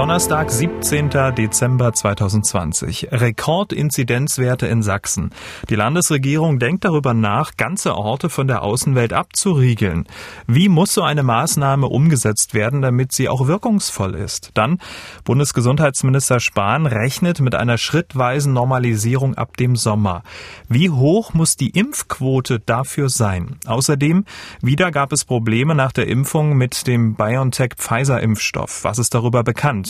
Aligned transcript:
Donnerstag, 0.00 0.50
17. 0.50 1.10
Dezember 1.36 1.92
2020. 1.92 3.08
Rekordinzidenzwerte 3.12 4.66
in 4.66 4.82
Sachsen. 4.82 5.28
Die 5.68 5.74
Landesregierung 5.74 6.58
denkt 6.58 6.86
darüber 6.86 7.12
nach, 7.12 7.58
ganze 7.58 7.94
Orte 7.94 8.30
von 8.30 8.46
der 8.46 8.62
Außenwelt 8.62 9.12
abzuriegeln. 9.12 10.08
Wie 10.46 10.70
muss 10.70 10.94
so 10.94 11.02
eine 11.02 11.22
Maßnahme 11.22 11.86
umgesetzt 11.86 12.54
werden, 12.54 12.80
damit 12.80 13.12
sie 13.12 13.28
auch 13.28 13.46
wirkungsvoll 13.46 14.14
ist? 14.14 14.52
Dann 14.54 14.78
Bundesgesundheitsminister 15.24 16.40
Spahn 16.40 16.86
rechnet 16.86 17.40
mit 17.40 17.54
einer 17.54 17.76
schrittweisen 17.76 18.54
Normalisierung 18.54 19.34
ab 19.34 19.58
dem 19.58 19.76
Sommer. 19.76 20.22
Wie 20.66 20.88
hoch 20.88 21.34
muss 21.34 21.56
die 21.56 21.78
Impfquote 21.78 22.58
dafür 22.58 23.10
sein? 23.10 23.58
Außerdem, 23.66 24.24
wieder 24.62 24.92
gab 24.92 25.12
es 25.12 25.26
Probleme 25.26 25.74
nach 25.74 25.92
der 25.92 26.06
Impfung 26.06 26.56
mit 26.56 26.86
dem 26.86 27.16
BioNTech-Pfizer-Impfstoff. 27.16 28.82
Was 28.84 28.98
ist 28.98 29.12
darüber 29.12 29.44
bekannt? 29.44 29.89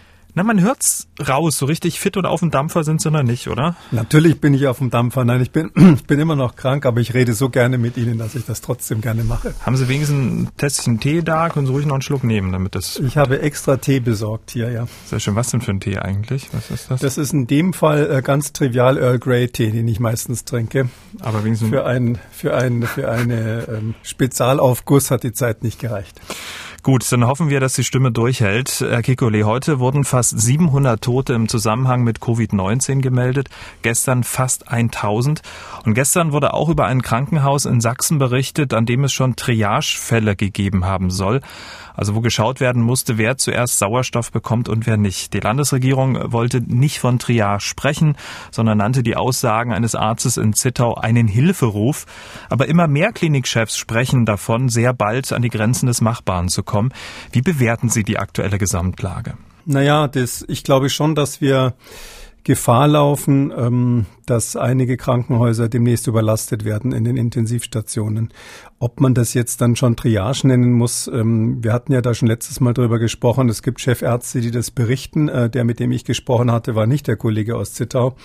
Na, 0.33 0.43
man 0.43 0.61
hört's 0.61 1.07
raus. 1.27 1.57
So 1.57 1.65
richtig 1.65 1.99
fit 1.99 2.15
und 2.15 2.25
auf 2.25 2.39
dem 2.39 2.51
Dampfer 2.51 2.83
sind 2.83 3.01
sie 3.01 3.11
noch 3.11 3.23
nicht, 3.23 3.47
oder? 3.49 3.75
Natürlich 3.91 4.39
bin 4.39 4.53
ich 4.53 4.67
auf 4.67 4.77
dem 4.77 4.89
Dampfer. 4.89 5.25
Nein, 5.25 5.41
ich 5.41 5.51
bin, 5.51 5.71
ich 5.95 6.05
bin 6.05 6.19
immer 6.19 6.35
noch 6.35 6.55
krank, 6.55 6.85
aber 6.85 7.01
ich 7.01 7.13
rede 7.13 7.33
so 7.33 7.49
gerne 7.49 7.77
mit 7.77 7.97
Ihnen, 7.97 8.17
dass 8.17 8.35
ich 8.35 8.45
das 8.45 8.61
trotzdem 8.61 9.01
gerne 9.01 9.23
mache. 9.23 9.53
Haben 9.65 9.75
Sie 9.75 9.89
wenigstens 9.89 10.17
ein 10.17 10.49
Tässchen 10.55 10.99
Tee 10.99 11.21
da? 11.21 11.49
Können 11.49 11.67
Sie 11.67 11.73
ruhig 11.73 11.85
noch 11.85 11.95
einen 11.95 12.01
Schluck 12.01 12.23
nehmen, 12.23 12.53
damit 12.53 12.75
das... 12.75 12.97
Ich 12.97 13.17
habe 13.17 13.41
extra 13.41 13.77
Tee 13.77 13.99
besorgt 13.99 14.51
hier, 14.51 14.71
ja. 14.71 14.87
Sehr 15.05 15.19
schön. 15.19 15.35
Was 15.35 15.51
denn 15.51 15.61
für 15.61 15.71
ein 15.71 15.81
Tee 15.81 15.97
eigentlich? 15.97 16.47
Was 16.53 16.71
ist 16.71 16.89
das? 16.89 17.01
Das 17.01 17.17
ist 17.17 17.33
in 17.33 17.47
dem 17.47 17.73
Fall 17.73 18.09
äh, 18.09 18.21
ganz 18.21 18.53
trivial 18.53 18.97
Earl 18.97 19.19
Grey 19.19 19.49
Tee, 19.49 19.71
den 19.71 19.87
ich 19.87 19.99
meistens 19.99 20.45
trinke. 20.45 20.89
Aber 21.19 21.43
wenigstens... 21.43 21.69
Für, 21.69 21.85
ein, 21.85 22.17
für, 22.31 22.55
ein, 22.55 22.83
für 22.83 23.09
eine 23.09 23.67
ähm, 23.67 23.95
Spezialaufguss 24.03 25.11
hat 25.11 25.23
die 25.23 25.33
Zeit 25.33 25.63
nicht 25.63 25.79
gereicht. 25.79 26.21
Gut, 26.83 27.11
dann 27.11 27.27
hoffen 27.27 27.51
wir, 27.51 27.59
dass 27.59 27.73
die 27.73 27.83
Stimme 27.83 28.11
durchhält. 28.11 28.79
Herr 28.79 29.03
Kikole, 29.03 29.43
heute 29.43 29.77
wurden 29.77 30.03
fast 30.03 30.39
700 30.39 30.99
Tote 30.99 31.33
im 31.33 31.47
Zusammenhang 31.47 32.03
mit 32.03 32.17
Covid-19 32.17 33.01
gemeldet, 33.01 33.49
gestern 33.83 34.23
fast 34.23 34.67
1000. 34.67 35.43
Und 35.85 35.93
gestern 35.93 36.31
wurde 36.31 36.55
auch 36.55 36.69
über 36.69 36.87
ein 36.87 37.03
Krankenhaus 37.03 37.65
in 37.65 37.81
Sachsen 37.81 38.17
berichtet, 38.17 38.73
an 38.73 38.87
dem 38.87 39.03
es 39.03 39.13
schon 39.13 39.35
Triagefälle 39.35 40.35
gegeben 40.35 40.83
haben 40.83 41.11
soll 41.11 41.41
also 41.95 42.15
wo 42.15 42.21
geschaut 42.21 42.59
werden 42.59 42.81
musste, 42.81 43.17
wer 43.17 43.37
zuerst 43.37 43.79
Sauerstoff 43.79 44.31
bekommt 44.31 44.69
und 44.69 44.87
wer 44.87 44.97
nicht. 44.97 45.33
Die 45.33 45.39
Landesregierung 45.39 46.31
wollte 46.31 46.61
nicht 46.61 46.99
von 46.99 47.19
Triage 47.19 47.61
sprechen, 47.61 48.15
sondern 48.51 48.77
nannte 48.77 49.03
die 49.03 49.15
Aussagen 49.15 49.73
eines 49.73 49.95
Arztes 49.95 50.37
in 50.37 50.53
Zittau 50.53 50.95
einen 50.95 51.27
Hilferuf. 51.27 52.05
Aber 52.49 52.67
immer 52.67 52.87
mehr 52.87 53.11
Klinikchefs 53.11 53.77
sprechen 53.77 54.25
davon, 54.25 54.69
sehr 54.69 54.93
bald 54.93 55.31
an 55.33 55.41
die 55.41 55.49
Grenzen 55.49 55.87
des 55.87 56.01
Machbaren 56.01 56.49
zu 56.49 56.63
kommen. 56.63 56.93
Wie 57.31 57.41
bewerten 57.41 57.89
Sie 57.89 58.03
die 58.03 58.17
aktuelle 58.17 58.57
Gesamtlage? 58.57 59.35
Naja, 59.65 60.07
das, 60.07 60.43
ich 60.47 60.63
glaube 60.63 60.89
schon, 60.89 61.15
dass 61.15 61.41
wir 61.41 61.73
Gefahr 62.43 62.87
laufen, 62.87 63.53
ähm, 63.55 64.05
dass 64.25 64.55
einige 64.55 64.97
Krankenhäuser 64.97 65.69
demnächst 65.69 66.07
überlastet 66.07 66.65
werden 66.65 66.91
in 66.91 67.03
den 67.03 67.15
Intensivstationen. 67.15 68.33
Ob 68.79 68.99
man 68.99 69.13
das 69.13 69.35
jetzt 69.35 69.61
dann 69.61 69.75
schon 69.75 69.95
Triage 69.95 70.47
nennen 70.47 70.71
muss, 70.71 71.07
ähm, 71.07 71.63
wir 71.63 71.71
hatten 71.71 71.93
ja 71.93 72.01
da 72.01 72.13
schon 72.15 72.27
letztes 72.27 72.59
Mal 72.59 72.73
drüber 72.73 72.97
gesprochen. 72.97 73.47
Es 73.49 73.61
gibt 73.61 73.79
Chefärzte, 73.79 74.41
die 74.41 74.49
das 74.49 74.71
berichten. 74.71 75.29
Äh, 75.29 75.49
der, 75.49 75.63
mit 75.63 75.79
dem 75.79 75.91
ich 75.91 76.03
gesprochen 76.03 76.51
hatte, 76.51 76.73
war 76.73 76.87
nicht 76.87 77.07
der 77.07 77.15
Kollege 77.15 77.55
aus 77.55 77.73
Zittau. 77.73 78.15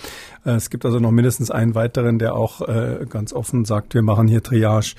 Äh, 0.45 0.51
es 0.51 0.69
gibt 0.71 0.85
also 0.85 0.99
noch 0.99 1.11
mindestens 1.11 1.51
einen 1.51 1.75
weiteren, 1.75 2.17
der 2.17 2.35
auch 2.35 2.61
äh, 2.67 3.05
ganz 3.07 3.33
offen 3.33 3.65
sagt, 3.65 3.93
wir 3.93 4.01
machen 4.01 4.27
hier 4.27 4.41
Triage. 4.41 4.95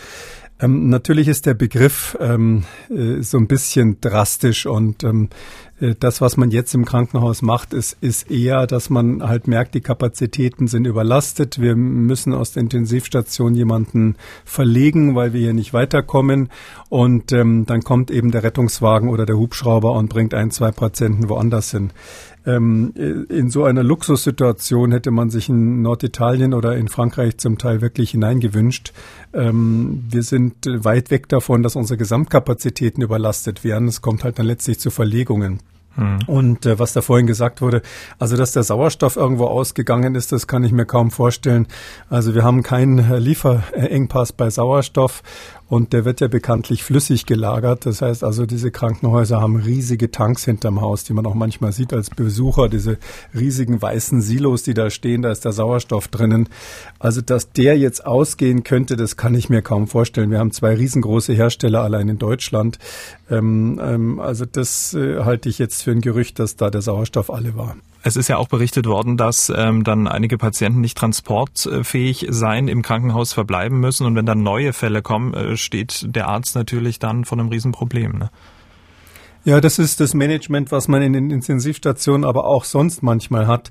Ähm, 0.60 0.88
natürlich 0.88 1.28
ist 1.28 1.46
der 1.46 1.54
Begriff 1.54 2.16
ähm, 2.20 2.64
äh, 2.90 3.22
so 3.22 3.38
ein 3.38 3.46
bisschen 3.46 4.00
drastisch 4.00 4.66
und 4.66 5.04
ähm, 5.04 5.28
äh, 5.80 5.94
das, 5.98 6.20
was 6.20 6.36
man 6.36 6.50
jetzt 6.50 6.74
im 6.74 6.84
Krankenhaus 6.84 7.42
macht, 7.42 7.72
ist, 7.72 7.96
ist 8.00 8.30
eher, 8.30 8.66
dass 8.66 8.90
man 8.90 9.22
halt 9.22 9.46
merkt, 9.46 9.74
die 9.74 9.80
Kapazitäten 9.80 10.66
sind 10.66 10.86
überlastet. 10.86 11.60
Wir 11.60 11.76
müssen 11.76 12.34
aus 12.34 12.52
der 12.52 12.62
Intensivstation 12.62 13.54
jemanden 13.54 14.16
verlegen, 14.44 15.14
weil 15.14 15.32
wir 15.32 15.40
hier 15.40 15.54
nicht 15.54 15.72
weiterkommen. 15.72 16.48
Und 16.88 17.32
ähm, 17.32 17.64
dann 17.66 17.82
kommt 17.82 18.10
eben 18.10 18.30
der 18.30 18.42
Rettungswagen 18.42 19.08
oder 19.08 19.26
der 19.26 19.36
Hubschrauber 19.36 19.92
und 19.92 20.08
bringt 20.08 20.34
ein, 20.34 20.50
zwei 20.50 20.70
Patienten 20.70 21.28
woanders 21.28 21.70
hin. 21.70 21.90
Ähm, 22.48 22.94
in 23.28 23.50
so 23.50 23.64
einer 23.64 23.82
Luxussituation 23.82 24.92
hätte 24.92 25.10
man 25.10 25.28
sich 25.28 25.50
in 25.50 25.82
Norditalien 25.82 26.54
oder 26.54 26.76
in 26.76 26.88
Frankreich 26.88 27.36
zum 27.36 27.58
Teil 27.58 27.82
wirklich 27.82 28.12
hineingewünscht. 28.12 28.94
Ähm, 29.34 30.04
wir 30.08 30.22
sind 30.22 30.54
weit 30.66 31.10
weg 31.10 31.28
davon, 31.28 31.62
dass 31.62 31.76
unsere 31.76 31.98
Gesamtkapazitäten 31.98 33.02
überlastet 33.02 33.64
werden. 33.64 33.86
Es 33.86 34.00
kommt 34.00 34.24
halt 34.24 34.38
dann 34.38 34.46
letztlich 34.46 34.80
zu 34.80 34.90
Verlegungen. 34.90 35.60
Mhm. 35.98 36.18
Und 36.26 36.66
äh, 36.66 36.78
was 36.78 36.92
da 36.92 37.02
vorhin 37.02 37.26
gesagt 37.26 37.60
wurde, 37.60 37.82
also 38.18 38.36
dass 38.36 38.52
der 38.52 38.62
Sauerstoff 38.62 39.16
irgendwo 39.16 39.46
ausgegangen 39.46 40.14
ist, 40.14 40.32
das 40.32 40.46
kann 40.46 40.64
ich 40.64 40.72
mir 40.72 40.86
kaum 40.86 41.10
vorstellen. 41.10 41.66
Also 42.08 42.34
wir 42.34 42.44
haben 42.44 42.62
keinen 42.62 42.98
äh, 42.98 43.18
Lieferengpass 43.18 44.32
bei 44.32 44.48
Sauerstoff 44.48 45.22
und 45.68 45.92
der 45.92 46.04
wird 46.04 46.20
ja 46.20 46.28
bekanntlich 46.28 46.82
flüssig 46.82 47.26
gelagert. 47.26 47.84
Das 47.84 48.00
heißt 48.00 48.24
also, 48.24 48.46
diese 48.46 48.70
Krankenhäuser 48.70 49.40
haben 49.40 49.56
riesige 49.56 50.10
Tanks 50.10 50.44
hinterm 50.44 50.80
Haus, 50.80 51.04
die 51.04 51.12
man 51.12 51.26
auch 51.26 51.34
manchmal 51.34 51.72
sieht 51.72 51.92
als 51.92 52.10
Besucher, 52.10 52.68
diese 52.68 52.96
riesigen 53.34 53.80
weißen 53.80 54.22
Silos, 54.22 54.62
die 54.62 54.74
da 54.74 54.88
stehen, 54.88 55.22
da 55.22 55.30
ist 55.30 55.44
der 55.44 55.52
Sauerstoff 55.52 56.08
drinnen. 56.08 56.48
Also, 56.98 57.20
dass 57.20 57.52
der 57.52 57.76
jetzt 57.76 58.06
ausgehen 58.06 58.64
könnte, 58.64 58.96
das 58.96 59.16
kann 59.16 59.34
ich 59.34 59.50
mir 59.50 59.60
kaum 59.60 59.88
vorstellen. 59.88 60.30
Wir 60.30 60.38
haben 60.38 60.52
zwei 60.52 60.74
riesengroße 60.74 61.34
Hersteller 61.34 61.82
allein 61.82 62.08
in 62.08 62.18
Deutschland. 62.18 62.78
Ähm, 63.30 63.78
ähm, 63.82 64.20
also, 64.20 64.46
das 64.46 64.94
äh, 64.94 65.22
halte 65.24 65.50
ich 65.50 65.58
jetzt 65.58 65.82
für 65.82 65.90
ein 65.90 66.00
Gerücht, 66.00 66.38
dass 66.38 66.56
da 66.56 66.70
der 66.70 66.80
Sauerstoff 66.80 67.30
alle 67.30 67.56
war. 67.56 67.76
Es 68.08 68.16
ist 68.16 68.28
ja 68.28 68.38
auch 68.38 68.48
berichtet 68.48 68.86
worden, 68.86 69.18
dass 69.18 69.52
ähm, 69.54 69.84
dann 69.84 70.08
einige 70.08 70.38
Patienten 70.38 70.80
nicht 70.80 70.96
transportfähig 70.96 72.26
sein, 72.30 72.66
im 72.66 72.80
Krankenhaus 72.80 73.34
verbleiben 73.34 73.80
müssen. 73.80 74.06
Und 74.06 74.14
wenn 74.14 74.24
dann 74.24 74.42
neue 74.42 74.72
Fälle 74.72 75.02
kommen, 75.02 75.34
äh, 75.34 75.58
steht 75.58 76.06
der 76.16 76.26
Arzt 76.26 76.54
natürlich 76.54 76.98
dann 76.98 77.26
vor 77.26 77.38
einem 77.38 77.48
Riesenproblem. 77.48 78.12
Ne? 78.12 78.30
Ja, 79.48 79.62
das 79.62 79.78
ist 79.78 79.98
das 80.00 80.12
Management, 80.12 80.70
was 80.72 80.88
man 80.88 81.00
in 81.00 81.14
den 81.14 81.30
Intensivstationen 81.30 82.26
aber 82.26 82.44
auch 82.44 82.64
sonst 82.64 83.02
manchmal 83.02 83.46
hat. 83.46 83.70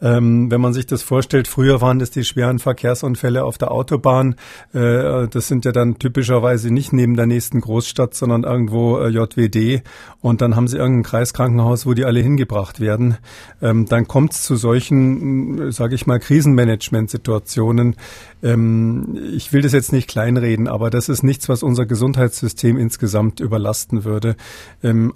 Ähm, 0.00 0.50
wenn 0.50 0.58
man 0.58 0.72
sich 0.72 0.86
das 0.86 1.02
vorstellt, 1.02 1.48
früher 1.48 1.82
waren 1.82 1.98
das 1.98 2.10
die 2.10 2.24
schweren 2.24 2.58
Verkehrsunfälle 2.58 3.44
auf 3.44 3.58
der 3.58 3.70
Autobahn. 3.70 4.36
Äh, 4.72 5.28
das 5.28 5.46
sind 5.46 5.66
ja 5.66 5.72
dann 5.72 5.98
typischerweise 5.98 6.72
nicht 6.72 6.94
neben 6.94 7.14
der 7.14 7.26
nächsten 7.26 7.60
Großstadt, 7.60 8.14
sondern 8.14 8.44
irgendwo 8.44 9.00
äh, 9.00 9.10
JWD. 9.10 9.82
Und 10.22 10.40
dann 10.40 10.56
haben 10.56 10.66
sie 10.66 10.78
irgendein 10.78 11.02
Kreiskrankenhaus, 11.02 11.84
wo 11.84 11.92
die 11.92 12.06
alle 12.06 12.20
hingebracht 12.20 12.80
werden. 12.80 13.18
Ähm, 13.60 13.84
dann 13.84 14.08
kommt 14.08 14.32
es 14.32 14.44
zu 14.44 14.56
solchen, 14.56 15.58
äh, 15.68 15.72
sage 15.72 15.94
ich 15.94 16.06
mal, 16.06 16.20
Krisenmanagement-Situationen. 16.20 17.96
Ähm, 18.42 19.18
ich 19.34 19.52
will 19.52 19.60
das 19.60 19.72
jetzt 19.72 19.92
nicht 19.92 20.08
kleinreden, 20.08 20.68
aber 20.68 20.88
das 20.88 21.10
ist 21.10 21.22
nichts, 21.22 21.50
was 21.50 21.62
unser 21.62 21.84
Gesundheitssystem 21.84 22.78
insgesamt 22.78 23.40
überlasten 23.40 24.04
würde. 24.04 24.34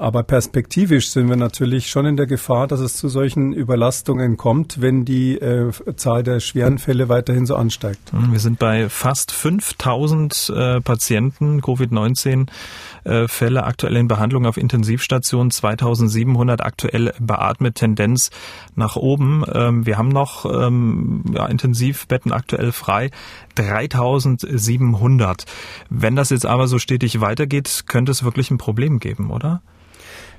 Aber 0.03 0.25
perspektivisch 0.25 1.11
sind 1.11 1.29
wir 1.29 1.37
natürlich 1.37 1.89
schon 1.89 2.07
in 2.07 2.17
der 2.17 2.27
Gefahr, 2.27 2.67
dass 2.67 2.81
es 2.81 2.97
zu 2.97 3.09
solchen 3.09 3.53
Überlastungen 3.53 4.37
kommt, 4.37 4.81
wenn 4.81 5.05
die 5.05 5.39
äh, 5.39 5.71
Zahl 5.95 6.25
der 6.25 6.41
schweren 6.41 6.79
Fälle 6.79 7.09
weiterhin 7.09 7.47
so 7.47 7.55
ansteigt. 7.55 8.11
Wir 8.13 8.41
sind 8.41 8.59
bei 8.59 8.89
fast 8.89 9.31
5000 9.31 10.53
äh, 10.57 10.81
Patienten 10.81 11.61
Covid-19 11.61 12.49
äh, 13.05 13.59
aktuell 13.59 13.95
in 13.95 14.09
Behandlung 14.09 14.45
auf 14.45 14.57
Intensivstationen, 14.57 15.53
2700 15.53 16.63
aktuell 16.63 17.15
beatmet, 17.21 17.77
Tendenz 17.77 18.31
nach 18.75 18.97
oben. 18.97 19.45
Ähm, 19.55 19.87
wir 19.87 19.99
haben 19.99 20.09
noch 20.09 20.47
ähm, 20.47 21.23
ja, 21.33 21.47
Intensivbetten 21.47 22.33
aktuell 22.33 22.73
frei, 22.73 23.13
3700. 23.55 25.45
Wenn 25.91 26.17
das 26.17 26.31
jetzt 26.31 26.47
aber 26.47 26.67
so 26.67 26.81
stetig 26.81 27.21
weitergeht, 27.21 27.85
könnte 27.87 28.11
es 28.11 28.25
wirklich 28.25 28.51
ein 28.51 28.59
Problem 28.59 28.99
geben, 28.99 29.31
oder? 29.31 29.63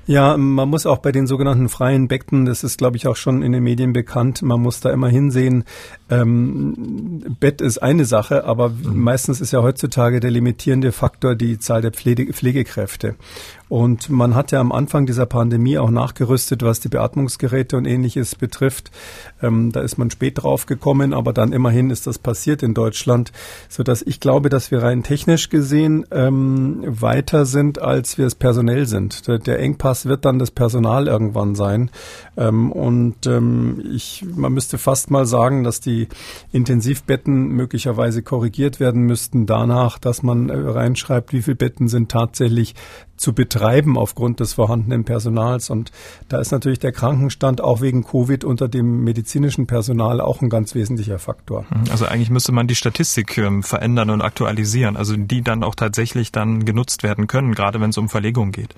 Ja, 0.06 0.36
man 0.36 0.68
muss 0.68 0.84
auch 0.84 0.98
bei 0.98 1.12
den 1.12 1.26
sogenannten 1.26 1.68
freien 1.68 2.08
Becken, 2.08 2.44
das 2.44 2.62
ist, 2.62 2.78
glaube 2.78 2.96
ich, 2.96 3.06
auch 3.06 3.16
schon 3.16 3.42
in 3.42 3.52
den 3.52 3.62
Medien 3.64 3.92
bekannt, 3.92 4.42
man 4.42 4.60
muss 4.60 4.80
da 4.80 4.90
immer 4.90 5.08
hinsehen. 5.08 5.64
Ähm, 6.10 7.22
Bett 7.40 7.60
ist 7.62 7.78
eine 7.78 8.04
Sache, 8.04 8.44
aber 8.44 8.68
mhm. 8.68 9.02
meistens 9.02 9.40
ist 9.40 9.52
ja 9.52 9.62
heutzutage 9.62 10.20
der 10.20 10.30
limitierende 10.30 10.92
Faktor 10.92 11.34
die 11.34 11.58
Zahl 11.58 11.80
der 11.80 11.92
Pflege 11.92 12.32
Pflegekräfte. 12.32 13.16
Und 13.68 14.10
man 14.10 14.34
hat 14.34 14.52
ja 14.52 14.60
am 14.60 14.72
Anfang 14.72 15.06
dieser 15.06 15.26
Pandemie 15.26 15.78
auch 15.78 15.90
nachgerüstet, 15.90 16.62
was 16.62 16.80
die 16.80 16.88
Beatmungsgeräte 16.88 17.76
und 17.76 17.86
ähnliches 17.86 18.34
betrifft. 18.34 18.90
Ähm, 19.42 19.72
da 19.72 19.80
ist 19.80 19.96
man 19.96 20.10
spät 20.10 20.42
drauf 20.42 20.66
gekommen, 20.66 21.14
aber 21.14 21.32
dann 21.32 21.52
immerhin 21.52 21.90
ist 21.90 22.06
das 22.06 22.18
passiert 22.18 22.62
in 22.62 22.74
Deutschland, 22.74 23.32
so 23.68 23.82
dass 23.82 24.02
ich 24.02 24.20
glaube, 24.20 24.50
dass 24.50 24.70
wir 24.70 24.82
rein 24.82 25.02
technisch 25.02 25.48
gesehen 25.48 26.04
ähm, 26.10 26.82
weiter 26.86 27.46
sind, 27.46 27.80
als 27.80 28.18
wir 28.18 28.26
es 28.26 28.34
personell 28.34 28.86
sind. 28.86 29.26
Der, 29.28 29.38
der 29.38 29.58
Engpass 29.60 30.06
wird 30.06 30.24
dann 30.24 30.38
das 30.38 30.50
Personal 30.50 31.06
irgendwann 31.06 31.54
sein. 31.54 31.90
Ähm, 32.36 32.70
und 32.70 33.26
ähm, 33.26 33.82
ich, 33.94 34.24
man 34.36 34.52
müsste 34.52 34.76
fast 34.76 35.10
mal 35.10 35.24
sagen, 35.24 35.64
dass 35.64 35.80
die 35.80 36.08
Intensivbetten 36.52 37.48
möglicherweise 37.48 38.22
korrigiert 38.22 38.78
werden 38.78 39.02
müssten 39.02 39.46
danach, 39.46 39.98
dass 39.98 40.22
man 40.22 40.50
äh, 40.50 40.54
reinschreibt, 40.54 41.32
wie 41.32 41.42
viele 41.42 41.56
Betten 41.56 41.88
sind 41.88 42.10
tatsächlich 42.10 42.74
zu 43.16 43.32
betreiben 43.32 43.96
aufgrund 43.96 44.40
des 44.40 44.54
vorhandenen 44.54 45.04
Personals. 45.04 45.70
Und 45.70 45.92
da 46.28 46.40
ist 46.40 46.50
natürlich 46.50 46.78
der 46.78 46.92
Krankenstand 46.92 47.60
auch 47.60 47.80
wegen 47.80 48.04
Covid 48.04 48.44
unter 48.44 48.68
dem 48.68 49.04
medizinischen 49.04 49.66
Personal 49.66 50.20
auch 50.20 50.42
ein 50.42 50.50
ganz 50.50 50.74
wesentlicher 50.74 51.18
Faktor. 51.18 51.64
Mhm. 51.70 51.90
Also 51.90 52.06
eigentlich 52.06 52.30
müsste 52.30 52.52
man 52.52 52.66
die 52.66 52.74
Statistik 52.74 53.36
ähm, 53.38 53.62
verändern 53.62 54.10
und 54.10 54.22
aktualisieren, 54.22 54.96
also 54.96 55.16
die 55.16 55.42
dann 55.42 55.62
auch 55.62 55.74
tatsächlich 55.74 56.32
dann 56.32 56.64
genutzt 56.64 57.02
werden 57.02 57.26
können, 57.26 57.54
gerade 57.54 57.80
wenn 57.80 57.90
es 57.90 57.98
um 57.98 58.08
Verlegung 58.08 58.52
geht. 58.52 58.74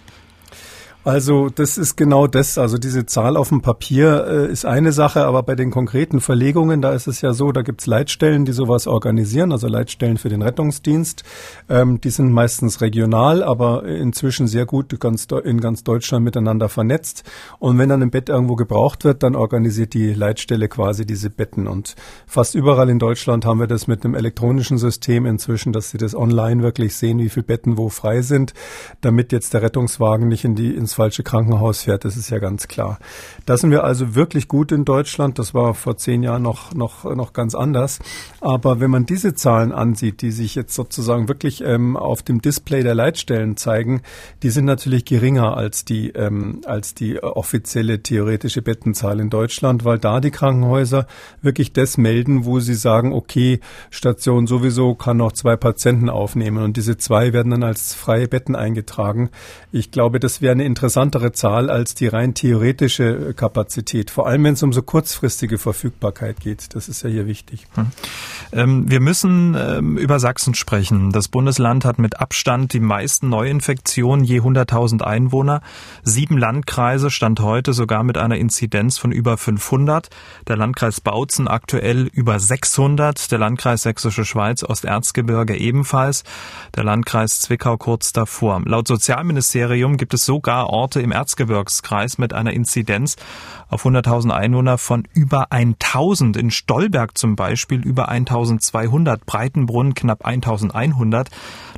Also 1.07 1.51
das 1.51 1.79
ist 1.79 1.95
genau 1.95 2.27
das. 2.27 2.59
Also 2.59 2.79
diese 2.79 3.07
Zahl 3.07 3.37
auf 3.37 3.51
dem 3.51 3.63
Papier 3.63 4.27
äh, 4.27 4.51
ist 4.51 4.67
eine 4.67 4.91
Sache, 4.91 5.25
aber 5.25 5.45
bei 5.45 5.55
den 5.55 5.71
konkreten 5.71 6.21
Verlegungen, 6.21 6.83
da 6.83 6.95
ist 6.95 7.07
es 7.07 7.21
ja 7.21 7.33
so, 7.33 7.53
da 7.53 7.63
gibt's 7.63 7.87
Leitstellen, 7.87 8.45
die 8.45 8.51
sowas 8.51 8.89
organisieren, 8.89 9.53
also 9.53 9.69
Leitstellen 9.69 10.19
für 10.19 10.31
den 10.31 10.43
Rettungsdienst. 10.43 11.23
Ähm, 11.69 12.01
die 12.01 12.11
sind 12.11 12.33
meistens 12.33 12.81
regional, 12.81 13.45
aber 13.45 13.85
inzwischen 13.85 14.49
sehr 14.49 14.67
gut 14.67 14.99
ganz, 14.99 15.29
in 15.45 15.61
ganz 15.61 15.85
Deutschland 15.85 16.25
miteinander 16.25 16.69
vernetzt. 16.69 17.23
Und 17.61 17.79
wenn 17.79 17.89
dann 17.89 18.03
ein 18.03 18.11
Bett 18.11 18.29
irgendwo 18.29 18.57
gebraucht 18.57 19.05
wird, 19.05 19.23
dann 19.23 19.37
organisiert 19.37 19.95
die 19.95 20.13
Leitstelle 20.13 20.67
quasi 20.67 21.07
diese 21.07 21.31
Betten. 21.31 21.69
Und 21.69 21.95
fast 22.27 22.57
überall 22.57 22.91
in 22.91 22.99
Deutschland 22.99 23.45
haben 23.45 23.61
wir 23.61 23.69
das 23.69 23.87
mit 23.87 24.05
einem 24.05 24.17
elektronischen 24.17 24.77
System 24.77 25.25
inzwischen, 25.25 25.73
dass 25.73 25.91
sie 25.91 25.99
das 25.99 26.17
online 26.17 26.65
wirklich 26.65 26.97
sehen, 26.97 27.21
wie 27.21 27.29
viele 27.29 27.47
Betten 27.47 27.79
wo 27.79 27.91
frei 27.91 28.23
sind, 28.23 28.55
damit 29.03 29.31
jetzt 29.31 29.55
der 29.55 29.63
Rettungswagen 29.63 30.27
nicht 30.27 30.45
in 30.45 30.57
die 30.57 30.75
ins 30.75 30.96
falsche 30.97 31.23
Krankenhaus 31.23 31.83
fährt, 31.83 32.05
das 32.05 32.17
ist 32.17 32.31
ja 32.31 32.39
ganz 32.39 32.67
klar. 32.69 32.99
Da 33.45 33.57
sind 33.57 33.71
wir 33.71 33.85
also 33.85 34.15
wirklich 34.15 34.49
gut 34.49 34.73
in 34.73 34.85
Deutschland. 34.85 35.39
Das 35.39 35.55
war 35.55 35.75
vor 35.75 35.97
zehn 35.97 36.23
Jahren 36.23 36.43
noch, 36.43 36.75
noch, 36.75 37.05
noch 37.05 37.33
ganz 37.33 37.55
anders. 37.55 38.01
Aber 38.41 38.81
wenn 38.81 38.91
man 38.91 39.07
diese 39.07 39.35
Zahlen 39.35 39.73
ansieht, 39.73 40.23
die 40.23 40.31
sich 40.31 40.55
jetzt 40.55 40.75
sozusagen 40.75 41.29
wirklich 41.29 41.63
ähm, 41.63 41.97
auf 41.97 42.23
dem 42.23 42.41
Display 42.41 42.83
der 42.83 42.95
Leitstellen 42.95 43.57
zeigen, 43.57 44.03
die 44.43 44.51
sind 44.51 44.65
natürlich 44.65 45.05
geringer 45.05 45.57
als 45.57 45.85
die, 45.85 46.09
ähm, 46.11 46.63
als 46.65 46.95
die 46.95 47.23
offizielle 47.23 48.03
theoretische 48.03 48.63
Bettenzahl 48.63 49.21
in 49.21 49.31
Deutschland, 49.31 49.85
weil 49.85 49.99
da 49.99 50.21
die 50.21 50.31
Krankenhäuser 50.31 51.07
wirklich 51.43 51.73
das 51.73 51.99
melden, 51.99 52.47
wo 52.47 52.59
sie 52.61 52.75
sagen, 52.75 53.13
okay, 53.13 53.61
Station 53.91 54.47
sowieso 54.47 54.95
kann 54.95 55.19
noch 55.19 55.33
zwei 55.33 55.57
Patienten 55.57 56.09
aufnehmen 56.09 56.65
und 56.65 56.77
diese 56.77 56.97
zwei 56.97 57.35
werden 57.35 57.51
dann 57.51 57.63
als 57.63 57.93
freie 57.93 58.29
Betten 58.29 58.57
eingetragen. 58.57 59.31
Ich 59.73 59.91
glaube, 59.91 60.21
das 60.21 60.41
wäre 60.41 60.53
eine 60.53 60.65
interessante 60.65 60.86
interessantere 60.87 61.33
Zahl 61.33 61.69
als 61.69 61.97
die 61.97 62.07
rein 62.07 62.35
theoretische 62.35 63.35
Kapazität, 63.35 64.09
vor 64.09 64.29
allem 64.29 64.45
wenn 64.45 64.55
es 64.55 64.63
um 64.63 64.73
so 64.73 64.83
kurzfristige 64.83 65.59
Verfügbarkeit 65.59 66.39
geht. 66.39 66.77
Das 66.77 66.89
ist 66.89 67.03
ja 67.03 67.11
hier 67.11 67.27
wichtig. 67.27 67.67
Hm. 67.75 67.87
Ähm, 68.53 68.89
wir 68.89 69.01
müssen 69.01 69.57
ähm, 69.59 69.99
über 69.99 70.21
Sachsen 70.21 70.55
sprechen. 70.55 71.11
Das 71.11 71.27
Bundesland 71.27 71.85
hat 71.85 71.99
mit 71.99 72.21
Abstand 72.21 72.73
die 72.73 72.79
meisten 72.79 73.29
Neuinfektionen 73.29 74.25
je 74.25 74.41
100.000 74.41 75.03
Einwohner. 75.03 75.61
Sieben 76.05 76.39
Landkreise 76.39 77.11
stand 77.11 77.41
heute 77.41 77.73
sogar 77.73 78.05
mit 78.05 78.17
einer 78.17 78.37
Inzidenz 78.37 78.97
von 78.97 79.11
über 79.11 79.37
500. 79.37 80.09
Der 80.47 80.57
Landkreis 80.57 81.01
Bautzen 81.01 81.49
aktuell 81.49 82.09
über 82.13 82.39
600. 82.39 83.33
Der 83.33 83.39
Landkreis 83.39 83.83
Sächsische 83.83 84.25
Schweiz 84.25 84.63
Osterzgebirge 84.63 85.57
ebenfalls. 85.57 86.23
Der 86.77 86.85
Landkreis 86.85 87.41
Zwickau 87.41 87.77
kurz 87.77 88.13
davor. 88.13 88.63
Laut 88.65 88.87
Sozialministerium 88.87 89.97
gibt 89.97 90.15
es 90.15 90.25
sogar 90.25 90.76
Orte 90.77 91.01
im 91.01 91.11
Erzgebirgskreis 91.11 92.19
mit 92.19 92.35
einer 92.35 92.53
Inzidenz 92.53 93.17
auf 93.71 93.87
100.000 93.87 94.31
Einwohner 94.31 94.77
von 94.77 95.09
über 95.15 95.51
1000. 95.51 96.37
In 96.37 96.51
Stolberg 96.51 97.17
zum 97.17 97.35
Beispiel 97.35 97.81
über 97.81 98.11
1200, 98.11 99.25
Breitenbrunn 99.25 99.95
knapp 99.95 100.27
1100. 100.27 101.31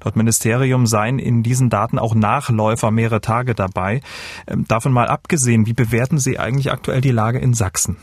Laut 0.04 0.16
Ministerium 0.16 0.86
seien 0.86 1.20
in 1.20 1.44
diesen 1.44 1.70
Daten 1.70 1.98
auch 2.00 2.16
Nachläufer 2.16 2.90
mehrere 2.90 3.20
Tage 3.20 3.54
dabei. 3.54 4.00
Ähm, 4.48 4.66
davon 4.66 4.92
mal 4.92 5.06
abgesehen, 5.06 5.66
wie 5.66 5.74
bewerten 5.74 6.18
Sie 6.18 6.38
eigentlich 6.38 6.72
aktuell 6.72 7.00
die 7.00 7.12
Lage 7.12 7.38
in 7.38 7.54
Sachsen? 7.54 7.96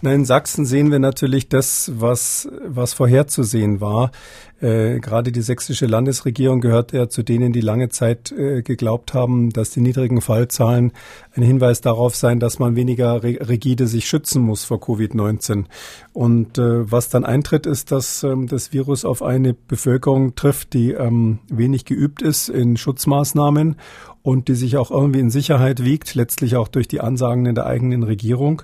Na, 0.00 0.14
in 0.14 0.24
Sachsen 0.24 0.64
sehen 0.64 0.92
wir 0.92 1.00
natürlich 1.00 1.48
das, 1.48 1.90
was, 1.92 2.48
was 2.64 2.92
vorherzusehen 2.92 3.80
war. 3.80 4.12
Äh, 4.60 5.00
gerade 5.00 5.32
die 5.32 5.40
sächsische 5.40 5.86
Landesregierung 5.86 6.60
gehört 6.60 6.92
ja 6.92 7.08
zu 7.08 7.24
denen, 7.24 7.52
die 7.52 7.60
lange 7.60 7.88
Zeit 7.88 8.30
äh, 8.30 8.62
geglaubt 8.62 9.12
haben, 9.12 9.50
dass 9.50 9.70
die 9.70 9.80
niedrigen 9.80 10.20
Fallzahlen 10.20 10.92
ein 11.34 11.42
Hinweis 11.42 11.80
darauf 11.80 12.14
seien, 12.14 12.38
dass 12.38 12.60
man 12.60 12.76
weniger 12.76 13.22
rigide 13.24 13.88
sich 13.88 14.08
schützen 14.08 14.42
muss 14.42 14.64
vor 14.64 14.78
Covid-19. 14.78 15.64
Und 16.12 16.58
äh, 16.58 16.90
was 16.90 17.08
dann 17.08 17.24
eintritt, 17.24 17.66
ist, 17.66 17.90
dass 17.90 18.22
ähm, 18.22 18.46
das 18.46 18.72
Virus 18.72 19.04
auf 19.04 19.22
eine 19.22 19.52
Bevölkerung 19.52 20.36
trifft, 20.36 20.74
die 20.74 20.92
ähm, 20.92 21.40
wenig 21.48 21.84
geübt 21.84 22.22
ist 22.22 22.48
in 22.48 22.76
Schutzmaßnahmen 22.76 23.76
und 24.28 24.48
die 24.48 24.54
sich 24.54 24.76
auch 24.76 24.90
irgendwie 24.90 25.20
in 25.20 25.30
Sicherheit 25.30 25.82
wiegt, 25.82 26.14
letztlich 26.14 26.56
auch 26.56 26.68
durch 26.68 26.86
die 26.86 27.00
Ansagen 27.00 27.46
in 27.46 27.54
der 27.54 27.64
eigenen 27.64 28.02
Regierung. 28.02 28.60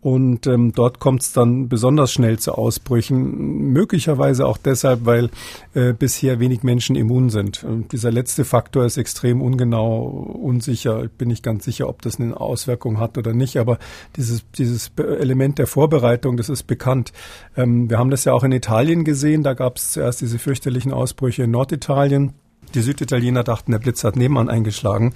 Und 0.00 0.46
ähm, 0.46 0.70
dort 0.72 1.00
kommt 1.00 1.22
es 1.22 1.32
dann 1.32 1.68
besonders 1.68 2.12
schnell 2.12 2.38
zu 2.38 2.52
Ausbrüchen, 2.52 3.72
möglicherweise 3.72 4.46
auch 4.46 4.58
deshalb, 4.58 5.06
weil 5.06 5.30
äh, 5.74 5.92
bisher 5.92 6.38
wenig 6.38 6.62
Menschen 6.62 6.94
immun 6.94 7.30
sind. 7.30 7.64
Und 7.64 7.90
dieser 7.90 8.12
letzte 8.12 8.44
Faktor 8.44 8.84
ist 8.84 8.96
extrem 8.96 9.42
ungenau, 9.42 10.04
unsicher. 10.04 11.02
Ich 11.02 11.10
bin 11.10 11.26
nicht 11.26 11.42
ganz 11.42 11.64
sicher, 11.64 11.88
ob 11.88 12.00
das 12.02 12.20
eine 12.20 12.40
Auswirkung 12.40 13.00
hat 13.00 13.18
oder 13.18 13.32
nicht, 13.32 13.56
aber 13.56 13.80
dieses, 14.14 14.48
dieses 14.52 14.92
Element 14.98 15.58
der 15.58 15.66
Vorbereitung, 15.66 16.36
das 16.36 16.48
ist 16.48 16.68
bekannt. 16.68 17.12
Ähm, 17.56 17.90
wir 17.90 17.98
haben 17.98 18.10
das 18.10 18.24
ja 18.24 18.34
auch 18.34 18.44
in 18.44 18.52
Italien 18.52 19.02
gesehen, 19.02 19.42
da 19.42 19.54
gab 19.54 19.78
es 19.78 19.90
zuerst 19.90 20.20
diese 20.20 20.38
fürchterlichen 20.38 20.92
Ausbrüche 20.92 21.42
in 21.42 21.50
Norditalien. 21.50 22.34
Die 22.74 22.80
Süditaliener 22.80 23.44
dachten, 23.44 23.72
der 23.72 23.78
Blitz 23.78 24.04
hat 24.04 24.16
nebenan 24.16 24.48
eingeschlagen. 24.48 25.14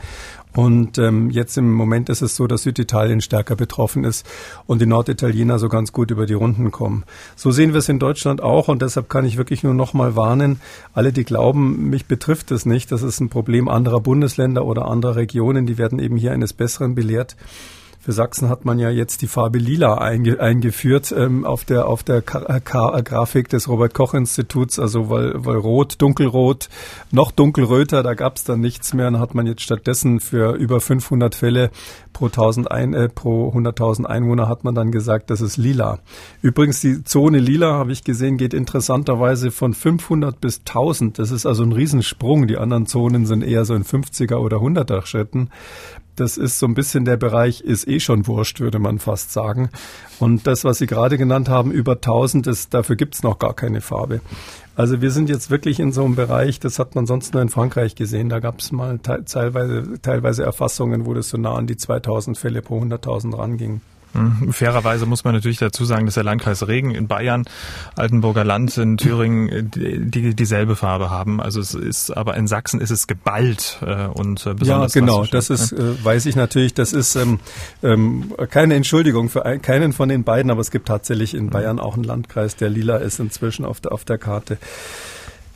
Und 0.54 0.98
ähm, 0.98 1.30
jetzt 1.30 1.56
im 1.56 1.72
Moment 1.72 2.10
ist 2.10 2.20
es 2.20 2.36
so, 2.36 2.46
dass 2.46 2.62
Süditalien 2.62 3.20
stärker 3.22 3.56
betroffen 3.56 4.04
ist 4.04 4.26
und 4.66 4.82
die 4.82 4.86
Norditaliener 4.86 5.58
so 5.58 5.68
ganz 5.68 5.92
gut 5.92 6.10
über 6.10 6.26
die 6.26 6.34
Runden 6.34 6.70
kommen. 6.70 7.04
So 7.36 7.50
sehen 7.50 7.72
wir 7.72 7.78
es 7.78 7.88
in 7.88 7.98
Deutschland 7.98 8.42
auch 8.42 8.68
und 8.68 8.82
deshalb 8.82 9.08
kann 9.08 9.24
ich 9.24 9.38
wirklich 9.38 9.62
nur 9.62 9.72
noch 9.72 9.94
mal 9.94 10.14
warnen, 10.14 10.60
alle, 10.92 11.12
die 11.12 11.24
glauben, 11.24 11.88
mich 11.88 12.04
betrifft 12.04 12.50
es 12.50 12.66
nicht, 12.66 12.92
das 12.92 13.02
ist 13.02 13.20
ein 13.20 13.30
Problem 13.30 13.68
anderer 13.68 14.00
Bundesländer 14.00 14.66
oder 14.66 14.88
anderer 14.88 15.16
Regionen, 15.16 15.64
die 15.64 15.78
werden 15.78 15.98
eben 15.98 16.16
hier 16.16 16.32
eines 16.32 16.52
Besseren 16.52 16.94
belehrt. 16.94 17.36
Für 18.04 18.10
Sachsen 18.10 18.48
hat 18.48 18.64
man 18.64 18.80
ja 18.80 18.90
jetzt 18.90 19.22
die 19.22 19.28
Farbe 19.28 19.60
Lila 19.60 19.98
einge 19.98 20.40
eingeführt 20.40 21.14
ähm, 21.16 21.44
auf 21.44 21.64
der 21.64 21.86
auf 21.86 22.02
der 22.02 22.20
K 22.20 22.58
K 22.58 23.00
Grafik 23.00 23.48
des 23.48 23.68
Robert 23.68 23.94
Koch 23.94 24.12
Instituts, 24.14 24.80
also 24.80 25.08
weil, 25.08 25.34
weil 25.36 25.56
rot, 25.56 26.02
dunkelrot, 26.02 26.68
noch 27.12 27.30
dunkelröter, 27.30 28.02
da 28.02 28.14
gab 28.14 28.38
es 28.38 28.42
dann 28.42 28.60
nichts 28.60 28.92
mehr. 28.92 29.08
Dann 29.08 29.20
hat 29.20 29.36
man 29.36 29.46
jetzt 29.46 29.62
stattdessen 29.62 30.18
für 30.18 30.56
über 30.56 30.80
500 30.80 31.36
Fälle 31.36 31.70
pro 32.12 32.26
1000 32.26 32.72
ein, 32.72 32.92
äh, 32.92 33.08
pro 33.08 33.52
100.000 33.52 34.04
Einwohner 34.04 34.48
hat 34.48 34.64
man 34.64 34.74
dann 34.74 34.90
gesagt, 34.90 35.30
das 35.30 35.40
ist 35.40 35.56
lila. 35.56 36.00
Übrigens 36.40 36.80
die 36.80 37.04
Zone 37.04 37.38
lila 37.38 37.74
habe 37.74 37.92
ich 37.92 38.02
gesehen 38.02 38.36
geht 38.36 38.52
interessanterweise 38.52 39.52
von 39.52 39.74
500 39.74 40.40
bis 40.40 40.62
1000. 40.66 41.20
Das 41.20 41.30
ist 41.30 41.46
also 41.46 41.62
ein 41.62 41.70
Riesensprung. 41.70 42.48
Die 42.48 42.58
anderen 42.58 42.86
Zonen 42.86 43.26
sind 43.26 43.44
eher 43.44 43.64
so 43.64 43.76
in 43.76 43.84
50er 43.84 44.38
oder 44.38 44.56
100er 44.56 45.06
Schritten. 45.06 45.50
Das 46.16 46.36
ist 46.36 46.58
so 46.58 46.66
ein 46.66 46.74
bisschen 46.74 47.06
der 47.06 47.16
Bereich, 47.16 47.62
ist 47.62 47.88
eh 47.88 47.98
schon 47.98 48.26
wurscht, 48.26 48.60
würde 48.60 48.78
man 48.78 48.98
fast 48.98 49.32
sagen. 49.32 49.70
Und 50.18 50.46
das, 50.46 50.64
was 50.64 50.78
Sie 50.78 50.86
gerade 50.86 51.16
genannt 51.16 51.48
haben, 51.48 51.72
über 51.72 51.92
1000, 51.92 52.46
ist, 52.46 52.74
dafür 52.74 52.96
gibt's 52.96 53.22
noch 53.22 53.38
gar 53.38 53.54
keine 53.54 53.80
Farbe. 53.80 54.20
Also 54.74 55.00
wir 55.00 55.10
sind 55.10 55.28
jetzt 55.28 55.50
wirklich 55.50 55.80
in 55.80 55.92
so 55.92 56.04
einem 56.04 56.14
Bereich, 56.14 56.60
das 56.60 56.78
hat 56.78 56.94
man 56.94 57.06
sonst 57.06 57.34
nur 57.34 57.42
in 57.42 57.48
Frankreich 57.48 57.94
gesehen. 57.94 58.28
Da 58.28 58.40
gab 58.40 58.60
es 58.60 58.72
mal 58.72 58.98
te 58.98 59.24
teilweise, 59.24 60.00
teilweise 60.00 60.44
Erfassungen, 60.44 61.06
wo 61.06 61.14
das 61.14 61.28
so 61.28 61.38
nah 61.38 61.54
an 61.54 61.66
die 61.66 61.76
2000 61.76 62.36
Fälle 62.36 62.62
pro 62.62 62.80
100.000 62.80 63.36
ranging. 63.36 63.80
Hm, 64.12 64.52
fairerweise 64.52 65.06
muss 65.06 65.24
man 65.24 65.34
natürlich 65.34 65.58
dazu 65.58 65.84
sagen, 65.84 66.06
dass 66.06 66.14
der 66.14 66.24
Landkreis 66.24 66.66
Regen 66.66 66.94
in 66.94 67.08
Bayern, 67.08 67.44
Altenburger 67.96 68.44
Land 68.44 68.76
in 68.76 68.96
Thüringen 68.98 69.48
äh, 69.48 69.62
die, 69.62 70.10
die 70.10 70.34
dieselbe 70.34 70.76
Farbe 70.76 71.10
haben. 71.10 71.40
Also 71.40 71.60
es 71.60 71.74
ist, 71.74 72.10
aber 72.10 72.36
in 72.36 72.46
Sachsen 72.46 72.80
ist 72.80 72.90
es 72.90 73.06
geballt 73.06 73.78
äh, 73.82 74.06
und 74.06 74.46
äh, 74.46 74.54
besonders. 74.54 74.94
Ja, 74.94 75.00
genau. 75.00 75.24
Das 75.24 75.50
ist, 75.50 75.72
äh, 75.72 76.04
weiß 76.04 76.26
ich 76.26 76.36
natürlich. 76.36 76.74
Das 76.74 76.92
ist 76.92 77.16
ähm, 77.16 77.40
ähm, 77.82 78.34
keine 78.50 78.74
Entschuldigung 78.74 79.28
für 79.28 79.46
ein, 79.46 79.62
keinen 79.62 79.92
von 79.92 80.08
den 80.08 80.24
beiden, 80.24 80.50
aber 80.50 80.60
es 80.60 80.70
gibt 80.70 80.88
tatsächlich 80.88 81.34
in 81.34 81.50
Bayern 81.50 81.78
auch 81.78 81.94
einen 81.94 82.04
Landkreis, 82.04 82.56
der 82.56 82.68
lila 82.68 82.96
ist 82.96 83.18
inzwischen 83.20 83.64
auf 83.64 83.80
der 83.80 83.92
auf 83.92 84.04
der 84.04 84.18
Karte. 84.18 84.58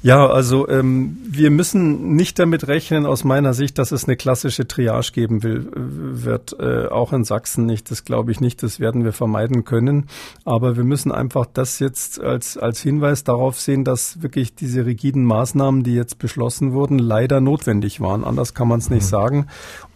Ja, 0.03 0.27
also 0.27 0.69
ähm, 0.69 1.19
wir 1.29 1.51
müssen 1.51 2.15
nicht 2.15 2.39
damit 2.39 2.69
rechnen, 2.69 3.07
aus 3.07 3.25
meiner 3.25 3.55
Sicht, 3.55 3.79
dass 3.79 3.93
es 3.93 4.05
eine 4.05 4.17
klassische 4.17 4.69
Triage 4.69 5.11
geben 5.13 5.43
will, 5.43 5.69
wird 5.75 6.55
äh, 6.61 6.87
auch 6.87 7.13
in 7.13 7.25
Sachsen 7.25 7.67
nicht. 7.67 7.91
Das 7.91 8.05
glaube 8.05 8.31
ich 8.31 8.41
nicht. 8.41 8.63
Das 8.63 8.79
werden 8.79 9.05
wir 9.05 9.13
vermeiden 9.13 9.65
können. 9.65 10.07
Aber 10.45 10.77
wir 10.77 10.85
müssen 10.85 11.11
einfach 11.11 11.47
das 11.53 11.79
jetzt 11.79 12.21
als 12.21 12.57
als 12.57 12.81
Hinweis 12.81 13.25
darauf 13.25 13.59
sehen, 13.59 13.85
dass 13.85 14.23
wirklich 14.23 14.55
diese 14.55 14.87
rigiden 14.87 15.25
Maßnahmen, 15.25 15.83
die 15.83 15.95
jetzt 15.95 16.19
beschlossen 16.19 16.73
wurden, 16.73 16.99
leider 16.99 17.41
notwendig 17.41 18.01
waren. 18.01 18.23
Anders 18.23 18.55
kann 18.55 18.69
man 18.69 18.79
es 18.79 18.91
nicht 18.91 19.05
mhm. 19.05 19.09
sagen. 19.09 19.47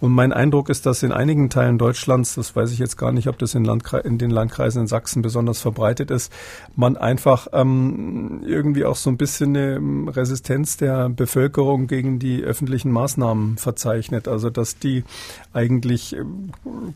Und 0.01 0.13
mein 0.13 0.33
Eindruck 0.33 0.71
ist, 0.71 0.87
dass 0.87 1.03
in 1.03 1.13
einigen 1.13 1.51
Teilen 1.51 1.79
Deutschlands, 1.79 2.35
das 2.35 2.57
weiß 2.57 2.73
ich 2.73 2.79
jetzt 2.79 2.97
gar 2.97 3.13
nicht, 3.13 3.29
ob 3.29 3.39
das 3.39 3.55
in, 3.55 3.65
Landkre 3.65 4.01
in 4.01 4.19
den 4.19 4.31
Landkreisen 4.31 4.83
in 4.83 4.89
Sachsen 4.89 5.21
besonders 5.23 5.61
verbreitet 5.61 6.11
ist, 6.11 6.33
man 6.75 6.97
einfach 6.97 7.49
ähm, 7.53 8.43
irgendwie 8.47 8.85
auch 8.85 8.97
so 8.97 9.11
ein 9.11 9.19
bisschen 9.19 9.57
eine 9.57 9.79
Resistenz 10.09 10.77
der 10.77 11.09
Bevölkerung 11.09 11.87
gegen 11.87 12.19
die 12.19 12.43
öffentlichen 12.43 12.91
Maßnahmen 12.91 13.57
verzeichnet. 13.59 14.29
Also 14.29 14.51
dass 14.51 14.79
die 14.79 15.05
eigentlich 15.53 16.17
äh, 16.17 16.25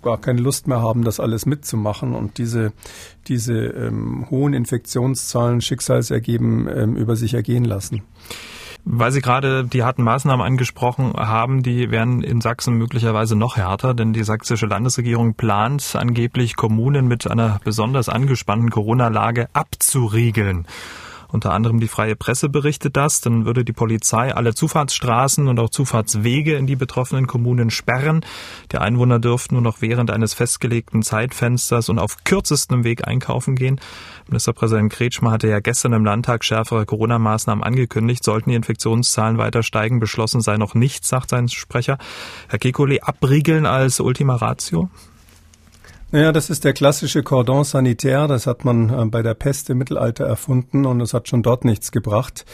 gar 0.02 0.18
keine 0.18 0.40
Lust 0.40 0.66
mehr 0.66 0.80
haben, 0.80 1.04
das 1.04 1.20
alles 1.20 1.46
mitzumachen 1.46 2.14
und 2.14 2.38
diese, 2.38 2.72
diese 3.28 3.54
ähm, 3.54 4.26
hohen 4.30 4.54
Infektionszahlen 4.54 5.60
Schicksalsergeben 5.60 6.68
ähm, 6.68 6.96
über 6.96 7.16
sich 7.16 7.34
ergehen 7.34 7.64
lassen. 7.64 8.02
Weil 8.86 9.12
Sie 9.12 9.22
gerade 9.22 9.64
die 9.64 9.82
harten 9.82 10.02
Maßnahmen 10.02 10.44
angesprochen 10.44 11.14
haben, 11.14 11.62
die 11.62 11.90
werden 11.90 12.22
in 12.22 12.42
Sachsen 12.42 12.74
möglicherweise 12.74 13.34
noch 13.34 13.56
härter, 13.56 13.94
denn 13.94 14.12
die 14.12 14.24
sächsische 14.24 14.66
Landesregierung 14.66 15.34
plant 15.34 15.96
angeblich 15.96 16.54
Kommunen 16.54 17.08
mit 17.08 17.26
einer 17.26 17.60
besonders 17.64 18.10
angespannten 18.10 18.68
Corona-Lage 18.68 19.48
abzuriegeln. 19.54 20.66
Unter 21.34 21.52
anderem 21.52 21.80
die 21.80 21.88
freie 21.88 22.14
Presse 22.14 22.48
berichtet 22.48 22.96
das. 22.96 23.20
Dann 23.20 23.44
würde 23.44 23.64
die 23.64 23.72
Polizei 23.72 24.32
alle 24.32 24.54
Zufahrtsstraßen 24.54 25.48
und 25.48 25.58
auch 25.58 25.68
Zufahrtswege 25.68 26.54
in 26.54 26.68
die 26.68 26.76
betroffenen 26.76 27.26
Kommunen 27.26 27.70
sperren. 27.70 28.24
Die 28.70 28.78
Einwohner 28.78 29.18
dürften 29.18 29.56
nur 29.56 29.62
noch 29.62 29.80
während 29.80 30.12
eines 30.12 30.32
festgelegten 30.32 31.02
Zeitfensters 31.02 31.88
und 31.88 31.98
auf 31.98 32.22
kürzestem 32.22 32.84
Weg 32.84 33.08
einkaufen 33.08 33.56
gehen. 33.56 33.80
Ministerpräsident 34.28 34.92
Kretschmer 34.92 35.32
hatte 35.32 35.48
ja 35.48 35.58
gestern 35.58 35.94
im 35.94 36.04
Landtag 36.04 36.44
schärfere 36.44 36.86
Corona-Maßnahmen 36.86 37.64
angekündigt. 37.64 38.22
Sollten 38.22 38.50
die 38.50 38.56
Infektionszahlen 38.56 39.36
weiter 39.36 39.64
steigen, 39.64 39.98
beschlossen 39.98 40.40
sei 40.40 40.56
noch 40.56 40.74
nichts, 40.74 41.08
sagt 41.08 41.30
sein 41.30 41.48
Sprecher. 41.48 41.98
Herr 42.48 42.60
Kekulé, 42.60 43.00
abriegeln 43.00 43.66
als 43.66 43.98
Ultima 43.98 44.36
Ratio? 44.36 44.88
Naja, 46.14 46.30
das 46.30 46.48
ist 46.48 46.62
der 46.62 46.74
klassische 46.74 47.24
Cordon 47.24 47.64
sanitaire. 47.64 48.28
Das 48.28 48.46
hat 48.46 48.64
man 48.64 48.88
äh, 48.88 49.04
bei 49.06 49.20
der 49.20 49.34
Pest 49.34 49.68
im 49.68 49.78
Mittelalter 49.78 50.24
erfunden 50.24 50.86
und 50.86 51.00
es 51.00 51.12
hat 51.12 51.26
schon 51.26 51.42
dort 51.42 51.64
nichts 51.64 51.90
gebracht 51.90 52.44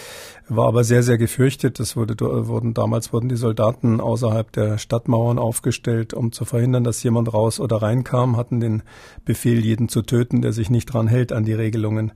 war 0.50 0.66
aber 0.66 0.85
sehr, 0.85 1.02
sehr 1.02 1.19
gefürchtet. 1.19 1.80
Es 1.80 1.97
wurde, 1.97 2.14
wurden, 2.19 2.75
damals 2.75 3.12
wurden 3.12 3.28
die 3.28 3.37
Soldaten 3.37 4.00
außerhalb 4.00 4.50
der 4.52 4.78
Stadtmauern 4.78 5.38
aufgestellt, 5.38 6.14
um 6.14 6.33
zu 6.33 6.45
verhindern, 6.45 6.85
dass 6.85 7.02
jemand 7.02 7.33
raus 7.33 7.61
oder 7.61 7.76
reinkam, 7.83 8.37
hatten 8.37 8.61
den 8.61 8.83
Befehl, 9.25 9.64
jeden 9.64 9.88
zu 9.88 10.02
töten, 10.02 10.42
der 10.42 10.52
sich 10.52 10.71
nicht 10.71 10.87
dran 10.87 11.09
hält 11.09 11.33
an 11.33 11.45
die 11.45 11.52
Regelungen. 11.52 12.12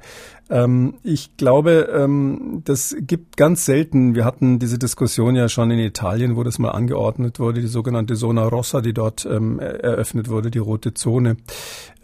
Ähm, 0.50 0.95
ich 1.03 1.37
glaube, 1.37 1.88
ähm, 1.95 2.62
das 2.64 2.95
gibt 3.00 3.37
ganz 3.37 3.64
selten, 3.64 4.14
wir 4.14 4.25
hatten 4.25 4.59
diese 4.59 4.79
Diskussion 4.79 5.37
ja 5.37 5.49
schon 5.49 5.71
in 5.71 5.79
Italien, 5.79 6.37
wo 6.37 6.43
das 6.43 6.59
mal 6.59 6.71
angeordnet 6.71 7.41
wurde, 7.41 7.61
die 7.61 7.67
sogenannte 7.67 8.14
Zona 8.14 8.47
Rossa, 8.47 8.81
die 8.81 8.93
dort 8.93 9.25
ähm, 9.25 9.59
eröffnet 9.59 10.29
wurde, 10.29 10.50
die 10.50 10.59
rote 10.59 10.93
Zone. 10.93 11.37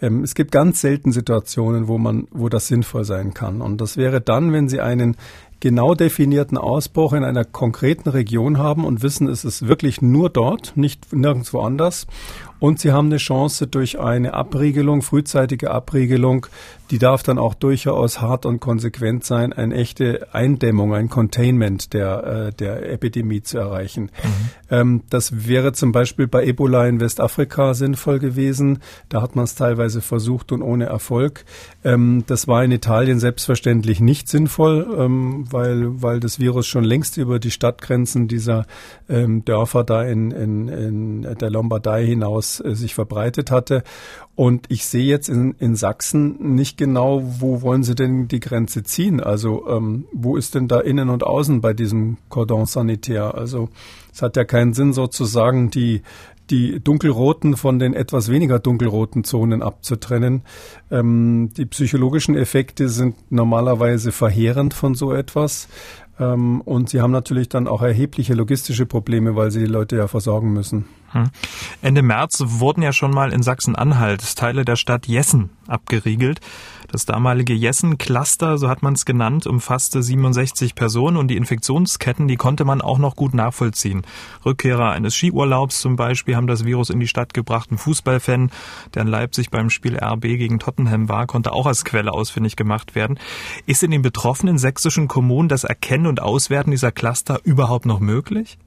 Ähm, 0.00 0.22
es 0.22 0.34
gibt 0.34 0.52
ganz 0.52 0.80
selten 0.80 1.12
Situationen, 1.12 1.88
wo 1.88 1.99
man, 1.99 2.28
wo 2.30 2.49
das 2.49 2.68
sinnvoll 2.68 3.04
sein 3.04 3.34
kann. 3.34 3.60
Und 3.60 3.80
das 3.80 3.96
wäre 3.96 4.20
dann, 4.20 4.52
wenn 4.52 4.68
Sie 4.68 4.80
einen 4.80 5.16
genau 5.60 5.94
definierten 5.94 6.58
Ausbruch 6.58 7.12
in 7.12 7.22
einer 7.22 7.44
konkreten 7.44 8.08
Region 8.08 8.58
haben 8.58 8.84
und 8.84 9.02
wissen, 9.02 9.28
es 9.28 9.44
ist 9.44 9.68
wirklich 9.68 10.02
nur 10.02 10.30
dort, 10.30 10.76
nicht 10.76 11.12
nirgendwo 11.12 11.60
anders. 11.60 12.06
Und 12.60 12.78
sie 12.78 12.92
haben 12.92 13.06
eine 13.06 13.16
Chance 13.16 13.66
durch 13.66 13.98
eine 13.98 14.34
Abriegelung, 14.34 15.02
frühzeitige 15.02 15.70
Abriegelung, 15.70 16.46
die 16.90 16.98
darf 16.98 17.22
dann 17.22 17.38
auch 17.38 17.54
durchaus 17.54 18.20
hart 18.20 18.44
und 18.44 18.60
konsequent 18.60 19.24
sein, 19.24 19.52
eine 19.52 19.76
echte 19.76 20.34
Eindämmung, 20.34 20.92
ein 20.92 21.08
Containment 21.08 21.92
der, 21.92 22.48
äh, 22.48 22.52
der 22.52 22.90
Epidemie 22.90 23.42
zu 23.42 23.58
erreichen. 23.58 24.04
Mhm. 24.04 24.50
Ähm, 24.70 25.02
das 25.08 25.46
wäre 25.46 25.72
zum 25.72 25.92
Beispiel 25.92 26.26
bei 26.26 26.44
Ebola 26.44 26.86
in 26.86 27.00
Westafrika 27.00 27.74
sinnvoll 27.74 28.18
gewesen. 28.18 28.80
Da 29.08 29.22
hat 29.22 29.36
man 29.36 29.44
es 29.44 29.54
teilweise 29.54 30.00
versucht 30.00 30.52
und 30.52 30.62
ohne 30.62 30.86
Erfolg. 30.86 31.44
Ähm, 31.84 32.24
das 32.26 32.48
war 32.48 32.64
in 32.64 32.72
Italien 32.72 33.20
selbstverständlich 33.20 34.00
nicht 34.00 34.28
sinnvoll, 34.28 34.86
ähm, 34.98 35.46
weil, 35.50 36.02
weil 36.02 36.18
das 36.18 36.40
Virus 36.40 36.66
schon 36.66 36.84
längst 36.84 37.16
über 37.16 37.38
die 37.38 37.50
Stadtgrenzen 37.50 38.28
dieser 38.28 38.66
Dörfer 39.08 39.82
da 39.82 40.04
in, 40.04 40.30
in, 40.30 40.68
in 40.68 41.22
der 41.40 41.50
Lombardei 41.50 42.06
hinaus 42.06 42.50
äh, 42.59 42.75
sich 42.75 42.95
verbreitet 42.97 43.52
hatte. 43.52 43.85
Und 44.35 44.66
ich 44.69 44.87
sehe 44.87 45.04
jetzt 45.04 45.28
in, 45.28 45.54
in 45.61 45.76
Sachsen 45.76 46.54
nicht 46.57 46.76
genau, 46.76 47.23
wo 47.23 47.62
wollen 47.62 47.85
Sie 47.85 47.95
denn 47.95 48.26
die 48.26 48.40
Grenze 48.40 48.83
ziehen? 48.83 49.21
Also 49.21 49.69
ähm, 49.69 50.07
wo 50.12 50.37
ist 50.37 50.57
denn 50.57 50.66
da 50.66 50.80
innen 50.80 51.11
und 51.11 51.23
außen 51.23 51.61
bei 51.61 51.75
diesem 51.75 52.16
Cordon 52.28 52.66
sanitär? 52.66 53.35
Also 53.35 53.69
es 54.12 54.23
hat 54.23 54.37
ja 54.37 54.45
keinen 54.45 54.73
Sinn 54.73 54.92
sozusagen 54.92 55.71
die 55.71 56.02
die 56.50 56.80
dunkelroten 56.83 57.57
von 57.57 57.78
den 57.78 57.95
etwas 57.95 58.30
weniger 58.30 58.59
dunkelroten 58.59 59.25
Zonen 59.25 59.62
abzutrennen. 59.62 60.42
Ähm, 60.90 61.50
die 61.57 61.66
psychologischen 61.66 62.37
Effekte 62.37 62.88
sind 62.88 63.14
normalerweise 63.30 64.12
verheerend 64.12 64.75
von 64.75 64.95
so 64.95 65.12
etwas. 65.12 65.69
Ähm, 66.19 66.61
und 66.61 66.90
sie 66.90 67.00
haben 67.00 67.12
natürlich 67.12 67.49
dann 67.49 67.69
auch 67.69 67.83
erhebliche 67.83 68.35
logistische 68.35 68.87
Probleme, 68.87 69.37
weil 69.37 69.50
sie 69.50 69.61
die 69.61 69.66
Leute 69.66 69.97
ja 69.97 70.09
versorgen 70.09 70.52
müssen. 70.52 70.87
Hm. 71.12 71.30
Ende 71.82 72.02
März 72.02 72.42
wurden 72.46 72.82
ja 72.82 72.92
schon 72.92 73.10
mal 73.10 73.32
in 73.32 73.42
Sachsen-Anhalt 73.42 74.36
Teile 74.36 74.64
der 74.64 74.76
Stadt 74.76 75.06
Jessen 75.06 75.50
abgeriegelt. 75.66 76.40
Das 76.90 77.04
damalige 77.04 77.54
Jessen-Cluster, 77.54 78.58
so 78.58 78.68
hat 78.68 78.82
man 78.82 78.94
es 78.94 79.04
genannt, 79.04 79.46
umfasste 79.46 80.02
67 80.02 80.74
Personen 80.74 81.16
und 81.16 81.28
die 81.28 81.36
Infektionsketten, 81.36 82.26
die 82.26 82.36
konnte 82.36 82.64
man 82.64 82.80
auch 82.80 82.98
noch 82.98 83.14
gut 83.14 83.32
nachvollziehen. 83.32 84.02
Rückkehrer 84.44 84.90
eines 84.90 85.14
Skiurlaubs 85.14 85.80
zum 85.80 85.94
Beispiel 85.94 86.34
haben 86.34 86.48
das 86.48 86.64
Virus 86.64 86.90
in 86.90 86.98
die 86.98 87.06
Stadt 87.06 87.32
gebracht. 87.32 87.70
Ein 87.70 87.78
Fußballfan, 87.78 88.50
der 88.94 89.02
in 89.02 89.08
Leipzig 89.08 89.50
beim 89.50 89.70
Spiel 89.70 89.98
RB 89.98 90.22
gegen 90.22 90.58
Tottenham 90.58 91.08
war, 91.08 91.26
konnte 91.26 91.52
auch 91.52 91.66
als 91.66 91.84
Quelle 91.84 92.12
ausfindig 92.12 92.56
gemacht 92.56 92.96
werden. 92.96 93.18
Ist 93.66 93.84
in 93.84 93.92
den 93.92 94.02
betroffenen 94.02 94.58
sächsischen 94.58 95.06
Kommunen 95.06 95.48
das 95.48 95.62
Erkennen 95.62 96.06
und 96.06 96.20
Auswerten 96.20 96.72
dieser 96.72 96.90
Cluster 96.90 97.40
überhaupt 97.44 97.86
noch 97.86 98.00
möglich? 98.00 98.58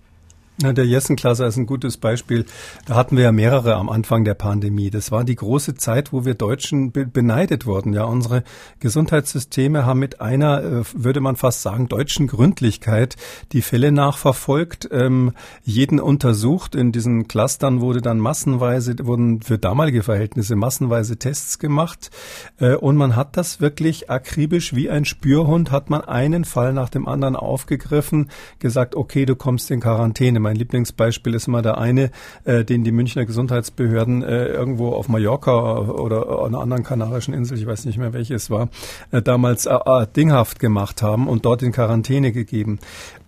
Na, 0.62 0.72
der 0.72 0.86
Jessen-Klasse 0.86 1.45
ist 1.45 1.57
ein 1.57 1.65
gutes 1.65 1.98
Beispiel. 1.98 2.45
Da 2.86 2.93
hatten 2.93 3.17
wir 3.17 3.24
ja 3.24 3.31
mehrere 3.31 3.74
am 3.74 3.89
Anfang 3.89 4.24
der 4.24 4.36
Pandemie. 4.36 4.91
Das 4.91 5.12
war 5.12 5.24
die 5.24 5.36
große 5.36 5.74
Zeit, 5.74 6.13
wo 6.13 6.25
wir 6.25 6.36
Deutschen 6.36 6.91
be 6.91 7.07
beneidet 7.07 7.65
wurden. 7.65 7.91
Ja, 7.91 8.03
unsere 8.03 8.43
Gesundheitssysteme 8.79 9.83
haben 9.83 10.00
mit 10.00 10.22
einer, 10.22 10.63
äh, 10.63 10.83
würde 10.93 11.22
man 11.22 11.38
fast 11.38 11.63
sagen, 11.63 11.88
deutschen 11.89 12.27
Gründlichkeit 12.27 13.15
die 13.51 13.63
Fälle 13.63 13.91
nachverfolgt, 13.91 14.88
ähm, 14.91 15.31
jeden 15.63 16.00
untersucht. 16.00 16.75
In 16.75 16.91
diesen 16.91 17.27
Clustern 17.27 17.81
wurde 17.81 18.01
dann 18.01 18.19
massenweise, 18.19 18.95
wurden 19.01 19.41
für 19.41 19.57
damalige 19.57 20.03
Verhältnisse 20.03 20.55
massenweise 20.55 21.17
Tests 21.17 21.57
gemacht. 21.57 22.12
Äh, 22.60 22.75
und 22.75 22.95
man 22.95 23.15
hat 23.15 23.38
das 23.38 23.60
wirklich 23.60 24.12
akribisch 24.12 24.75
wie 24.75 24.91
ein 24.91 25.05
Spürhund, 25.05 25.72
hat 25.72 25.89
man 25.89 26.01
einen 26.01 26.45
Fall 26.45 26.74
nach 26.74 26.89
dem 26.89 27.07
anderen 27.07 27.36
aufgegriffen, 27.36 28.29
gesagt, 28.60 28.95
okay, 28.95 29.25
du 29.25 29.36
kommst 29.36 29.72
in 29.72 29.79
Quarantäne 29.79 30.42
mein 30.43 30.55
Lieblingsbeispiel 30.55 31.33
ist 31.33 31.47
immer 31.47 31.63
der 31.63 31.79
eine, 31.79 32.12
äh, 32.43 32.63
den 32.63 32.83
die 32.83 32.91
Münchner 32.91 33.25
Gesundheitsbehörden 33.25 34.21
äh, 34.21 34.45
irgendwo 34.45 34.89
auf 34.89 35.09
Mallorca 35.09 35.79
oder 35.79 36.45
einer 36.45 36.59
anderen 36.59 36.83
kanarischen 36.83 37.33
Insel, 37.33 37.57
ich 37.57 37.65
weiß 37.65 37.85
nicht 37.85 37.97
mehr 37.97 38.13
welche 38.13 38.35
es 38.35 38.51
war, 38.51 38.69
äh, 39.12 39.21
damals 39.21 39.65
äh, 39.65 39.73
äh, 39.73 40.05
dinghaft 40.15 40.59
gemacht 40.59 41.01
haben 41.01 41.27
und 41.27 41.45
dort 41.45 41.63
in 41.63 41.71
Quarantäne 41.71 42.31
gegeben. 42.31 42.79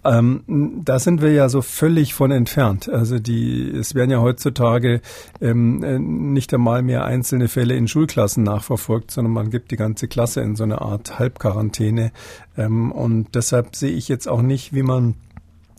Ähm, 0.04 0.44
da 0.86 1.00
sind 1.00 1.22
wir 1.22 1.34
ja 1.34 1.50
so 1.50 1.64
völlig 1.64 2.14
von 2.14 2.30
entfernt. 2.30 2.88
Also 2.88 3.18
die, 3.18 3.72
es 3.72 3.96
werden 3.96 4.12
ja 4.12 4.22
heutzutage 4.22 5.02
ähm, 5.42 5.84
äh, 5.84 5.98
nicht 5.98 6.54
einmal 6.54 6.84
mehr 6.84 7.06
einzelne 7.06 7.48
Fälle 7.48 7.76
in 7.76 7.88
Schulklassen 7.88 8.44
nachverfolgt, 8.44 9.10
sondern 9.10 9.34
man 9.34 9.50
gibt 9.50 9.72
die 9.72 9.78
ganze 9.78 10.08
Klasse 10.08 10.42
in 10.42 10.56
so 10.56 10.64
eine 10.64 10.82
Art 10.82 11.18
Halbquarantäne. 11.18 12.12
Ähm, 12.56 12.92
und 12.92 13.34
deshalb 13.34 13.76
sehe 13.76 13.92
ich 13.92 14.08
jetzt 14.08 14.28
auch 14.28 14.44
nicht, 14.44 14.74
wie 14.74 14.84
man 14.84 15.16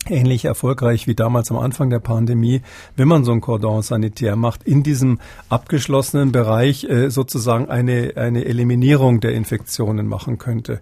ähnlich 0.09 0.45
erfolgreich 0.45 1.07
wie 1.07 1.15
damals 1.15 1.51
am 1.51 1.57
Anfang 1.57 1.89
der 1.89 1.99
Pandemie, 1.99 2.61
wenn 2.95 3.07
man 3.07 3.23
so 3.23 3.31
ein 3.31 3.41
Cordon 3.41 3.81
sanitär 3.81 4.35
macht, 4.35 4.63
in 4.63 4.83
diesem 4.83 5.19
abgeschlossenen 5.49 6.31
Bereich 6.31 6.83
äh, 6.83 7.09
sozusagen 7.09 7.69
eine, 7.69 8.13
eine 8.15 8.45
Eliminierung 8.45 9.19
der 9.19 9.33
Infektionen 9.33 10.07
machen 10.07 10.37
könnte. 10.37 10.79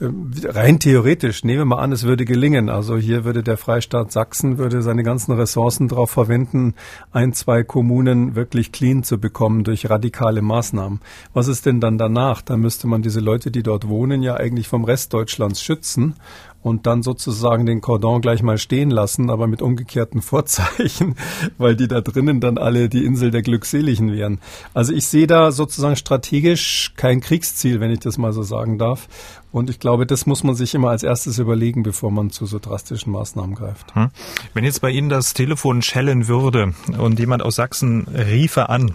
Äh, 0.00 0.08
rein 0.44 0.78
theoretisch, 0.78 1.44
nehmen 1.44 1.60
wir 1.60 1.64
mal 1.64 1.78
an, 1.78 1.92
es 1.92 2.04
würde 2.04 2.24
gelingen. 2.24 2.68
Also 2.68 2.96
hier 2.96 3.24
würde 3.24 3.42
der 3.42 3.56
Freistaat 3.56 4.10
Sachsen 4.12 4.58
würde 4.58 4.82
seine 4.82 5.02
ganzen 5.02 5.32
Ressourcen 5.32 5.88
darauf 5.88 6.10
verwenden, 6.10 6.74
ein, 7.12 7.32
zwei 7.32 7.62
Kommunen 7.62 8.34
wirklich 8.34 8.72
clean 8.72 9.02
zu 9.04 9.18
bekommen 9.18 9.64
durch 9.64 9.88
radikale 9.88 10.42
Maßnahmen. 10.42 11.00
Was 11.32 11.48
ist 11.48 11.66
denn 11.66 11.80
dann 11.80 11.98
danach? 11.98 12.42
Da 12.42 12.56
müsste 12.56 12.86
man 12.86 13.02
diese 13.02 13.20
Leute, 13.20 13.50
die 13.50 13.62
dort 13.62 13.88
wohnen, 13.88 14.22
ja 14.22 14.34
eigentlich 14.34 14.68
vom 14.68 14.84
Rest 14.84 15.12
Deutschlands 15.12 15.62
schützen 15.62 16.14
und 16.62 16.86
dann 16.86 17.02
sozusagen 17.02 17.66
den 17.66 17.80
Cordon 17.80 18.20
gleich 18.20 18.42
mal 18.42 18.58
stehen 18.58 18.90
lassen, 18.90 19.30
aber 19.30 19.46
mit 19.46 19.62
umgekehrten 19.62 20.22
Vorzeichen, 20.22 21.16
weil 21.58 21.76
die 21.76 21.88
da 21.88 22.00
drinnen 22.00 22.40
dann 22.40 22.58
alle 22.58 22.88
die 22.88 23.04
Insel 23.04 23.30
der 23.30 23.42
Glückseligen 23.42 24.12
wären. 24.12 24.40
Also 24.74 24.92
ich 24.92 25.06
sehe 25.06 25.26
da 25.26 25.52
sozusagen 25.52 25.96
strategisch 25.96 26.92
kein 26.96 27.20
Kriegsziel, 27.20 27.80
wenn 27.80 27.90
ich 27.90 28.00
das 28.00 28.18
mal 28.18 28.32
so 28.32 28.42
sagen 28.42 28.78
darf. 28.78 29.08
Und 29.50 29.68
ich 29.68 29.78
glaube, 29.78 30.06
das 30.06 30.24
muss 30.24 30.44
man 30.44 30.54
sich 30.54 30.74
immer 30.74 30.88
als 30.88 31.02
erstes 31.02 31.38
überlegen, 31.38 31.82
bevor 31.82 32.10
man 32.10 32.30
zu 32.30 32.46
so 32.46 32.58
drastischen 32.58 33.12
Maßnahmen 33.12 33.54
greift. 33.54 33.94
Hm. 33.94 34.08
Wenn 34.54 34.64
jetzt 34.64 34.80
bei 34.80 34.90
Ihnen 34.90 35.10
das 35.10 35.34
Telefon 35.34 35.82
schellen 35.82 36.26
würde 36.26 36.72
und 36.98 37.18
jemand 37.18 37.42
aus 37.42 37.56
Sachsen 37.56 38.06
riefe 38.08 38.70
an 38.70 38.92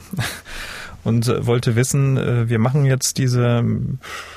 und 1.08 1.28
äh, 1.28 1.46
wollte 1.48 1.76
wissen, 1.76 2.18
äh, 2.18 2.50
wir 2.50 2.60
machen 2.60 2.86
jetzt 2.86 3.18
diese, 3.18 3.64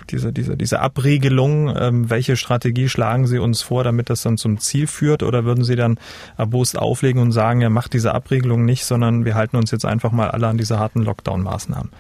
diese, 0.09 0.33
diese, 0.33 0.57
diese 0.57 0.81
Abriegelung. 0.81 1.75
Ähm, 1.77 2.09
welche 2.09 2.37
Strategie 2.37 2.89
schlagen 2.89 3.27
Sie 3.27 3.39
uns 3.39 3.61
vor, 3.61 3.83
damit 3.83 4.09
das 4.09 4.23
dann 4.23 4.39
zum 4.39 4.59
Ziel 4.59 4.87
führt? 4.87 5.25
Oder 5.25 5.45
würden 5.45 5.65
Sie 5.65 5.75
dann 5.75 5.99
erbost 6.39 6.79
auflegen 6.79 7.21
und 7.21 7.33
sagen, 7.33 7.61
ja, 7.61 7.71
macht 7.71 7.93
diese 7.93 8.15
Abriegelung 8.15 8.65
nicht, 8.65 8.85
sondern 8.85 9.25
wir 9.25 9.35
halten 9.35 9.57
uns 9.57 9.73
jetzt 9.73 9.85
einfach 9.85 10.13
mal 10.13 10.31
alle 10.31 10.47
an 10.47 10.59
diese 10.59 10.79
harten 10.79 11.03
Lockdown-Maßnahmen? 11.03 11.91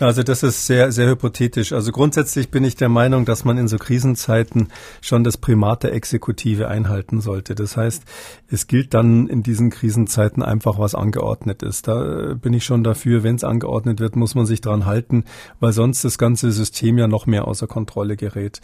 Also 0.00 0.22
das 0.22 0.42
ist 0.42 0.66
sehr, 0.66 0.92
sehr 0.92 1.08
hypothetisch. 1.10 1.72
Also 1.72 1.92
grundsätzlich 1.92 2.50
bin 2.50 2.64
ich 2.64 2.74
der 2.74 2.88
Meinung, 2.88 3.26
dass 3.26 3.44
man 3.44 3.58
in 3.58 3.68
so 3.68 3.76
Krisenzeiten 3.76 4.68
schon 5.02 5.24
das 5.24 5.36
Primat 5.36 5.82
der 5.82 5.92
Exekutive 5.92 6.68
einhalten 6.68 7.20
sollte. 7.20 7.54
Das 7.54 7.76
heißt, 7.76 8.04
es 8.48 8.66
gilt 8.66 8.94
dann 8.94 9.28
in 9.28 9.42
diesen 9.42 9.68
Krisenzeiten 9.68 10.42
einfach, 10.42 10.78
was 10.78 10.94
angeordnet 10.94 11.62
ist. 11.62 11.86
Da 11.86 12.34
bin 12.34 12.54
ich 12.54 12.64
schon 12.64 12.82
dafür, 12.82 13.22
wenn 13.22 13.36
es 13.36 13.44
angeordnet 13.44 14.00
wird, 14.00 14.16
muss 14.16 14.34
man 14.34 14.46
sich 14.46 14.62
dran 14.62 14.86
halten, 14.86 15.24
weil 15.60 15.72
sonst 15.72 16.02
das 16.02 16.16
ganze 16.16 16.50
System 16.50 16.96
ja 16.96 17.06
noch 17.06 17.26
mehr 17.26 17.46
außer 17.46 17.66
Kontrolle 17.66 18.16
gerät. 18.16 18.62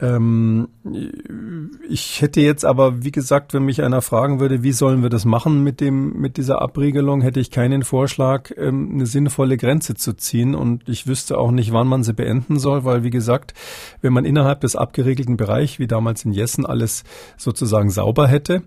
Ähm, 0.00 0.68
ich 1.88 2.22
hätte 2.22 2.40
jetzt 2.40 2.64
aber, 2.64 3.04
wie 3.04 3.10
gesagt, 3.10 3.52
wenn 3.52 3.64
mich 3.64 3.82
einer 3.82 4.00
fragen 4.00 4.40
würde, 4.40 4.62
wie 4.62 4.72
sollen 4.72 5.02
wir 5.02 5.10
das 5.10 5.24
machen 5.24 5.64
mit 5.64 5.80
dem, 5.80 6.18
mit 6.18 6.36
dieser 6.36 6.62
Abriegelung, 6.62 7.20
hätte 7.20 7.40
ich 7.40 7.50
keinen 7.50 7.82
Vorschlag, 7.82 8.50
ähm, 8.56 8.92
eine 8.94 9.06
sinnvolle 9.06 9.56
Grenze 9.56 9.94
zu 9.94 10.14
ziehen 10.14 10.54
und 10.54 10.77
ich 10.86 11.06
wüsste 11.06 11.38
auch 11.38 11.50
nicht, 11.50 11.72
wann 11.72 11.88
man 11.88 12.02
sie 12.02 12.12
beenden 12.12 12.58
soll, 12.58 12.84
weil, 12.84 13.02
wie 13.02 13.10
gesagt, 13.10 13.54
wenn 14.00 14.12
man 14.12 14.24
innerhalb 14.24 14.60
des 14.60 14.76
abgeregelten 14.76 15.36
Bereichs, 15.36 15.78
wie 15.78 15.86
damals 15.86 16.24
in 16.24 16.32
Jessen, 16.32 16.66
alles 16.66 17.04
sozusagen 17.36 17.90
sauber 17.90 18.28
hätte, 18.28 18.62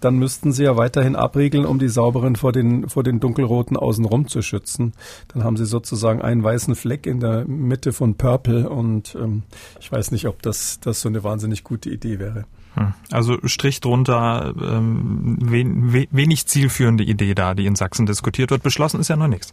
dann 0.00 0.18
müssten 0.18 0.52
sie 0.52 0.64
ja 0.64 0.76
weiterhin 0.76 1.16
abriegeln, 1.16 1.64
um 1.64 1.78
die 1.78 1.88
sauberen 1.88 2.36
vor 2.36 2.52
den, 2.52 2.88
vor 2.88 3.02
den 3.02 3.18
dunkelroten 3.18 3.76
außenrum 3.76 4.28
zu 4.28 4.42
schützen. 4.42 4.92
Dann 5.28 5.42
haben 5.42 5.56
sie 5.56 5.64
sozusagen 5.66 6.20
einen 6.22 6.42
weißen 6.42 6.74
Fleck 6.74 7.06
in 7.06 7.20
der 7.20 7.46
Mitte 7.46 7.92
von 7.92 8.14
Purple 8.14 8.68
und 8.68 9.16
ähm, 9.20 9.42
ich 9.80 9.90
weiß 9.90 10.10
nicht, 10.10 10.26
ob 10.26 10.42
das, 10.42 10.80
das 10.80 11.00
so 11.00 11.08
eine 11.08 11.24
wahnsinnig 11.24 11.64
gute 11.64 11.90
Idee 11.90 12.18
wäre. 12.18 12.44
Hm. 12.74 12.92
Also 13.10 13.38
Strich 13.44 13.80
drunter, 13.80 14.54
ähm, 14.60 15.38
wenig 15.40 16.46
zielführende 16.46 17.04
Idee 17.04 17.34
da, 17.34 17.54
die 17.54 17.66
in 17.66 17.74
Sachsen 17.74 18.04
diskutiert 18.06 18.50
wird. 18.50 18.62
Beschlossen 18.62 19.00
ist 19.00 19.08
ja 19.08 19.16
noch 19.16 19.28
nichts. 19.28 19.52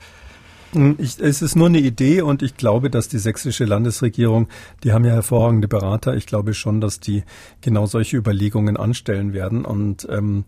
Hm, 0.74 0.96
ich, 0.98 1.20
es 1.20 1.42
ist 1.42 1.56
nur 1.56 1.68
eine 1.68 1.80
Idee 1.80 2.22
und 2.22 2.42
ich 2.42 2.58
glaube, 2.58 2.90
dass 2.90 3.08
die 3.08 3.20
sächsische 3.20 3.66
Landesregierung, 3.66 4.48
die 4.84 4.92
haben 4.92 5.06
ja 5.06 5.12
hervorragende 5.12 5.68
Berater, 5.68 6.16
ich 6.16 6.26
glaube 6.26 6.54
schon, 6.54 6.82
dass 6.82 7.00
die 7.00 7.24
genau 7.62 7.86
solche 7.86 8.18
Überlegungen 8.18 8.78
anstellen 8.78 9.34
werden. 9.34 9.66
Und 9.66 10.08
ähm, 10.10 10.46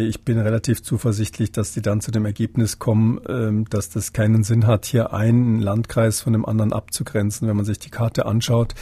ich 0.00 0.22
bin 0.22 0.38
relativ 0.38 0.82
zuversichtlich, 0.82 1.52
dass 1.52 1.72
die 1.72 1.82
dann 1.82 2.00
zu 2.00 2.10
dem 2.10 2.24
Ergebnis 2.24 2.78
kommen, 2.78 3.20
ähm, 3.28 3.64
dass 3.70 3.90
das 3.90 4.12
keinen 4.12 4.44
Sinn 4.44 4.66
hat, 4.66 4.84
hier 4.84 5.12
einen 5.12 5.60
Landkreis 5.60 6.20
von 6.20 6.32
dem 6.32 6.44
anderen 6.44 6.72
abzugrenzen. 6.72 7.48
Wenn 7.48 7.56
man 7.56 7.64
sich 7.64 7.78
die 7.78 7.90
Karte 7.90 8.26
anschaut, 8.26 8.74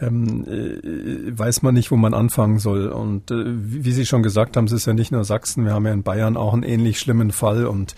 ähm, 0.00 0.44
äh, 0.46 1.38
weiß 1.38 1.62
man 1.62 1.74
nicht, 1.74 1.90
wo 1.90 1.96
man 1.96 2.14
anfangen 2.14 2.58
soll. 2.58 2.88
Und 2.88 3.30
äh, 3.30 3.44
wie 3.46 3.92
Sie 3.92 4.06
schon 4.06 4.22
gesagt 4.22 4.56
haben, 4.56 4.66
es 4.66 4.72
ist 4.72 4.86
ja 4.86 4.94
nicht 4.94 5.12
nur 5.12 5.24
Sachsen, 5.24 5.64
wir 5.64 5.72
haben 5.72 5.86
ja 5.86 5.92
in 5.92 6.02
Bayern 6.02 6.36
auch 6.36 6.52
einen 6.52 6.62
ähnlich 6.62 6.98
schlimmen 6.98 7.30
Fall. 7.30 7.66
Und 7.66 7.94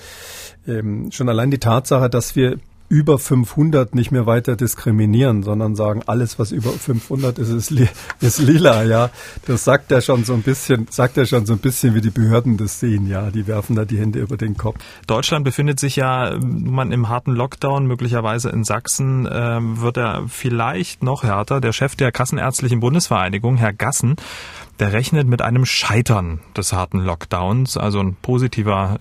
ähm, 0.67 1.11
schon 1.11 1.29
allein 1.29 1.50
die 1.50 1.59
Tatsache, 1.59 2.09
dass 2.09 2.37
wir 2.37 2.59
über 2.93 3.19
500 3.19 3.95
nicht 3.95 4.11
mehr 4.11 4.27
weiter 4.27 4.55
diskriminieren, 4.55 5.43
sondern 5.43 5.75
sagen, 5.75 6.03
alles, 6.05 6.39
was 6.39 6.52
über 6.52 6.69
500 6.69 7.39
ist, 7.39 7.49
ist, 7.49 7.71
li 7.71 7.89
ist 8.21 8.39
lila, 8.39 8.85
ja. 8.85 9.09
Das 9.47 9.65
sagt 9.65 9.91
ja 9.91 10.02
schon 10.02 10.25
so 10.25 10.35
ein 10.35 10.43
bisschen, 10.43 10.87
sagt 10.91 11.17
ja 11.17 11.25
schon 11.25 11.47
so 11.47 11.55
ein 11.55 11.59
bisschen, 11.59 11.95
wie 11.95 12.02
die 12.02 12.11
Behörden 12.11 12.59
das 12.59 12.81
sehen, 12.81 13.07
ja. 13.07 13.31
Die 13.31 13.47
werfen 13.47 13.76
da 13.76 13.87
die 13.87 13.99
Hände 13.99 14.19
über 14.19 14.37
den 14.37 14.59
Kopf. 14.59 14.76
Deutschland 15.07 15.43
befindet 15.43 15.81
sich 15.81 15.97
ja, 15.97 16.39
man 16.43 16.93
im 16.93 17.09
harten 17.09 17.33
Lockdown, 17.33 17.87
möglicherweise 17.87 18.50
in 18.50 18.63
Sachsen, 18.63 19.25
äh, 19.25 19.59
wird 19.63 19.97
er 19.97 20.25
vielleicht 20.28 21.02
noch 21.02 21.23
härter. 21.23 21.63
Der 21.63 21.73
Chef 21.73 21.97
der 21.97 22.13
Kassenärztlichen 22.13 22.81
Bundesvereinigung, 22.81 23.57
Herr 23.57 23.73
Gassen, 23.73 24.17
der 24.82 24.92
rechnet 24.92 25.28
mit 25.28 25.42
einem 25.42 25.64
Scheitern 25.64 26.40
des 26.56 26.73
harten 26.73 26.99
Lockdowns, 26.99 27.76
also 27.76 28.00
ein 28.00 28.16
positiver 28.16 28.99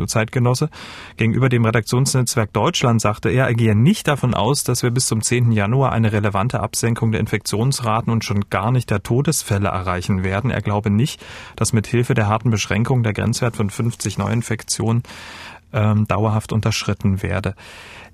äh, 0.00 0.06
Zeitgenosse. 0.06 0.70
Gegenüber 1.18 1.50
dem 1.50 1.66
Redaktionsnetzwerk 1.66 2.54
Deutschland 2.54 2.98
sagte 2.98 3.28
er, 3.28 3.48
er 3.48 3.54
gehe 3.54 3.74
nicht 3.74 4.08
davon 4.08 4.32
aus, 4.32 4.64
dass 4.64 4.82
wir 4.82 4.90
bis 4.90 5.06
zum 5.06 5.20
10. 5.20 5.52
Januar 5.52 5.92
eine 5.92 6.10
relevante 6.10 6.60
Absenkung 6.60 7.12
der 7.12 7.20
Infektionsraten 7.20 8.10
und 8.10 8.24
schon 8.24 8.48
gar 8.48 8.72
nicht 8.72 8.88
der 8.88 9.02
Todesfälle 9.02 9.68
erreichen 9.68 10.24
werden. 10.24 10.50
Er 10.50 10.62
glaube 10.62 10.88
nicht, 10.88 11.22
dass 11.54 11.74
mit 11.74 11.86
Hilfe 11.86 12.14
der 12.14 12.26
harten 12.26 12.48
Beschränkung 12.48 13.02
der 13.02 13.12
Grenzwert 13.12 13.56
von 13.56 13.68
50 13.68 14.16
Neuinfektionen 14.16 15.02
ähm, 15.74 16.06
dauerhaft 16.06 16.50
unterschritten 16.50 17.22
werde. 17.22 17.54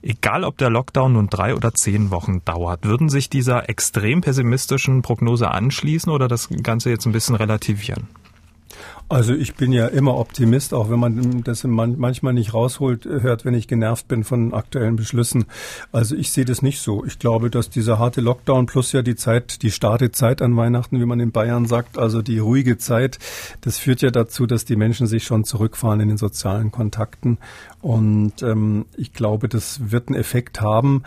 Egal, 0.06 0.44
ob 0.44 0.58
der 0.58 0.68
Lockdown 0.68 1.14
nun 1.14 1.30
drei 1.30 1.54
oder 1.54 1.72
zehn 1.72 2.10
Wochen 2.10 2.44
dauert, 2.44 2.84
würden 2.84 3.08
sich 3.08 3.30
dieser 3.30 3.70
extrem 3.70 4.20
pessimistischen 4.20 5.00
Prognose 5.00 5.50
anschließen 5.50 6.12
oder 6.12 6.28
das 6.28 6.50
Ganze 6.62 6.90
jetzt 6.90 7.06
ein 7.06 7.12
bisschen 7.12 7.36
relativieren? 7.36 8.06
Also 9.08 9.34
ich 9.34 9.54
bin 9.54 9.70
ja 9.72 9.86
immer 9.86 10.16
Optimist, 10.16 10.72
auch 10.72 10.88
wenn 10.88 10.98
man 10.98 11.44
das 11.44 11.62
manchmal 11.64 12.32
nicht 12.32 12.54
rausholt, 12.54 13.04
hört, 13.04 13.44
wenn 13.44 13.52
ich 13.52 13.68
genervt 13.68 14.08
bin 14.08 14.24
von 14.24 14.54
aktuellen 14.54 14.96
Beschlüssen. 14.96 15.44
Also 15.92 16.16
ich 16.16 16.32
sehe 16.32 16.46
das 16.46 16.62
nicht 16.62 16.80
so. 16.80 17.04
Ich 17.04 17.18
glaube, 17.18 17.50
dass 17.50 17.68
dieser 17.68 17.98
harte 17.98 18.22
Lockdown 18.22 18.64
plus 18.64 18.92
ja 18.92 19.02
die 19.02 19.14
Zeit, 19.14 19.62
die 19.62 19.70
Startezeit 19.70 20.40
an 20.40 20.56
Weihnachten, 20.56 21.00
wie 21.00 21.04
man 21.04 21.20
in 21.20 21.32
Bayern 21.32 21.66
sagt, 21.66 21.98
also 21.98 22.22
die 22.22 22.38
ruhige 22.38 22.78
Zeit, 22.78 23.18
das 23.60 23.78
führt 23.78 24.00
ja 24.00 24.10
dazu, 24.10 24.46
dass 24.46 24.64
die 24.64 24.76
Menschen 24.76 25.06
sich 25.06 25.24
schon 25.24 25.44
zurückfahren 25.44 26.00
in 26.00 26.08
den 26.08 26.18
sozialen 26.18 26.72
Kontakten. 26.72 27.38
Und 27.82 28.42
ähm, 28.42 28.86
ich 28.96 29.12
glaube, 29.12 29.48
das 29.48 29.90
wird 29.90 30.08
einen 30.08 30.18
Effekt 30.18 30.62
haben. 30.62 31.02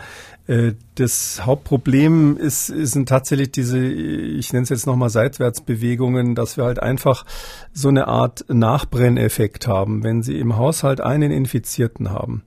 Äh, 0.46 0.72
das 0.94 1.44
Hauptproblem 1.44 2.36
ist, 2.36 2.66
sind 2.66 3.08
tatsächlich 3.08 3.52
diese, 3.52 3.78
ich 3.78 4.52
nenne 4.52 4.64
es 4.64 4.68
jetzt 4.70 4.86
nochmal 4.86 5.10
Seitwärtsbewegungen, 5.10 6.34
dass 6.34 6.56
wir 6.56 6.64
halt 6.64 6.82
einfach 6.82 7.24
so 7.72 7.87
eine 7.88 8.08
Art 8.08 8.44
Nachbrenneffekt 8.48 9.66
haben, 9.66 10.04
wenn 10.04 10.22
Sie 10.22 10.38
im 10.38 10.56
Haushalt 10.56 11.00
einen 11.00 11.30
Infizierten 11.30 12.10
haben 12.10 12.44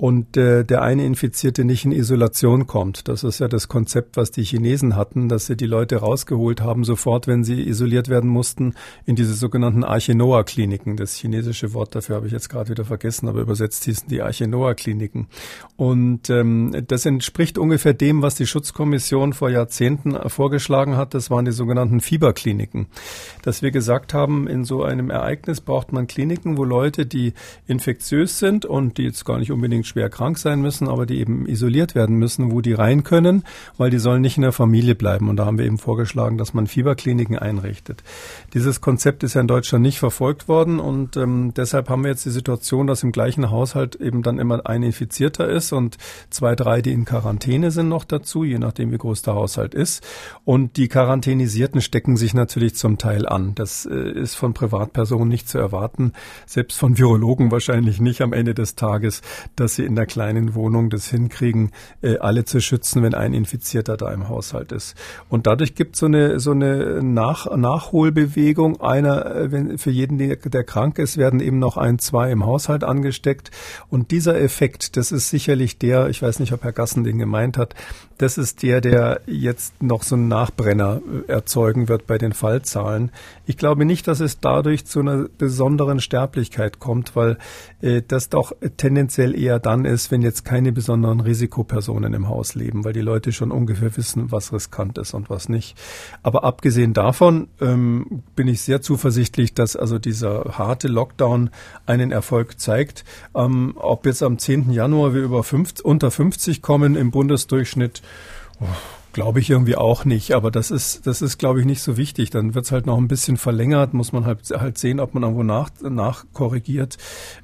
und 0.00 0.38
äh, 0.38 0.64
der 0.64 0.80
eine 0.80 1.04
Infizierte 1.04 1.62
nicht 1.62 1.84
in 1.84 1.92
Isolation 1.92 2.66
kommt. 2.66 3.06
Das 3.06 3.22
ist 3.22 3.38
ja 3.38 3.48
das 3.48 3.68
Konzept, 3.68 4.16
was 4.16 4.30
die 4.30 4.42
Chinesen 4.42 4.96
hatten, 4.96 5.28
dass 5.28 5.44
sie 5.44 5.58
die 5.58 5.66
Leute 5.66 5.96
rausgeholt 5.96 6.62
haben, 6.62 6.84
sofort, 6.84 7.26
wenn 7.26 7.44
sie 7.44 7.68
isoliert 7.68 8.08
werden 8.08 8.30
mussten, 8.30 8.72
in 9.04 9.14
diese 9.14 9.34
sogenannten 9.34 9.84
Arche-Noah-Kliniken. 9.84 10.96
Das 10.96 11.16
chinesische 11.16 11.74
Wort 11.74 11.94
dafür 11.94 12.16
habe 12.16 12.26
ich 12.26 12.32
jetzt 12.32 12.48
gerade 12.48 12.70
wieder 12.70 12.86
vergessen, 12.86 13.28
aber 13.28 13.42
übersetzt 13.42 13.84
hießen 13.84 14.08
die 14.08 14.22
Arche-Noah-Kliniken. 14.22 15.26
Und 15.76 16.30
ähm, 16.30 16.74
das 16.88 17.04
entspricht 17.04 17.58
ungefähr 17.58 17.92
dem, 17.92 18.22
was 18.22 18.36
die 18.36 18.46
Schutzkommission 18.46 19.34
vor 19.34 19.50
Jahrzehnten 19.50 20.16
vorgeschlagen 20.30 20.96
hat. 20.96 21.12
Das 21.12 21.30
waren 21.30 21.44
die 21.44 21.52
sogenannten 21.52 22.00
Fieberkliniken. 22.00 22.86
Dass 23.42 23.60
wir 23.60 23.70
gesagt 23.70 24.14
haben, 24.14 24.48
in 24.48 24.64
so 24.64 24.82
einem 24.82 25.10
Ereignis 25.10 25.60
braucht 25.60 25.92
man 25.92 26.06
Kliniken, 26.06 26.56
wo 26.56 26.64
Leute, 26.64 27.04
die 27.04 27.34
infektiös 27.66 28.38
sind 28.38 28.64
und 28.64 28.96
die 28.96 29.02
jetzt 29.02 29.26
gar 29.26 29.38
nicht 29.38 29.52
unbedingt 29.52 29.89
schwer 29.90 30.08
krank 30.08 30.38
sein 30.38 30.62
müssen, 30.62 30.88
aber 30.88 31.04
die 31.04 31.20
eben 31.20 31.46
isoliert 31.46 31.94
werden 31.94 32.16
müssen, 32.16 32.50
wo 32.50 32.60
die 32.60 32.72
rein 32.72 33.04
können, 33.04 33.44
weil 33.76 33.90
die 33.90 33.98
sollen 33.98 34.22
nicht 34.22 34.36
in 34.36 34.42
der 34.42 34.52
Familie 34.52 34.94
bleiben. 34.94 35.28
Und 35.28 35.36
da 35.36 35.44
haben 35.46 35.58
wir 35.58 35.66
eben 35.66 35.78
vorgeschlagen, 35.78 36.38
dass 36.38 36.54
man 36.54 36.66
Fieberkliniken 36.66 37.38
einrichtet. 37.38 38.02
Dieses 38.54 38.80
Konzept 38.80 39.22
ist 39.22 39.34
ja 39.34 39.40
in 39.40 39.48
Deutschland 39.48 39.82
nicht 39.82 39.98
verfolgt 39.98 40.48
worden 40.48 40.80
und 40.80 41.16
ähm, 41.16 41.52
deshalb 41.54 41.88
haben 41.88 42.02
wir 42.02 42.10
jetzt 42.10 42.24
die 42.24 42.30
Situation, 42.30 42.86
dass 42.86 43.02
im 43.02 43.12
gleichen 43.12 43.50
Haushalt 43.50 43.96
eben 43.96 44.22
dann 44.22 44.38
immer 44.38 44.66
ein 44.66 44.82
Infizierter 44.82 45.48
ist 45.48 45.72
und 45.72 45.98
zwei, 46.30 46.54
drei, 46.54 46.80
die 46.82 46.92
in 46.92 47.04
Quarantäne 47.04 47.70
sind 47.70 47.88
noch 47.88 48.04
dazu, 48.04 48.44
je 48.44 48.58
nachdem 48.58 48.92
wie 48.92 48.98
groß 48.98 49.22
der 49.22 49.34
Haushalt 49.34 49.74
ist. 49.74 50.06
Und 50.44 50.76
die 50.76 50.88
Quarantänisierten 50.88 51.80
stecken 51.80 52.16
sich 52.16 52.34
natürlich 52.34 52.76
zum 52.76 52.98
Teil 52.98 53.26
an. 53.26 53.54
Das 53.54 53.86
äh, 53.86 53.94
ist 53.94 54.34
von 54.36 54.54
Privatpersonen 54.54 55.28
nicht 55.28 55.48
zu 55.48 55.58
erwarten, 55.58 56.12
selbst 56.46 56.78
von 56.78 56.98
Virologen 56.98 57.50
wahrscheinlich 57.50 58.00
nicht 58.00 58.20
am 58.20 58.32
Ende 58.32 58.54
des 58.54 58.76
Tages, 58.76 59.22
dass 59.56 59.78
sie 59.80 59.86
in 59.86 59.96
der 59.96 60.06
kleinen 60.06 60.54
Wohnung 60.54 60.90
das 60.90 61.08
hinkriegen, 61.08 61.72
äh, 62.02 62.18
alle 62.18 62.44
zu 62.44 62.60
schützen, 62.60 63.02
wenn 63.02 63.14
ein 63.14 63.32
Infizierter 63.32 63.96
da 63.96 64.12
im 64.12 64.28
Haushalt 64.28 64.72
ist. 64.72 64.94
Und 65.28 65.46
dadurch 65.46 65.74
gibt 65.74 65.96
so 65.96 66.06
eine 66.06 66.38
so 66.38 66.52
eine 66.52 67.02
Nach 67.02 67.54
Nachholbewegung. 67.54 68.80
Einer, 68.80 69.26
äh, 69.26 69.52
wenn 69.52 69.78
für 69.78 69.90
jeden, 69.90 70.18
der, 70.18 70.36
der 70.36 70.64
krank 70.64 70.98
ist, 70.98 71.16
werden 71.16 71.40
eben 71.40 71.58
noch 71.58 71.76
ein, 71.76 71.98
zwei 71.98 72.30
im 72.30 72.44
Haushalt 72.44 72.84
angesteckt. 72.84 73.50
Und 73.88 74.10
dieser 74.10 74.40
Effekt, 74.40 74.96
das 74.96 75.12
ist 75.12 75.30
sicherlich 75.30 75.78
der, 75.78 76.08
ich 76.08 76.22
weiß 76.22 76.40
nicht, 76.40 76.52
ob 76.52 76.62
Herr 76.62 76.72
Gassen 76.72 77.04
den 77.04 77.18
gemeint 77.18 77.56
hat, 77.56 77.74
das 78.18 78.36
ist 78.36 78.62
der, 78.62 78.82
der 78.82 79.22
jetzt 79.26 79.82
noch 79.82 80.02
so 80.02 80.14
einen 80.14 80.28
Nachbrenner 80.28 81.00
äh, 81.26 81.32
erzeugen 81.32 81.88
wird 81.88 82.06
bei 82.06 82.18
den 82.18 82.34
Fallzahlen. 82.34 83.10
Ich 83.46 83.56
glaube 83.56 83.84
nicht, 83.86 84.06
dass 84.06 84.20
es 84.20 84.40
dadurch 84.40 84.84
zu 84.84 85.00
einer 85.00 85.26
besonderen 85.38 86.00
Sterblichkeit 86.00 86.78
kommt, 86.78 87.16
weil 87.16 87.38
das 87.80 88.28
doch 88.28 88.52
tendenziell 88.76 89.38
eher 89.38 89.58
dann 89.58 89.84
ist, 89.84 90.10
wenn 90.10 90.22
jetzt 90.22 90.44
keine 90.44 90.72
besonderen 90.72 91.20
Risikopersonen 91.20 92.12
im 92.12 92.28
Haus 92.28 92.54
leben, 92.54 92.84
weil 92.84 92.92
die 92.92 93.00
Leute 93.00 93.32
schon 93.32 93.50
ungefähr 93.50 93.96
wissen, 93.96 94.30
was 94.30 94.52
riskant 94.52 94.98
ist 94.98 95.14
und 95.14 95.30
was 95.30 95.48
nicht. 95.48 95.76
Aber 96.22 96.44
abgesehen 96.44 96.92
davon 96.92 97.48
ähm, 97.60 98.22
bin 98.36 98.48
ich 98.48 98.60
sehr 98.60 98.82
zuversichtlich, 98.82 99.54
dass 99.54 99.76
also 99.76 99.98
dieser 99.98 100.58
harte 100.58 100.88
Lockdown 100.88 101.50
einen 101.86 102.12
Erfolg 102.12 102.60
zeigt. 102.60 103.04
Ähm, 103.34 103.72
ob 103.76 104.06
jetzt 104.06 104.22
am 104.22 104.38
10. 104.38 104.72
Januar 104.72 105.14
wir 105.14 105.22
über 105.22 105.42
50, 105.42 105.84
unter 105.84 106.10
50 106.10 106.62
kommen 106.62 106.96
im 106.96 107.10
Bundesdurchschnitt, 107.10 108.02
oh, 108.60 108.66
Glaube 109.12 109.40
ich 109.40 109.50
irgendwie 109.50 109.76
auch 109.76 110.04
nicht, 110.04 110.32
aber 110.32 110.52
das 110.52 110.70
ist, 110.70 111.06
das 111.06 111.20
ist, 111.20 111.38
glaube 111.38 111.58
ich, 111.58 111.66
nicht 111.66 111.82
so 111.82 111.96
wichtig. 111.96 112.30
Dann 112.30 112.54
wird 112.54 112.64
es 112.64 112.72
halt 112.72 112.86
noch 112.86 112.96
ein 112.96 113.08
bisschen 113.08 113.36
verlängert, 113.36 113.92
muss 113.92 114.12
man 114.12 114.24
halt, 114.24 114.50
halt 114.50 114.78
sehen, 114.78 115.00
ob 115.00 115.14
man 115.14 115.24
irgendwo 115.24 115.42
nach, 115.42 115.70
nachkorrigiert. 115.82 116.96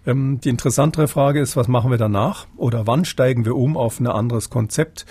Ähm, 0.07 0.41
die 0.41 0.49
interessantere 0.49 1.09
Frage 1.09 1.41
ist, 1.41 1.57
was 1.57 1.67
machen 1.67 1.91
wir 1.91 1.99
danach 1.99 2.47
oder 2.57 2.87
wann 2.87 3.05
steigen 3.05 3.45
wir 3.45 3.57
um 3.57 3.77
auf 3.77 3.99
ein 3.99 4.07
anderes 4.07 4.49
Konzept? 4.49 5.07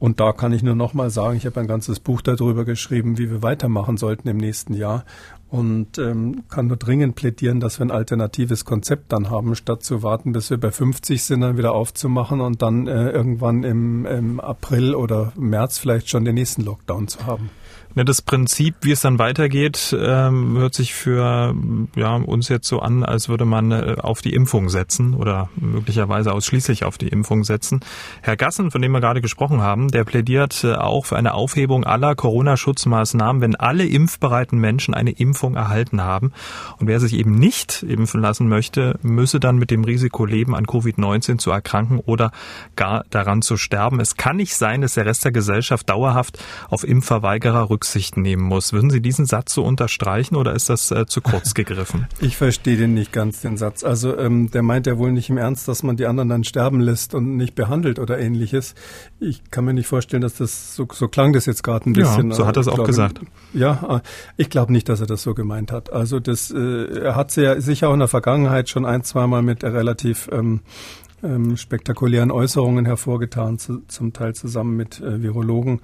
Und 0.00 0.20
da 0.20 0.32
kann 0.32 0.52
ich 0.52 0.62
nur 0.62 0.76
noch 0.76 0.94
mal 0.94 1.10
sagen, 1.10 1.36
ich 1.36 1.46
habe 1.46 1.60
ein 1.60 1.66
ganzes 1.66 1.98
Buch 1.98 2.22
darüber 2.22 2.64
geschrieben, 2.64 3.18
wie 3.18 3.30
wir 3.30 3.42
weitermachen 3.42 3.96
sollten 3.96 4.28
im 4.28 4.36
nächsten 4.36 4.74
Jahr 4.74 5.04
und 5.48 5.98
ähm, 5.98 6.44
kann 6.48 6.66
nur 6.66 6.76
dringend 6.76 7.14
plädieren, 7.16 7.60
dass 7.60 7.78
wir 7.78 7.86
ein 7.86 7.90
alternatives 7.90 8.64
Konzept 8.64 9.12
dann 9.12 9.30
haben, 9.30 9.54
statt 9.54 9.82
zu 9.82 10.02
warten, 10.02 10.32
bis 10.32 10.50
wir 10.50 10.58
bei 10.58 10.70
50 10.70 11.22
sind, 11.22 11.40
dann 11.40 11.56
wieder 11.56 11.72
aufzumachen 11.72 12.40
und 12.40 12.60
dann 12.60 12.86
äh, 12.86 13.10
irgendwann 13.10 13.64
im, 13.64 14.04
im 14.06 14.40
April 14.40 14.94
oder 14.94 15.32
März 15.36 15.78
vielleicht 15.78 16.10
schon 16.10 16.24
den 16.24 16.34
nächsten 16.34 16.62
Lockdown 16.62 17.08
zu 17.08 17.26
haben. 17.26 17.50
Ne, 17.98 18.04
das 18.04 18.22
Prinzip, 18.22 18.76
wie 18.82 18.92
es 18.92 19.00
dann 19.00 19.18
weitergeht, 19.18 19.92
ähm, 20.00 20.56
hört 20.56 20.72
sich 20.72 20.94
für 20.94 21.52
ja, 21.96 22.14
uns 22.14 22.48
jetzt 22.48 22.68
so 22.68 22.78
an, 22.78 23.02
als 23.02 23.28
würde 23.28 23.44
man 23.44 23.72
äh, 23.72 23.96
auf 23.98 24.22
die 24.22 24.34
Impfung 24.34 24.68
setzen 24.68 25.14
oder 25.14 25.48
möglicherweise 25.56 26.32
ausschließlich 26.32 26.84
auf 26.84 26.96
die 26.96 27.08
Impfung 27.08 27.42
setzen. 27.42 27.80
Herr 28.22 28.36
Gassen, 28.36 28.70
von 28.70 28.82
dem 28.82 28.92
wir 28.92 29.00
gerade 29.00 29.20
gesprochen 29.20 29.62
haben, 29.62 29.88
der 29.88 30.04
plädiert 30.04 30.62
äh, 30.62 30.74
auch 30.74 31.06
für 31.06 31.16
eine 31.16 31.34
Aufhebung 31.34 31.82
aller 31.82 32.14
Corona-Schutzmaßnahmen, 32.14 33.42
wenn 33.42 33.56
alle 33.56 33.84
impfbereiten 33.84 34.60
Menschen 34.60 34.94
eine 34.94 35.10
Impfung 35.10 35.56
erhalten 35.56 36.00
haben. 36.00 36.32
Und 36.78 36.86
wer 36.86 37.00
sich 37.00 37.14
eben 37.14 37.34
nicht 37.34 37.82
impfen 37.82 38.20
lassen 38.20 38.48
möchte, 38.48 38.96
müsse 39.02 39.40
dann 39.40 39.56
mit 39.56 39.72
dem 39.72 39.82
Risiko 39.82 40.24
leben, 40.24 40.54
an 40.54 40.66
Covid-19 40.66 41.38
zu 41.38 41.50
erkranken 41.50 41.98
oder 41.98 42.30
gar 42.76 43.02
daran 43.10 43.42
zu 43.42 43.56
sterben. 43.56 43.98
Es 43.98 44.16
kann 44.16 44.36
nicht 44.36 44.54
sein, 44.54 44.82
dass 44.82 44.94
der 44.94 45.04
Rest 45.04 45.24
der 45.24 45.32
Gesellschaft 45.32 45.90
dauerhaft 45.90 46.38
auf 46.70 46.86
Impfverweigerer 46.86 47.70
Rücksicht 47.70 47.87
nehmen 48.16 48.42
muss. 48.42 48.72
Würden 48.72 48.90
Sie 48.90 49.00
diesen 49.00 49.26
Satz 49.26 49.54
so 49.54 49.64
unterstreichen 49.64 50.36
oder 50.36 50.54
ist 50.54 50.68
das 50.68 50.90
äh, 50.90 51.06
zu 51.06 51.20
kurz 51.20 51.54
gegriffen? 51.54 52.06
Ich 52.20 52.36
verstehe 52.36 52.76
den 52.76 52.94
nicht 52.94 53.12
ganz, 53.12 53.40
den 53.40 53.56
Satz. 53.56 53.84
Also 53.84 54.16
ähm, 54.18 54.50
der 54.50 54.62
meint 54.62 54.86
ja 54.86 54.98
wohl 54.98 55.12
nicht 55.12 55.30
im 55.30 55.38
Ernst, 55.38 55.68
dass 55.68 55.82
man 55.82 55.96
die 55.96 56.06
anderen 56.06 56.28
dann 56.28 56.44
sterben 56.44 56.80
lässt 56.80 57.14
und 57.14 57.36
nicht 57.36 57.54
behandelt 57.54 57.98
oder 57.98 58.18
ähnliches. 58.18 58.74
Ich 59.20 59.50
kann 59.50 59.64
mir 59.64 59.72
nicht 59.72 59.86
vorstellen, 59.86 60.20
dass 60.20 60.34
das 60.34 60.74
so, 60.74 60.86
so 60.92 61.08
klang 61.08 61.32
das 61.32 61.46
jetzt 61.46 61.62
gerade 61.62 61.88
ein 61.88 61.92
bisschen. 61.92 62.30
Ja, 62.30 62.36
so 62.36 62.46
hat 62.46 62.56
er 62.56 62.60
es 62.60 62.68
auch 62.68 62.74
glaube, 62.74 62.88
gesagt. 62.88 63.20
Ja, 63.52 63.98
äh, 63.98 64.00
ich 64.36 64.50
glaube 64.50 64.72
nicht, 64.72 64.88
dass 64.88 65.00
er 65.00 65.06
das 65.06 65.22
so 65.22 65.34
gemeint 65.34 65.72
hat. 65.72 65.92
Also 65.92 66.20
das, 66.20 66.50
äh, 66.50 67.00
er 67.00 67.16
hat 67.16 67.34
ja 67.36 67.60
sicher 67.60 67.88
auch 67.88 67.94
in 67.94 68.00
der 68.00 68.08
Vergangenheit 68.08 68.68
schon 68.68 68.84
ein, 68.84 69.04
zweimal 69.04 69.42
mit 69.42 69.64
relativ 69.64 70.28
ähm, 70.32 70.60
ähm, 71.22 71.56
spektakulären 71.56 72.30
Äußerungen 72.30 72.86
hervorgetan, 72.86 73.58
zu, 73.58 73.82
zum 73.88 74.12
Teil 74.12 74.34
zusammen 74.34 74.76
mit 74.76 75.00
äh, 75.00 75.22
Virologen. 75.22 75.80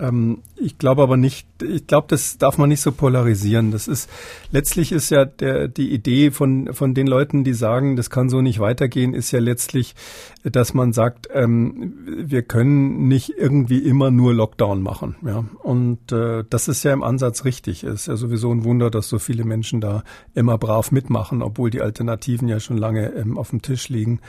Ähm, 0.00 0.38
ich 0.56 0.78
glaube 0.78 1.02
aber 1.02 1.16
nicht, 1.16 1.46
ich 1.62 1.86
glaube, 1.86 2.06
das 2.08 2.38
darf 2.38 2.58
man 2.58 2.68
nicht 2.68 2.80
so 2.80 2.92
polarisieren. 2.92 3.70
Das 3.70 3.88
ist, 3.88 4.08
letztlich 4.50 4.92
ist 4.92 5.10
ja 5.10 5.24
der, 5.24 5.68
die 5.68 5.92
Idee 5.92 6.30
von, 6.30 6.72
von 6.72 6.94
den 6.94 7.06
Leuten, 7.06 7.44
die 7.44 7.52
sagen, 7.52 7.96
das 7.96 8.10
kann 8.10 8.28
so 8.28 8.40
nicht 8.40 8.58
weitergehen, 8.58 9.14
ist 9.14 9.30
ja 9.32 9.40
letztlich, 9.40 9.94
dass 10.44 10.74
man 10.74 10.92
sagt, 10.92 11.28
ähm, 11.32 11.94
wir 12.06 12.42
können 12.42 13.08
nicht 13.08 13.34
irgendwie 13.36 13.78
immer 13.78 14.10
nur 14.10 14.34
Lockdown 14.34 14.82
machen. 14.82 15.16
Ja? 15.24 15.44
Und 15.62 16.10
äh, 16.12 16.44
das 16.48 16.68
ist 16.68 16.82
ja 16.82 16.92
im 16.92 17.02
Ansatz 17.02 17.44
richtig. 17.44 17.84
Ist 17.84 18.06
ja 18.06 18.16
sowieso 18.16 18.52
ein 18.52 18.64
Wunder, 18.64 18.90
dass 18.90 19.08
so 19.08 19.18
viele 19.18 19.44
Menschen 19.44 19.80
da 19.80 20.04
immer 20.34 20.58
brav 20.58 20.90
mitmachen, 20.90 21.42
obwohl 21.42 21.70
die 21.70 21.82
Alternativen 21.82 22.48
ja 22.48 22.60
schon 22.60 22.78
lange 22.78 23.12
ähm, 23.14 23.38
auf 23.38 23.50
dem 23.50 23.62
Tisch 23.62 23.88
liegen. 23.88 24.20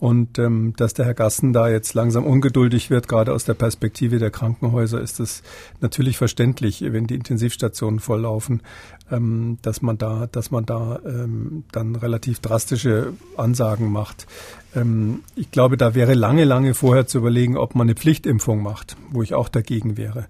Und 0.00 0.38
ähm, 0.38 0.72
dass 0.78 0.94
der 0.94 1.04
Herr 1.04 1.12
Gassen 1.12 1.52
da 1.52 1.68
jetzt 1.68 1.92
langsam 1.92 2.24
ungeduldig 2.24 2.88
wird, 2.88 3.06
gerade 3.06 3.34
aus 3.34 3.44
der 3.44 3.52
Perspektive 3.52 4.18
der 4.18 4.30
Krankenhäuser, 4.30 4.98
ist 4.98 5.20
es 5.20 5.42
natürlich 5.82 6.16
verständlich, 6.16 6.82
wenn 6.82 7.06
die 7.06 7.14
Intensivstationen 7.14 8.00
volllaufen, 8.00 8.62
ähm, 9.10 9.58
dass 9.60 9.82
man 9.82 9.98
da, 9.98 10.26
dass 10.26 10.50
man 10.50 10.64
da 10.64 11.00
ähm, 11.04 11.64
dann 11.70 11.96
relativ 11.96 12.40
drastische 12.40 13.12
Ansagen 13.36 13.92
macht. 13.92 14.26
Ähm, 14.74 15.20
ich 15.36 15.50
glaube, 15.50 15.76
da 15.76 15.94
wäre 15.94 16.14
lange, 16.14 16.44
lange 16.44 16.72
vorher 16.72 17.06
zu 17.06 17.18
überlegen, 17.18 17.58
ob 17.58 17.74
man 17.74 17.86
eine 17.86 17.94
Pflichtimpfung 17.94 18.62
macht, 18.62 18.96
wo 19.10 19.22
ich 19.22 19.34
auch 19.34 19.50
dagegen 19.50 19.98
wäre. 19.98 20.28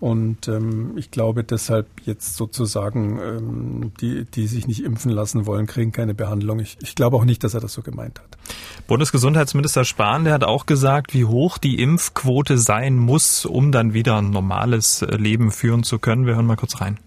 Und 0.00 0.48
ähm, 0.48 0.92
ich 0.96 1.10
glaube 1.10 1.44
deshalb 1.44 1.86
jetzt 2.06 2.36
sozusagen, 2.36 3.20
ähm, 3.20 3.92
die, 4.00 4.24
die 4.24 4.46
sich 4.46 4.66
nicht 4.66 4.82
impfen 4.82 5.10
lassen 5.10 5.44
wollen, 5.44 5.66
kriegen 5.66 5.92
keine 5.92 6.14
Behandlung. 6.14 6.58
Ich, 6.58 6.78
ich 6.80 6.94
glaube 6.94 7.16
auch 7.16 7.24
nicht, 7.24 7.44
dass 7.44 7.52
er 7.52 7.60
das 7.60 7.74
so 7.74 7.82
gemeint 7.82 8.18
hat. 8.18 8.38
Bundesgesundheitsminister 8.86 9.84
Spahn, 9.84 10.24
der 10.24 10.32
hat 10.32 10.44
auch 10.44 10.64
gesagt, 10.64 11.12
wie 11.12 11.26
hoch 11.26 11.58
die 11.58 11.82
Impfquote 11.82 12.56
sein 12.56 12.96
muss, 12.96 13.44
um 13.44 13.72
dann 13.72 13.92
wieder 13.92 14.16
ein 14.16 14.30
normales 14.30 15.02
Leben 15.02 15.52
führen 15.52 15.82
zu 15.82 15.98
können. 15.98 16.24
Wir 16.24 16.34
hören 16.34 16.46
mal 16.46 16.56
kurz 16.56 16.80
rein. 16.80 16.98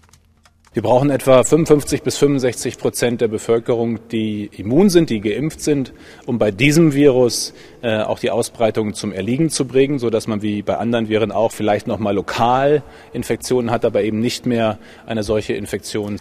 Wir 0.74 0.82
brauchen 0.82 1.10
etwa 1.10 1.44
55 1.44 2.02
bis 2.02 2.16
65 2.18 2.78
Prozent 2.78 3.20
der 3.20 3.28
Bevölkerung, 3.28 4.00
die 4.08 4.50
immun 4.56 4.90
sind, 4.90 5.08
die 5.08 5.20
geimpft 5.20 5.60
sind, 5.60 5.92
um 6.26 6.40
bei 6.40 6.50
diesem 6.50 6.94
Virus 6.94 7.54
äh, 7.80 8.00
auch 8.00 8.18
die 8.18 8.32
Ausbreitung 8.32 8.92
zum 8.92 9.12
Erliegen 9.12 9.50
zu 9.50 9.68
bringen, 9.68 10.00
so 10.00 10.10
dass 10.10 10.26
man 10.26 10.42
wie 10.42 10.62
bei 10.62 10.76
anderen 10.76 11.08
Viren 11.08 11.30
auch 11.30 11.52
vielleicht 11.52 11.86
noch 11.86 12.00
mal 12.00 12.12
lokal 12.12 12.82
Infektionen 13.12 13.70
hat, 13.70 13.84
aber 13.84 14.02
eben 14.02 14.18
nicht 14.18 14.46
mehr 14.46 14.80
eine 15.06 15.22
solche 15.22 15.52
Infektion. 15.52 16.18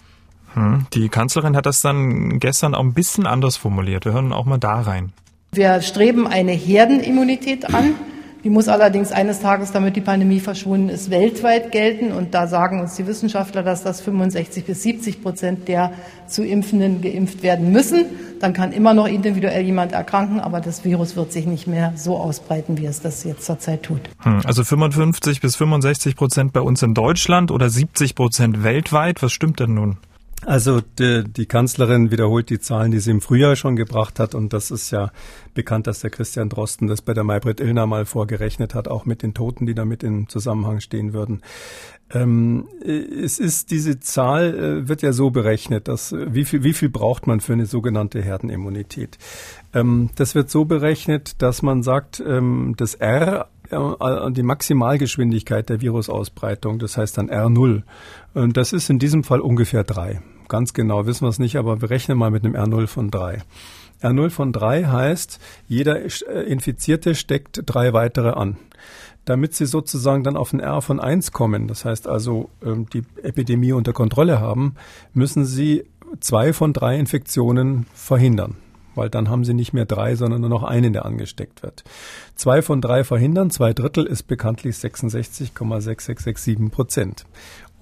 Hm, 0.54 0.86
die 0.94 1.10
Kanzlerin 1.10 1.56
hat 1.56 1.66
das 1.66 1.82
dann 1.82 2.38
gestern 2.38 2.76
auch 2.76 2.84
ein 2.84 2.94
bisschen 2.94 3.26
anders 3.26 3.58
formuliert. 3.58 4.06
Wir 4.06 4.14
hören 4.14 4.32
auch 4.32 4.46
mal 4.46 4.60
da 4.60 4.82
rein. 4.82 5.14
Wir 5.52 5.82
streben 5.82 6.28
eine 6.28 6.52
Herdenimmunität 6.52 7.74
an. 7.74 7.96
Die 8.44 8.50
muss 8.50 8.68
allerdings 8.68 9.14
eines 9.14 9.40
Tages, 9.40 9.72
damit 9.72 9.96
die 9.96 10.02
Pandemie 10.02 10.42
verschwunden 10.42 10.90
ist, 10.90 11.10
weltweit 11.10 11.72
gelten. 11.72 12.12
Und 12.12 12.34
da 12.34 12.48
sagen 12.48 12.82
uns 12.82 12.96
die 12.96 13.08
Wissenschaftler, 13.08 13.64
dass 13.64 13.84
das 13.84 14.02
65 14.02 14.66
bis 14.66 14.84
70 14.84 15.22
Prozent 15.24 15.68
der 15.70 15.94
zu 16.28 16.44
Impfenden 16.44 17.02
geimpft 17.02 17.42
werden 17.42 17.72
müssen. 17.72 18.06
Dann 18.42 18.52
kann 18.52 18.74
immer 18.74 18.94
noch 18.94 19.08
individuell 19.08 19.64
jemand 19.64 19.94
erkranken, 19.94 20.42
aber 20.42 20.60
das 20.60 20.84
Virus 20.84 21.16
wird 21.16 21.32
sich 21.32 21.46
nicht 21.46 21.68
mehr 21.68 21.94
so 21.96 22.18
ausbreiten, 22.18 22.78
wie 22.78 22.86
es 22.86 23.02
das 23.02 23.24
jetzt 23.24 23.46
zurzeit 23.46 23.84
tut. 23.84 24.02
Hm, 24.24 24.42
also 24.44 24.66
55 24.66 25.40
bis 25.40 25.56
65 25.56 26.18
Prozent 26.18 26.52
bei 26.52 26.60
uns 26.60 26.84
in 26.84 26.94
Deutschland 26.94 27.50
oder 27.50 27.70
70 27.70 28.14
Prozent 28.16 28.64
weltweit. 28.64 29.24
Was 29.24 29.32
stimmt 29.32 29.62
denn 29.62 29.74
nun? 29.74 29.98
Also 30.46 30.82
die, 30.82 31.24
die, 31.24 31.46
Kanzlerin 31.46 32.12
wiederholt 32.12 32.50
die 32.50 32.60
Zahlen, 32.60 32.92
die 32.92 33.00
sie 33.00 33.12
im 33.12 33.22
Frühjahr 33.22 33.56
schon 33.56 33.76
gebracht 33.76 34.20
hat. 34.20 34.36
Und 34.36 34.54
das 34.54 34.72
ist 34.72 34.92
ja 34.92 35.12
bekannt, 35.54 35.88
dass 35.88 36.02
der 36.02 36.10
Christian 36.10 36.50
Drosten 36.50 36.88
das 36.88 37.02
bei 37.02 37.14
der 37.14 37.24
Maybrit 37.24 37.60
Illner 37.60 37.86
mal 37.86 38.06
vorgerechnet 38.06 38.74
hat, 38.76 38.88
auch 38.88 39.06
mit 39.06 39.24
den 39.24 39.34
Toten, 39.34 39.66
die 39.66 39.76
damit 39.76 40.04
im 40.04 40.28
Zusammenhang 40.28 40.80
stehen 40.80 41.14
würden. 41.14 41.42
Ähm, 42.12 42.68
es 42.84 43.40
ist 43.40 43.72
diese 43.72 44.00
Zahl 44.00 44.54
äh, 44.54 44.88
wird 44.88 45.02
ja 45.02 45.14
so 45.14 45.32
berechnet, 45.32 45.88
dass 45.88 46.12
äh, 46.12 46.34
wie 46.34 46.46
viel 46.46 46.64
wie 46.64 46.74
viel 46.74 46.90
braucht 46.90 47.26
man 47.26 47.40
für 47.40 47.54
eine 47.54 47.66
sogenannte 47.66 48.22
Herdenimmunität? 48.22 49.18
Ähm, 49.74 50.10
das 50.16 50.36
wird 50.36 50.50
so 50.50 50.66
berechnet, 50.66 51.42
dass 51.42 51.62
man 51.62 51.82
sagt, 51.82 52.22
ähm, 52.26 52.76
das 52.78 52.96
R 52.96 53.48
äh, 53.72 54.32
die 54.32 54.44
Maximalgeschwindigkeit 54.44 55.70
der 55.70 55.82
Virusausbreitung, 55.82 56.78
das 56.80 56.98
heißt 56.98 57.18
dann 57.18 57.30
R0. 57.30 57.84
Und 58.34 58.58
das 58.58 58.74
ist 58.74 58.90
in 58.90 59.00
diesem 59.00 59.24
Fall 59.24 59.40
ungefähr 59.40 59.84
drei. 59.84 60.22
Ganz 60.54 60.76
genau 60.76 61.08
wissen 61.08 61.26
wir 61.26 61.30
es 61.30 61.40
nicht, 61.40 61.56
aber 61.56 61.82
wir 61.82 61.90
rechnen 61.90 62.16
mal 62.16 62.30
mit 62.30 62.46
einem 62.46 62.54
R0 62.56 62.86
von 62.86 63.10
drei. 63.10 63.42
R0 64.04 64.30
von 64.30 64.54
drei 64.54 64.84
heißt, 64.84 65.40
jeder 65.68 66.00
Infizierte 66.46 67.16
steckt 67.16 67.64
drei 67.66 67.92
weitere 67.94 68.30
an 68.30 68.58
damit 69.26 69.56
sie 69.56 69.66
sozusagen 69.66 70.24
dann 70.24 70.38
auf 70.38 70.54
ein 70.54 70.60
R 70.60 70.82
von 70.82 71.00
1 71.00 71.32
kommen, 71.32 71.68
das 71.70 71.86
heißt 71.86 72.08
also 72.08 72.50
ähm, 72.62 72.88
die 72.92 73.04
Epidemie 73.24 73.72
unter 73.72 73.94
Kontrolle 73.94 74.42
haben, 74.42 74.76
müssen 75.14 75.46
sie 75.46 75.86
zwei 76.20 76.52
von 76.54 76.74
drei 76.74 77.00
Infektionen 77.00 77.88
verhindern. 77.94 78.58
Weil 78.96 79.10
dann 79.10 79.30
haben 79.30 79.44
sie 79.44 79.54
nicht 79.54 79.74
mehr 79.74 79.86
drei, 79.86 80.16
sondern 80.16 80.42
nur 80.42 80.50
noch 80.50 80.64
einen, 80.64 80.94
der 80.94 81.06
angesteckt 81.06 81.64
wird. 81.64 81.84
Zwei 82.36 82.62
von 82.62 82.80
drei 82.80 83.04
verhindern, 83.04 83.50
zwei 83.50 83.74
Drittel 83.74 84.06
ist 84.06 84.24
bekanntlich 84.24 84.76
66,6667 84.76 86.70
Prozent. 86.70 87.26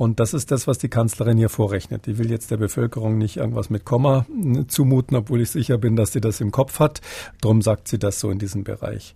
Und 0.01 0.19
das 0.19 0.33
ist 0.33 0.49
das, 0.49 0.65
was 0.65 0.79
die 0.79 0.89
Kanzlerin 0.89 1.37
hier 1.37 1.49
vorrechnet. 1.49 2.07
Die 2.07 2.17
will 2.17 2.31
jetzt 2.31 2.49
der 2.49 2.57
Bevölkerung 2.57 3.19
nicht 3.19 3.37
irgendwas 3.37 3.69
mit 3.69 3.85
Komma 3.85 4.25
äh, 4.31 4.65
zumuten, 4.65 5.15
obwohl 5.15 5.41
ich 5.41 5.51
sicher 5.51 5.77
bin, 5.77 5.95
dass 5.95 6.11
sie 6.11 6.19
das 6.19 6.41
im 6.41 6.51
Kopf 6.51 6.79
hat. 6.79 7.01
Drum 7.39 7.61
sagt 7.61 7.87
sie 7.87 7.99
das 7.99 8.19
so 8.19 8.31
in 8.31 8.39
diesem 8.39 8.63
Bereich. 8.63 9.13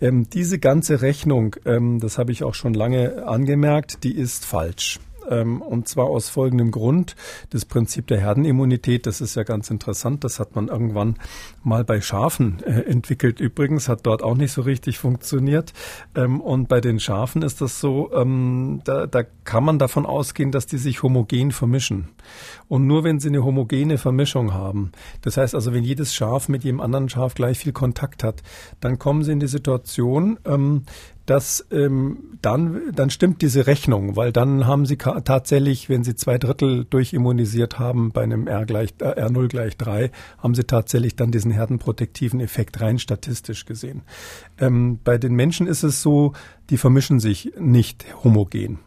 Ähm, 0.00 0.30
diese 0.30 0.58
ganze 0.58 1.02
Rechnung, 1.02 1.56
ähm, 1.66 2.00
das 2.00 2.16
habe 2.16 2.32
ich 2.32 2.44
auch 2.44 2.54
schon 2.54 2.72
lange 2.72 3.26
angemerkt, 3.26 4.04
die 4.04 4.16
ist 4.16 4.46
falsch. 4.46 5.00
Ähm, 5.28 5.62
und 5.62 5.88
zwar 5.88 6.06
aus 6.06 6.28
folgendem 6.28 6.70
Grund. 6.70 7.16
Das 7.50 7.64
Prinzip 7.64 8.06
der 8.06 8.20
Herdenimmunität, 8.20 9.06
das 9.06 9.20
ist 9.20 9.34
ja 9.34 9.42
ganz 9.42 9.70
interessant. 9.70 10.24
Das 10.24 10.38
hat 10.38 10.54
man 10.54 10.68
irgendwann 10.68 11.16
mal 11.62 11.84
bei 11.84 12.00
Schafen 12.00 12.62
äh, 12.64 12.82
entwickelt. 12.82 13.40
Übrigens 13.40 13.88
hat 13.88 14.06
dort 14.06 14.22
auch 14.22 14.36
nicht 14.36 14.52
so 14.52 14.62
richtig 14.62 14.98
funktioniert. 14.98 15.72
Ähm, 16.14 16.40
und 16.40 16.68
bei 16.68 16.80
den 16.80 17.00
Schafen 17.00 17.42
ist 17.42 17.60
das 17.60 17.80
so, 17.80 18.10
ähm, 18.14 18.80
da, 18.84 19.06
da 19.06 19.22
kann 19.44 19.64
man 19.64 19.78
davon 19.78 20.06
ausgehen, 20.06 20.52
dass 20.52 20.66
die 20.66 20.78
sich 20.78 21.02
homogen 21.02 21.52
vermischen. 21.52 22.08
Und 22.68 22.86
nur 22.86 23.04
wenn 23.04 23.20
sie 23.20 23.28
eine 23.28 23.44
homogene 23.44 23.98
Vermischung 23.98 24.52
haben, 24.52 24.92
das 25.22 25.36
heißt 25.36 25.54
also, 25.54 25.72
wenn 25.72 25.84
jedes 25.84 26.14
Schaf 26.14 26.48
mit 26.48 26.64
jedem 26.64 26.80
anderen 26.80 27.08
Schaf 27.08 27.34
gleich 27.34 27.58
viel 27.58 27.72
Kontakt 27.72 28.24
hat, 28.24 28.42
dann 28.80 28.98
kommen 28.98 29.22
sie 29.22 29.32
in 29.32 29.40
die 29.40 29.46
Situation, 29.46 30.38
dass 31.26 31.66
ähm, 31.70 32.38
dann, 32.42 32.92
dann 32.94 33.10
stimmt 33.10 33.42
diese 33.42 33.66
Rechnung, 33.66 34.16
weil 34.16 34.32
dann 34.32 34.66
haben 34.66 34.86
sie 34.86 34.96
tatsächlich, 34.96 35.88
wenn 35.88 36.04
sie 36.04 36.16
zwei 36.16 36.38
Drittel 36.38 36.84
durchimmunisiert 36.84 37.78
haben 37.78 38.10
bei 38.12 38.22
einem 38.22 38.46
R 38.46 38.66
gleich 38.66 38.94
äh, 39.00 39.22
R0 39.22 39.48
gleich 39.48 39.76
drei, 39.76 40.10
haben 40.38 40.54
sie 40.54 40.64
tatsächlich 40.64 41.16
dann 41.16 41.30
diesen 41.30 41.50
herdenprotektiven 41.50 42.40
Effekt 42.40 42.80
rein 42.80 42.98
statistisch 42.98 43.64
gesehen. 43.64 44.02
Ähm, 44.58 44.98
bei 45.04 45.18
den 45.18 45.34
Menschen 45.34 45.66
ist 45.66 45.82
es 45.82 46.02
so, 46.02 46.32
die 46.70 46.76
vermischen 46.78 47.20
sich 47.20 47.52
nicht 47.58 48.04
homogen. 48.24 48.80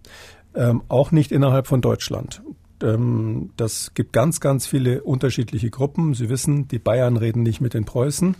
Ähm, 0.55 0.83
auch 0.87 1.11
nicht 1.11 1.31
innerhalb 1.31 1.67
von 1.67 1.81
Deutschland. 1.81 2.41
Ähm, 2.83 3.51
das 3.57 3.91
gibt 3.93 4.13
ganz, 4.13 4.39
ganz 4.39 4.67
viele 4.67 5.01
unterschiedliche 5.03 5.69
Gruppen. 5.69 6.13
Sie 6.13 6.29
wissen, 6.29 6.67
die 6.67 6.79
Bayern 6.79 7.17
reden 7.17 7.43
nicht 7.43 7.61
mit 7.61 7.73
den 7.73 7.85
Preußen, 7.85 8.35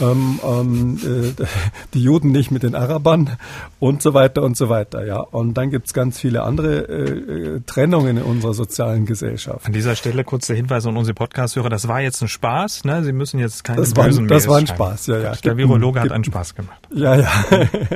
ähm, 0.00 0.40
ähm, 0.44 1.00
äh, 1.04 1.44
die 1.94 2.02
Juden 2.02 2.30
nicht 2.30 2.50
mit 2.50 2.62
den 2.62 2.74
Arabern 2.74 3.36
und 3.78 4.02
so 4.02 4.14
weiter 4.14 4.42
und 4.42 4.56
so 4.56 4.68
weiter. 4.68 5.06
Ja, 5.06 5.20
und 5.20 5.54
dann 5.54 5.70
gibt 5.70 5.86
es 5.86 5.94
ganz 5.94 6.18
viele 6.18 6.42
andere 6.42 6.88
äh, 6.88 7.56
äh, 7.56 7.60
Trennungen 7.66 8.18
in 8.18 8.22
unserer 8.22 8.54
sozialen 8.54 9.06
Gesellschaft. 9.06 9.66
An 9.66 9.72
dieser 9.72 9.96
Stelle 9.96 10.24
kurz 10.24 10.46
der 10.46 10.56
Hinweis 10.56 10.86
an 10.86 10.96
unsere 10.96 11.14
Podcast-Hörer: 11.14 11.70
Das 11.70 11.88
war 11.88 12.00
jetzt 12.00 12.20
ein 12.22 12.28
Spaß. 12.28 12.84
Ne? 12.84 13.04
Sie 13.04 13.12
müssen 13.12 13.38
jetzt 13.38 13.64
keine 13.64 13.80
das 13.80 13.94
bösen 13.94 14.28
war, 14.28 14.36
Das 14.36 14.48
war 14.48 14.58
ein 14.58 14.66
Spaß. 14.66 15.06
Ja, 15.06 15.18
ja. 15.18 15.32
Der 15.32 15.56
Virologe 15.56 16.00
hat 16.00 16.12
einen 16.12 16.24
Spaß 16.24 16.54
gemacht. 16.54 16.88
Ja, 16.94 17.16
ja. 17.16 17.30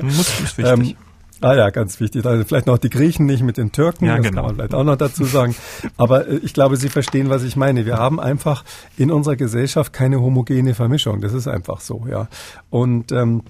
Muss, 0.02 0.40
ist 0.40 0.58
wichtig. 0.58 0.90
Ähm, 0.90 0.96
Ah 1.42 1.54
ja, 1.54 1.70
ganz 1.70 2.00
wichtig. 2.00 2.24
Also 2.24 2.44
vielleicht 2.44 2.66
noch 2.66 2.78
die 2.78 2.90
Griechen 2.90 3.26
nicht 3.26 3.42
mit 3.42 3.56
den 3.56 3.72
Türken, 3.72 4.06
ja, 4.06 4.16
das 4.16 4.26
genau. 4.26 4.36
kann 4.36 4.46
man 4.46 4.54
vielleicht 4.56 4.74
auch 4.74 4.84
noch 4.84 4.96
dazu 4.96 5.24
sagen. 5.24 5.54
Aber 5.96 6.28
äh, 6.28 6.36
ich 6.36 6.54
glaube, 6.54 6.76
Sie 6.76 6.88
verstehen, 6.88 7.30
was 7.30 7.42
ich 7.42 7.56
meine. 7.56 7.84
Wir 7.84 7.98
haben 7.98 8.20
einfach 8.20 8.64
in 8.96 9.10
unserer 9.10 9.36
Gesellschaft 9.36 9.92
keine 9.92 10.20
homogene 10.20 10.74
Vermischung. 10.74 11.20
Das 11.20 11.32
ist 11.32 11.48
einfach 11.48 11.80
so, 11.80 12.06
ja. 12.08 12.28
Und 12.70 13.12
ähm, 13.12 13.42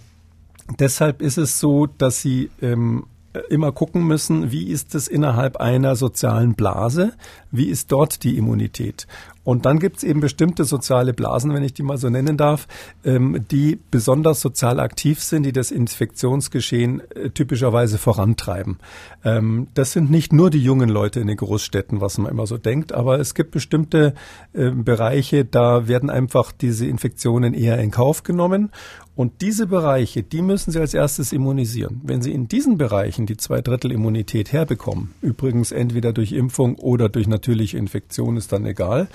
deshalb 0.79 1.21
ist 1.23 1.39
es 1.39 1.61
so, 1.61 1.87
dass 1.87 2.23
Sie 2.23 2.51
ähm, 2.61 3.05
immer 3.49 3.73
gucken 3.73 4.07
müssen, 4.07 4.53
wie 4.53 4.69
ist 4.69 4.95
es 4.95 5.09
innerhalb 5.09 5.57
einer 5.57 5.97
sozialen 5.97 6.55
Blase, 6.55 7.13
wie 7.51 7.67
ist 7.67 7.91
dort 7.93 8.25
die 8.25 8.37
Immunität. 8.37 9.07
Und 9.45 9.67
dann 9.67 9.79
gibt 9.79 9.99
es 9.99 10.05
eben 10.05 10.21
bestimmte 10.21 10.65
soziale 10.65 11.13
Blasen, 11.13 11.53
wenn 11.53 11.65
ich 11.65 11.75
die 11.75 11.83
mal 11.83 11.99
so 11.99 12.09
nennen 12.09 12.37
darf, 12.37 12.69
ähm, 13.05 13.45
die 13.51 13.79
besonders 13.91 14.41
sozial 14.41 14.79
aktiv 14.79 15.21
sind, 15.21 15.45
die 15.45 15.53
das 15.53 15.71
Infektionsgeschehen 15.71 17.03
äh, 17.11 17.31
typischerweise 17.31 17.99
vorantreiben. 17.99 18.79
Ähm, 19.25 19.67
das 19.75 19.93
sind 19.93 20.11
nicht 20.11 20.33
nur 20.33 20.51
die 20.51 20.63
jungen 20.63 20.89
Leute 20.89 21.21
in 21.21 21.27
den 21.27 21.37
Großstädten, 21.37 22.01
was 22.01 22.19
man 22.19 22.31
immer 22.31 22.47
so 22.47 22.57
denkt, 22.57 22.93
aber 22.93 23.19
es 23.19 23.35
gibt 23.35 23.51
bestimmte 23.51 24.15
äh, 24.53 24.71
Bereiche, 24.71 25.45
da 25.45 25.89
werden 25.89 26.09
einfach 26.09 26.53
diese 26.53 26.87
Infektionen 26.87 27.55
eher 27.55 27.79
in 27.79 27.91
Kauf 27.91 28.23
genommen. 28.23 28.71
Und 29.15 29.43
diese 29.43 29.67
Bereiche, 29.67 30.23
die 30.23 30.41
müssen 30.41 30.71
Sie 30.71 30.81
als 30.81 30.95
erstes 30.95 31.33
immunisieren. 31.33 32.01
Wenn 32.03 32.23
Sie 32.23 32.33
in 32.33 32.49
diesen 32.49 32.79
Bereichen 32.79 33.27
die 33.27 33.37
Zweidrittel-Immunität 33.37 34.53
herbekommen, 34.53 35.13
übrigens 35.21 35.71
entweder 35.71 36.15
durch 36.15 36.33
Impfung 36.33 36.77
oder 36.77 37.11
durch 37.11 37.29
natürliche 37.29 37.77
Infektion, 37.77 38.39
ist 38.39 38.53
dann 38.53 38.65
egal, 38.65 39.09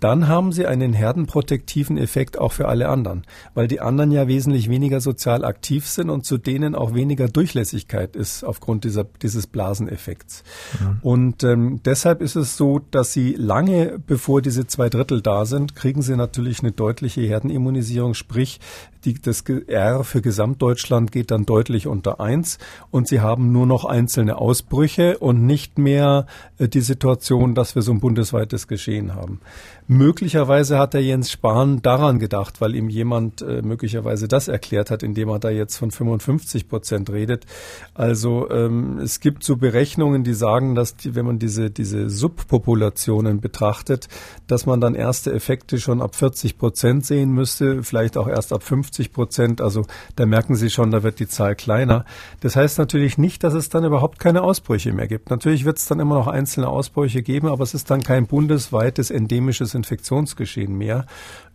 dann 0.00 0.28
haben 0.28 0.52
sie 0.52 0.66
einen 0.66 0.92
herdenprotektiven 0.92 1.96
Effekt 1.98 2.38
auch 2.38 2.52
für 2.52 2.68
alle 2.68 2.88
anderen, 2.88 3.22
weil 3.54 3.68
die 3.68 3.80
anderen 3.80 4.10
ja 4.10 4.28
wesentlich 4.28 4.68
weniger 4.68 5.00
sozial 5.00 5.44
aktiv 5.44 5.86
sind 5.86 6.10
und 6.10 6.24
zu 6.24 6.38
denen 6.38 6.74
auch 6.74 6.94
weniger 6.94 7.28
Durchlässigkeit 7.28 8.16
ist 8.16 8.44
aufgrund 8.44 8.84
dieser, 8.84 9.04
dieses 9.04 9.46
Blaseneffekts. 9.46 10.44
Mhm. 10.80 10.98
Und 11.02 11.44
ähm, 11.44 11.80
deshalb 11.84 12.20
ist 12.20 12.36
es 12.36 12.56
so, 12.56 12.80
dass 12.90 13.12
sie 13.12 13.34
lange 13.34 13.98
bevor 13.98 14.42
diese 14.42 14.66
zwei 14.66 14.88
Drittel 14.88 15.22
da 15.22 15.44
sind, 15.44 15.74
kriegen 15.74 16.02
sie 16.02 16.16
natürlich 16.16 16.60
eine 16.60 16.72
deutliche 16.72 17.22
Herdenimmunisierung, 17.22 18.14
sprich 18.14 18.60
die, 19.06 19.14
das 19.14 19.42
R 19.42 20.04
für 20.04 20.20
Gesamtdeutschland 20.20 21.12
geht 21.12 21.30
dann 21.30 21.46
deutlich 21.46 21.86
unter 21.86 22.20
eins 22.20 22.58
und 22.90 23.08
sie 23.08 23.20
haben 23.20 23.52
nur 23.52 23.66
noch 23.66 23.84
einzelne 23.84 24.36
Ausbrüche 24.36 25.18
und 25.18 25.46
nicht 25.46 25.78
mehr 25.78 26.26
äh, 26.58 26.68
die 26.68 26.80
Situation, 26.80 27.54
dass 27.54 27.74
wir 27.74 27.82
so 27.82 27.92
ein 27.92 28.00
bundesweites 28.00 28.66
Geschehen 28.66 29.14
haben. 29.14 29.40
Möglicherweise 29.88 30.78
hat 30.80 30.94
der 30.94 31.02
Jens 31.02 31.30
Spahn 31.30 31.80
daran 31.80 32.18
gedacht, 32.18 32.60
weil 32.60 32.74
ihm 32.74 32.88
jemand 32.88 33.40
äh, 33.40 33.62
möglicherweise 33.62 34.26
das 34.26 34.48
erklärt 34.48 34.90
hat, 34.90 35.04
indem 35.04 35.28
er 35.28 35.38
da 35.38 35.50
jetzt 35.50 35.76
von 35.76 35.92
55 35.92 36.68
Prozent 36.68 37.08
redet. 37.10 37.46
Also 37.94 38.50
ähm, 38.50 38.98
es 38.98 39.20
gibt 39.20 39.44
so 39.44 39.56
Berechnungen, 39.56 40.24
die 40.24 40.34
sagen, 40.34 40.74
dass 40.74 40.96
die, 40.96 41.14
wenn 41.14 41.24
man 41.24 41.38
diese, 41.38 41.70
diese 41.70 42.10
Subpopulationen 42.10 43.40
betrachtet, 43.40 44.08
dass 44.48 44.66
man 44.66 44.80
dann 44.80 44.96
erste 44.96 45.32
Effekte 45.32 45.78
schon 45.78 46.02
ab 46.02 46.16
40 46.16 46.58
Prozent 46.58 47.06
sehen 47.06 47.30
müsste, 47.30 47.84
vielleicht 47.84 48.16
auch 48.16 48.26
erst 48.26 48.52
ab 48.52 48.64
50 48.64 49.12
Prozent. 49.12 49.60
Also 49.60 49.86
da 50.16 50.26
merken 50.26 50.56
Sie 50.56 50.68
schon, 50.68 50.90
da 50.90 51.04
wird 51.04 51.20
die 51.20 51.28
Zahl 51.28 51.54
kleiner. 51.54 52.04
Das 52.40 52.56
heißt 52.56 52.78
natürlich 52.78 53.18
nicht, 53.18 53.44
dass 53.44 53.54
es 53.54 53.68
dann 53.68 53.84
überhaupt 53.84 54.18
keine 54.18 54.42
Ausbrüche 54.42 54.92
mehr 54.92 55.06
gibt. 55.06 55.30
Natürlich 55.30 55.64
wird 55.64 55.78
es 55.78 55.86
dann 55.86 56.00
immer 56.00 56.16
noch 56.16 56.26
einzelne 56.26 56.66
Ausbrüche 56.66 57.22
geben, 57.22 57.46
aber 57.46 57.62
es 57.62 57.72
ist 57.72 57.88
dann 57.88 58.02
kein 58.02 58.26
bundesweites 58.26 59.12
endemisches 59.12 59.75
Infektionsgeschehen 59.76 60.76
mehr. 60.76 61.06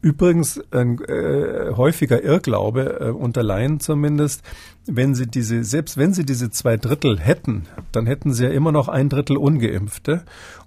Übrigens 0.01 0.61
ein 0.71 0.99
äh, 1.03 1.71
häufiger 1.75 2.23
Irrglaube, 2.23 2.99
äh, 2.99 3.09
unter 3.09 3.43
Laien 3.43 3.79
zumindest, 3.79 4.43
wenn 4.85 5.13
sie 5.13 5.27
diese, 5.27 5.63
selbst 5.63 5.97
wenn 5.97 6.13
sie 6.13 6.25
diese 6.25 6.49
zwei 6.49 6.77
Drittel 6.77 7.19
hätten, 7.19 7.67
dann 7.91 8.05
hätten 8.05 8.33
sie 8.33 8.45
ja 8.45 8.51
immer 8.51 8.71
noch 8.71 8.87
ein 8.87 9.09
Drittel 9.09 9.37
Ungeimpfte 9.37 10.23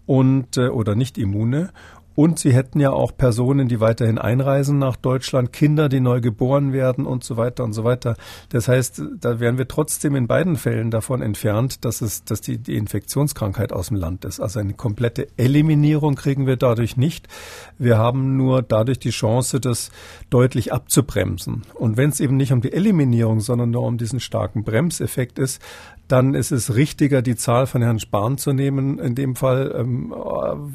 und 0.07 0.57
äh, 0.57 0.69
oder 0.69 0.95
nicht 0.95 1.19
Immune 1.19 1.71
und 2.15 2.39
sie 2.39 2.53
hätten 2.53 2.81
ja 2.81 2.91
auch 2.91 3.17
Personen, 3.17 3.69
die 3.69 3.81
weiterhin 3.81 4.19
einreisen 4.19 4.79
nach 4.79 4.97
Deutschland, 4.97 5.53
Kinder, 5.53 5.89
die 5.89 6.01
neu 6.01 6.21
geboren 6.21 6.73
werden 6.73 7.07
und 7.07 7.25
so 7.25 7.37
weiter 7.37 7.65
und 7.65 7.73
so 7.73 7.85
weiter. 7.85 8.17
Das 8.51 8.69
heißt, 8.69 9.03
da 9.21 9.41
wären 9.41 9.59
wir 9.59 9.69
trotzdem 9.69 10.15
in 10.15 10.27
beiden 10.27 10.57
Fällen 10.57 10.91
davon 10.91 11.23
entfernt, 11.23 11.85
dass 11.85 12.01
es, 12.01 12.25
dass 12.25 12.41
die, 12.41 12.59
die 12.59 12.77
Infektionskrankheit 12.77 13.73
aus 13.73 13.89
dem 13.89 13.97
Land 13.97 14.25
ist. 14.25 14.41
Also 14.41 14.61
eine 14.61 14.75
komplette 14.75 15.29
Eliminierung 15.37 16.15
kriegen 16.15 16.47
wir 16.47 16.57
dadurch 16.57 16.97
nicht. 16.97 17.29
Wir 17.79 17.99
haben 17.99 18.37
nur 18.37 18.63
dadurch 18.63 18.99
die 18.99 19.11
Chance, 19.11 19.61
das 19.61 19.91
deutlich 20.31 20.73
abzubremsen. 20.73 21.63
Und 21.75 21.97
wenn 21.97 22.11
es 22.11 22.21
eben 22.21 22.37
nicht 22.37 22.53
um 22.53 22.61
die 22.61 22.73
Eliminierung, 22.73 23.41
sondern 23.41 23.71
nur 23.71 23.83
um 23.83 23.99
diesen 23.99 24.21
starken 24.21 24.65
Bremseffekt 24.65 25.39
ist, 25.39 25.61
dann 26.09 26.35
ist 26.35 26.51
es 26.51 26.75
richtiger, 26.75 27.23
die 27.23 27.35
Zahl 27.37 27.67
von 27.67 27.81
Herrn 27.81 27.99
Spahn 27.99 28.37
zu 28.37 28.53
nehmen 28.53 28.99
in 28.99 29.15
dem 29.15 29.37
Fall, 29.37 29.75
ähm, 29.77 30.15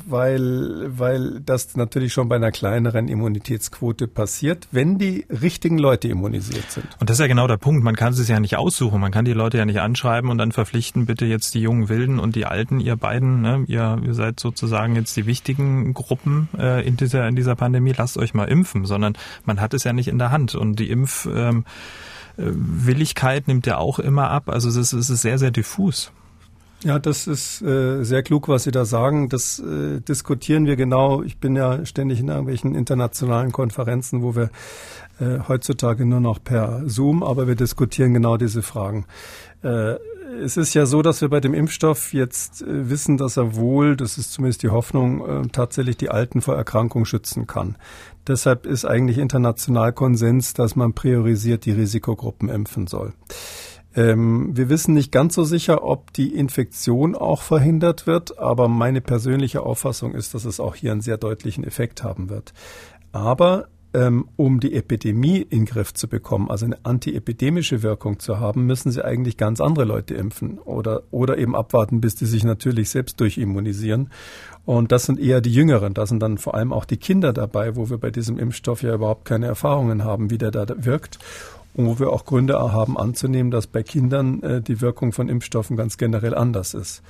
weil, 0.08 0.88
weil 0.98 1.39
das 1.42 1.76
natürlich 1.76 2.13
schon 2.13 2.30
bei 2.30 2.38
einer 2.38 2.52
kleineren 2.52 3.08
Immunitätsquote 3.08 4.08
passiert, 4.08 4.68
wenn 4.72 4.98
die 4.98 5.26
richtigen 5.30 5.78
Leute 5.78 6.08
immunisiert 6.08 6.72
sind. 6.72 6.88
Und 7.00 7.10
das 7.10 7.18
ist 7.18 7.22
ja 7.22 7.28
genau 7.28 7.48
der 7.48 7.58
Punkt. 7.58 7.84
Man 7.84 7.96
kann 7.96 8.13
es 8.13 8.28
ja 8.28 8.39
nicht 8.39 8.58
aussuchen. 8.58 9.00
Man 9.00 9.12
kann 9.12 9.26
die 9.26 9.34
Leute 9.34 9.58
ja 9.58 9.65
nicht 9.65 9.82
anschreiben 9.82 10.32
und 10.32 10.39
dann 10.39 10.52
verpflichten, 10.52 11.06
bitte 11.06 11.26
jetzt 11.26 11.54
die 11.54 11.62
jungen 11.62 11.89
Wilden 11.89 12.20
und 12.20 12.36
die 12.36 12.46
Alten, 12.46 12.80
ihr 12.80 12.96
beiden, 12.96 13.42
ne, 13.42 13.63
ihr, 13.68 14.02
ihr 14.04 14.13
seid 14.15 14.39
sozusagen 14.39 14.96
jetzt 14.96 15.15
die 15.15 15.28
wichtigen 15.28 15.94
Gruppen 15.94 16.50
äh, 16.58 16.86
in, 16.88 16.98
dieser, 16.98 17.28
in 17.28 17.36
dieser 17.36 17.56
Pandemie, 17.56 17.94
lasst 17.96 18.18
euch 18.18 18.34
mal 18.34 18.46
impfen, 18.46 18.86
sondern 18.86 19.13
man 19.46 19.62
hat 19.62 19.74
es 19.74 19.84
ja 19.84 19.94
nicht 19.94 20.08
in 20.08 20.18
der 20.18 20.32
Hand. 20.32 20.56
Und 20.56 20.80
die 20.80 20.89
Impf... 20.89 21.28
Ähm, 21.32 21.65
Willigkeit 22.39 23.47
nimmt 23.47 23.67
ja 23.67 23.78
auch 23.78 23.99
immer 23.99 24.30
ab. 24.30 24.49
Also 24.49 24.69
es 24.69 24.93
ist, 24.93 25.08
sehr, 25.08 25.38
sehr 25.38 25.52
diffus. 25.52 26.12
Ja, 26.84 26.97
das 26.97 27.28
ist 27.28 27.62
äh, 27.62 28.04
sehr 28.04 28.23
klug, 28.23 28.47
was 28.47 28.63
Sie 28.63 28.71
da 28.71 28.86
sagen. 28.86 29.28
Das 29.28 29.60
äh, 29.60 29.99
diskutieren 29.99 30.65
wir 30.65 30.78
genau. 30.78 31.23
Ich 31.23 31.38
bin 31.38 31.56
ja 31.56 31.86
ständig 31.86 32.21
in 32.21 32.30
irgendwelchen 32.30 32.73
internationalen 32.73 33.52
Konferenzen, 33.52 34.21
wo 34.21 34.36
wir 34.36 34.49
äh, 35.19 35.39
heutzutage 35.47 36.06
nur 36.06 36.21
noch 36.21 36.41
per 36.41 36.84
Zoom, 36.86 37.21
aber 37.21 37.47
wir 37.47 37.56
diskutieren 37.56 38.13
genau 38.13 38.38
diese 38.38 38.62
Fragen. 38.62 39.06
Äh, 39.62 39.95
es 40.39 40.58
ist 40.58 40.73
ja 40.73 40.86
so, 40.86 41.02
dass 41.02 41.21
wir 41.21 41.30
bei 41.30 41.39
dem 41.39 41.54
Impfstoff 41.54 42.13
jetzt 42.13 42.62
äh, 42.62 42.89
wissen, 42.89 43.17
dass 43.17 43.38
er 43.38 43.56
wohl, 43.56 43.95
das 43.95 44.17
ist 44.17 44.32
zumindest 44.34 44.63
die 44.63 44.69
Hoffnung, 44.69 45.28
äh, 45.28 45.47
tatsächlich 45.49 45.97
die 45.97 46.10
Alten 46.10 46.41
vor 46.41 46.56
Erkrankung 46.56 47.06
schützen 47.06 47.47
kann. 47.47 47.78
Deshalb 48.28 48.65
ist 48.65 48.86
eigentlich 48.86 49.17
international 49.17 49.93
Konsens, 49.93 50.54
dass 50.54 50.75
man 50.75 50.93
priorisiert 50.93 51.65
die 51.65 51.71
Risikogruppen 51.71 52.49
impfen 52.49 52.88
soll. 52.88 53.13
Ähm, 53.95 54.56
wir 54.56 54.69
wissen 54.69 54.93
nicht 54.93 55.12
ganz 55.12 55.36
so 55.36 55.43
sicher, 55.43 55.84
ob 55.84 56.13
die 56.13 56.36
Infektion 56.36 57.15
auch 57.15 57.41
verhindert 57.41 58.08
wird, 58.08 58.38
aber 58.38 58.67
meine 58.67 59.02
persönliche 59.02 59.63
Auffassung 59.63 60.13
ist, 60.13 60.34
dass 60.34 60.45
es 60.45 60.60
auch 60.60 60.75
hier 60.75 60.91
einen 60.91 61.02
sehr 61.02 61.17
deutlichen 61.17 61.63
Effekt 61.63 62.04
haben 62.04 62.30
wird. 62.30 62.54
Aber 63.12 63.67
um 64.36 64.60
die 64.60 64.75
Epidemie 64.75 65.41
in 65.41 65.60
den 65.62 65.65
Griff 65.65 65.93
zu 65.93 66.08
bekommen, 66.08 66.52
also 66.52 66.65
eine 66.65 66.78
antiepidemische 66.84 67.82
Wirkung 67.82 68.19
zu 68.19 68.39
haben, 68.39 68.65
müssen 68.65 68.91
sie 68.91 69.04
eigentlich 69.04 69.36
ganz 69.36 69.60
andere 69.60 69.86
Leute 69.86 70.13
impfen 70.13 70.60
oder, 70.60 71.04
oder 71.10 71.38
eben 71.38 71.56
abwarten, 71.56 71.99
bis 71.99 72.15
die 72.15 72.25
sich 72.25 72.43
natürlich 72.43 72.89
selbst 72.89 73.19
durchimmunisieren. 73.19 74.10
Und 74.65 74.91
das 74.91 75.06
sind 75.06 75.19
eher 75.19 75.41
die 75.41 75.52
Jüngeren. 75.52 75.95
Da 75.95 76.06
sind 76.06 76.21
dann 76.21 76.38
vor 76.38 76.54
allem 76.54 76.71
auch 76.71 76.86
die 76.86 76.97
Kinder 76.97 77.34
dabei, 77.34 77.75
wo 77.75 77.89
wir 77.89 77.97
bei 77.97 78.12
diesem 78.12 78.38
Impfstoff 78.38 78.84
ja 78.84 78.93
überhaupt 78.93 79.25
keine 79.25 79.47
Erfahrungen 79.47 80.04
haben, 80.04 80.30
wie 80.30 80.38
der 80.38 80.52
da 80.52 80.65
wirkt. 80.78 81.17
Und 81.73 81.86
wo 81.86 81.99
wir 81.99 82.10
auch 82.12 82.25
Gründe 82.25 82.60
haben 82.60 82.97
anzunehmen, 82.97 83.52
dass 83.52 83.67
bei 83.67 83.84
Kindern 83.84 84.43
äh, 84.43 84.62
die 84.62 84.82
Wirkung 84.82 85.13
von 85.13 85.30
Impfstoffen 85.30 85.78
ganz 85.78 85.97
generell 85.97 86.36
anders 86.36 86.73
ist. 86.73 87.02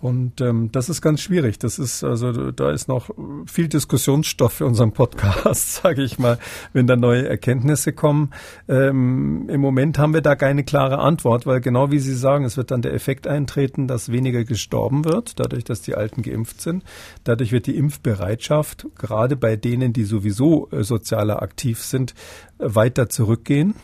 Und 0.00 0.40
ähm, 0.40 0.72
das 0.72 0.88
ist 0.88 1.02
ganz 1.02 1.20
schwierig. 1.20 1.58
Das 1.58 1.78
ist 1.78 2.02
also 2.02 2.50
da 2.52 2.70
ist 2.70 2.88
noch 2.88 3.10
viel 3.46 3.68
Diskussionsstoff 3.68 4.54
für 4.54 4.66
unseren 4.66 4.92
Podcast, 4.92 5.74
sage 5.82 6.02
ich 6.02 6.18
mal, 6.18 6.38
wenn 6.72 6.86
da 6.86 6.96
neue 6.96 7.28
Erkenntnisse 7.28 7.92
kommen. 7.92 8.30
Ähm, 8.66 9.48
Im 9.50 9.60
Moment 9.60 9.98
haben 9.98 10.14
wir 10.14 10.22
da 10.22 10.36
keine 10.36 10.64
klare 10.64 10.98
Antwort, 10.98 11.44
weil 11.44 11.60
genau 11.60 11.90
wie 11.90 11.98
Sie 11.98 12.14
sagen, 12.14 12.44
es 12.44 12.56
wird 12.56 12.70
dann 12.70 12.80
der 12.80 12.94
Effekt 12.94 13.26
eintreten, 13.26 13.88
dass 13.88 14.10
weniger 14.10 14.44
gestorben 14.44 15.04
wird, 15.04 15.38
dadurch, 15.38 15.64
dass 15.64 15.82
die 15.82 15.94
Alten 15.94 16.22
geimpft 16.22 16.62
sind. 16.62 16.82
Dadurch 17.24 17.52
wird 17.52 17.66
die 17.66 17.76
Impfbereitschaft 17.76 18.86
gerade 18.96 19.36
bei 19.36 19.56
denen, 19.56 19.92
die 19.92 20.04
sowieso 20.04 20.70
äh, 20.70 20.82
sozialer 20.82 21.42
aktiv 21.42 21.82
sind, 21.82 22.14
weiter 22.58 23.10
zurückgehen. 23.10 23.74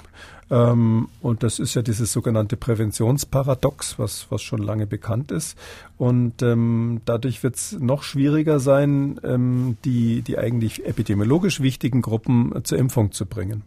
Ähm, 0.50 1.08
und 1.20 1.42
das 1.42 1.58
ist 1.58 1.74
ja 1.74 1.82
dieses 1.82 2.12
sogenannte 2.12 2.56
Präventionsparadox, 2.56 3.98
was, 3.98 4.26
was 4.30 4.42
schon 4.42 4.62
lange 4.62 4.86
bekannt 4.86 5.32
ist. 5.32 5.58
Und 5.98 6.42
ähm, 6.42 7.00
dadurch 7.04 7.42
wird 7.42 7.56
es 7.56 7.72
noch 7.72 8.02
schwieriger 8.02 8.60
sein, 8.60 9.20
ähm, 9.24 9.76
die, 9.84 10.22
die 10.22 10.38
eigentlich 10.38 10.86
epidemiologisch 10.86 11.60
wichtigen 11.60 12.02
Gruppen 12.02 12.52
zur 12.64 12.78
Impfung 12.78 13.12
zu 13.12 13.26
bringen. 13.26 13.62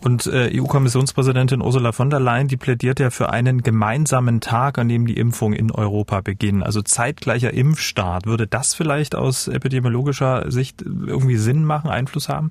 Und 0.00 0.26
äh, 0.28 0.50
EU-Kommissionspräsidentin 0.54 1.60
Ursula 1.60 1.90
von 1.90 2.08
der 2.08 2.20
Leyen, 2.20 2.46
die 2.46 2.56
plädiert 2.56 3.00
ja 3.00 3.10
für 3.10 3.30
einen 3.30 3.62
gemeinsamen 3.62 4.40
Tag, 4.40 4.78
an 4.78 4.88
dem 4.88 5.06
die 5.06 5.16
Impfung 5.16 5.52
in 5.52 5.72
Europa 5.72 6.20
beginnt. 6.20 6.62
Also 6.62 6.82
zeitgleicher 6.82 7.52
Impfstart. 7.52 8.26
Würde 8.26 8.46
das 8.46 8.74
vielleicht 8.74 9.16
aus 9.16 9.48
epidemiologischer 9.48 10.52
Sicht 10.52 10.82
irgendwie 10.82 11.36
Sinn 11.36 11.64
machen, 11.64 11.90
Einfluss 11.90 12.28
haben? 12.28 12.50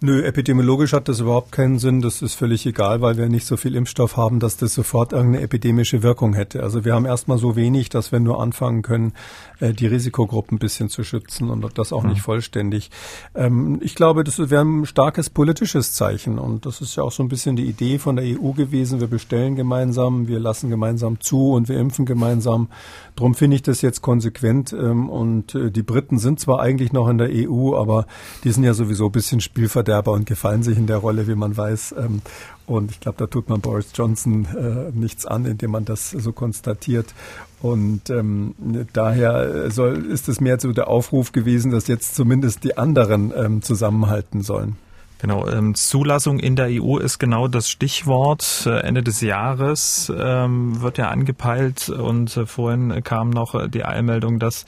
Nö, 0.00 0.22
epidemiologisch 0.22 0.92
hat 0.92 1.08
das 1.08 1.18
überhaupt 1.18 1.50
keinen 1.50 1.80
Sinn. 1.80 2.00
Das 2.00 2.22
ist 2.22 2.34
völlig 2.34 2.64
egal, 2.66 3.00
weil 3.00 3.16
wir 3.16 3.28
nicht 3.28 3.46
so 3.46 3.56
viel 3.56 3.74
Impfstoff 3.74 4.16
haben, 4.16 4.38
dass 4.38 4.56
das 4.56 4.72
sofort 4.72 5.12
irgendeine 5.12 5.42
epidemische 5.42 6.04
Wirkung 6.04 6.34
hätte. 6.34 6.62
Also 6.62 6.84
wir 6.84 6.94
haben 6.94 7.04
erstmal 7.04 7.36
so 7.38 7.56
wenig, 7.56 7.88
dass 7.88 8.12
wir 8.12 8.20
nur 8.20 8.40
anfangen 8.40 8.82
können, 8.82 9.12
äh, 9.58 9.72
die 9.72 9.88
Risikogruppen 9.88 10.54
ein 10.54 10.58
bisschen 10.60 10.88
zu 10.88 11.02
schützen 11.02 11.50
und 11.50 11.76
das 11.76 11.92
auch 11.92 12.04
mhm. 12.04 12.10
nicht 12.10 12.22
vollständig. 12.22 12.92
Ähm, 13.34 13.80
ich 13.82 13.96
glaube, 13.96 14.22
das 14.22 14.38
wäre 14.38 14.64
ein 14.64 14.86
starkes 14.86 15.30
politisches 15.30 15.94
Zeichen 15.94 16.38
und 16.38 16.64
das 16.64 16.80
ist 16.80 16.94
ja 16.94 17.02
auch 17.02 17.10
so 17.10 17.24
ein 17.24 17.28
bisschen 17.28 17.56
die 17.56 17.66
Idee 17.66 17.98
von 17.98 18.14
der 18.14 18.24
EU 18.24 18.52
gewesen. 18.52 19.00
Wir 19.00 19.08
bestellen 19.08 19.56
gemeinsam, 19.56 20.28
wir 20.28 20.38
lassen 20.38 20.70
gemeinsam 20.70 21.20
zu 21.20 21.54
und 21.54 21.68
wir 21.68 21.76
impfen 21.76 22.06
gemeinsam. 22.06 22.68
Drum 23.16 23.34
finde 23.34 23.56
ich 23.56 23.62
das 23.62 23.82
jetzt 23.82 24.00
konsequent 24.00 24.72
ähm, 24.72 25.10
und 25.10 25.56
äh, 25.56 25.72
die 25.72 25.82
Briten 25.82 26.18
sind 26.18 26.38
zwar 26.38 26.60
eigentlich 26.60 26.92
noch 26.92 27.08
in 27.08 27.18
der 27.18 27.30
EU, 27.32 27.74
aber 27.74 28.06
die 28.44 28.52
sind 28.52 28.62
ja 28.62 28.74
sowieso 28.74 29.06
ein 29.06 29.12
bisschen 29.12 29.40
Spielverderber 29.40 29.87
und 29.88 30.26
gefallen 30.26 30.62
sich 30.62 30.76
in 30.76 30.86
der 30.86 30.98
Rolle, 30.98 31.26
wie 31.26 31.34
man 31.34 31.56
weiß. 31.56 31.94
Ähm, 31.98 32.22
und 32.66 32.90
ich 32.90 33.00
glaube, 33.00 33.18
da 33.18 33.26
tut 33.26 33.48
man 33.48 33.60
Boris 33.60 33.90
Johnson 33.94 34.44
äh, 34.44 34.96
nichts 34.96 35.24
an, 35.24 35.46
indem 35.46 35.70
man 35.70 35.84
das 35.84 36.10
so 36.10 36.32
konstatiert. 36.32 37.14
Und 37.60 38.10
ähm, 38.10 38.54
daher 38.92 39.70
soll, 39.70 40.04
ist 40.06 40.28
es 40.28 40.40
mehr 40.40 40.60
so 40.60 40.72
der 40.72 40.88
Aufruf 40.88 41.32
gewesen, 41.32 41.72
dass 41.72 41.88
jetzt 41.88 42.14
zumindest 42.14 42.64
die 42.64 42.76
anderen 42.76 43.32
ähm, 43.34 43.62
zusammenhalten 43.62 44.42
sollen. 44.42 44.76
Genau, 45.20 45.48
ähm, 45.48 45.74
Zulassung 45.74 46.38
in 46.38 46.54
der 46.54 46.68
EU 46.70 46.98
ist 46.98 47.18
genau 47.18 47.48
das 47.48 47.68
Stichwort. 47.68 48.64
Äh, 48.66 48.80
Ende 48.80 49.02
des 49.02 49.20
Jahres 49.20 50.12
ähm, 50.16 50.80
wird 50.80 50.98
ja 50.98 51.08
angepeilt 51.08 51.88
und 51.88 52.36
äh, 52.36 52.46
vorhin 52.46 53.02
kam 53.02 53.30
noch 53.30 53.56
äh, 53.56 53.68
die 53.68 53.84
Eilmeldung, 53.84 54.38
dass 54.38 54.64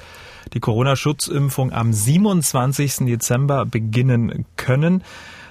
die 0.53 0.61
Corona-Schutzimpfung 0.61 1.73
am 1.73 1.93
27. 1.93 3.07
Dezember 3.07 3.67
beginnen 3.67 4.47
können 4.57 5.03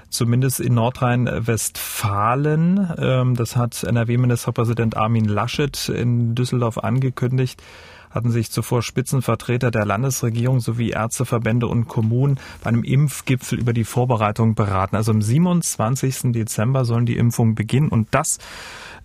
zumindest 0.09 0.59
in 0.59 0.73
Nordrhein-Westfalen. 0.73 2.93
Ähm, 2.97 3.35
das 3.35 3.55
hat 3.55 3.83
NRW-Ministerpräsident 3.83 4.97
Armin 4.97 5.25
Laschet 5.25 5.89
in 5.89 6.33
Düsseldorf 6.33 6.79
angekündigt 6.79 7.61
hatten 8.09 8.31
sich 8.31 8.51
zuvor 8.51 8.81
Spitzenvertreter 8.81 9.71
der 9.71 9.85
Landesregierung 9.85 10.59
sowie 10.59 10.91
Ärzteverbände 10.91 11.67
und 11.67 11.87
Kommunen 11.87 12.39
bei 12.63 12.69
einem 12.69 12.83
Impfgipfel 12.83 13.59
über 13.59 13.73
die 13.73 13.83
Vorbereitung 13.83 14.55
beraten. 14.55 14.95
Also 14.95 15.11
am 15.11 15.21
27. 15.21 16.31
Dezember 16.31 16.85
sollen 16.85 17.05
die 17.05 17.17
Impfungen 17.17 17.55
beginnen 17.55 17.89
und 17.89 18.07
das 18.11 18.39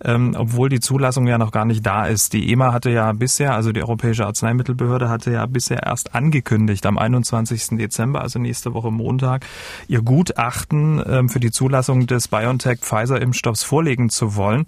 ähm, 0.03 0.35
obwohl 0.37 0.69
die 0.69 0.79
Zulassung 0.79 1.27
ja 1.27 1.37
noch 1.37 1.51
gar 1.51 1.65
nicht 1.65 1.85
da 1.85 2.05
ist. 2.05 2.33
Die 2.33 2.51
EMA 2.51 2.73
hatte 2.73 2.89
ja 2.89 3.11
bisher, 3.13 3.53
also 3.53 3.71
die 3.71 3.81
Europäische 3.81 4.25
Arzneimittelbehörde 4.25 5.09
hatte 5.09 5.31
ja 5.31 5.45
bisher 5.45 5.83
erst 5.83 6.15
angekündigt, 6.15 6.85
am 6.85 6.97
21. 6.97 7.77
Dezember, 7.77 8.21
also 8.21 8.39
nächste 8.39 8.73
Woche 8.73 8.91
Montag, 8.91 9.45
ihr 9.87 10.01
Gutachten 10.01 11.01
ähm, 11.07 11.29
für 11.29 11.39
die 11.39 11.51
Zulassung 11.51 12.07
des 12.07 12.27
BioNTech-Pfizer-Impfstoffs 12.27 13.63
vorlegen 13.63 14.09
zu 14.09 14.35
wollen. 14.35 14.65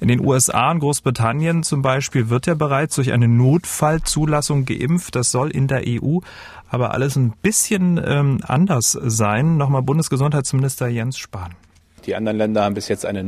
In 0.00 0.08
den 0.08 0.24
USA 0.24 0.70
und 0.70 0.80
Großbritannien 0.80 1.62
zum 1.62 1.82
Beispiel 1.82 2.28
wird 2.28 2.46
ja 2.46 2.54
bereits 2.54 2.96
durch 2.96 3.12
eine 3.12 3.28
Notfallzulassung 3.28 4.64
geimpft. 4.64 5.14
Das 5.16 5.30
soll 5.30 5.50
in 5.50 5.68
der 5.68 5.82
EU 5.86 6.18
aber 6.68 6.92
alles 6.92 7.16
ein 7.16 7.32
bisschen 7.42 8.00
ähm, 8.04 8.40
anders 8.42 8.92
sein. 8.92 9.56
Nochmal 9.56 9.82
Bundesgesundheitsminister 9.82 10.88
Jens 10.88 11.18
Spahn. 11.18 11.54
Die 12.06 12.14
anderen 12.14 12.38
Länder 12.38 12.64
haben 12.64 12.74
bis 12.74 12.88
jetzt 12.88 13.06
eine 13.06 13.24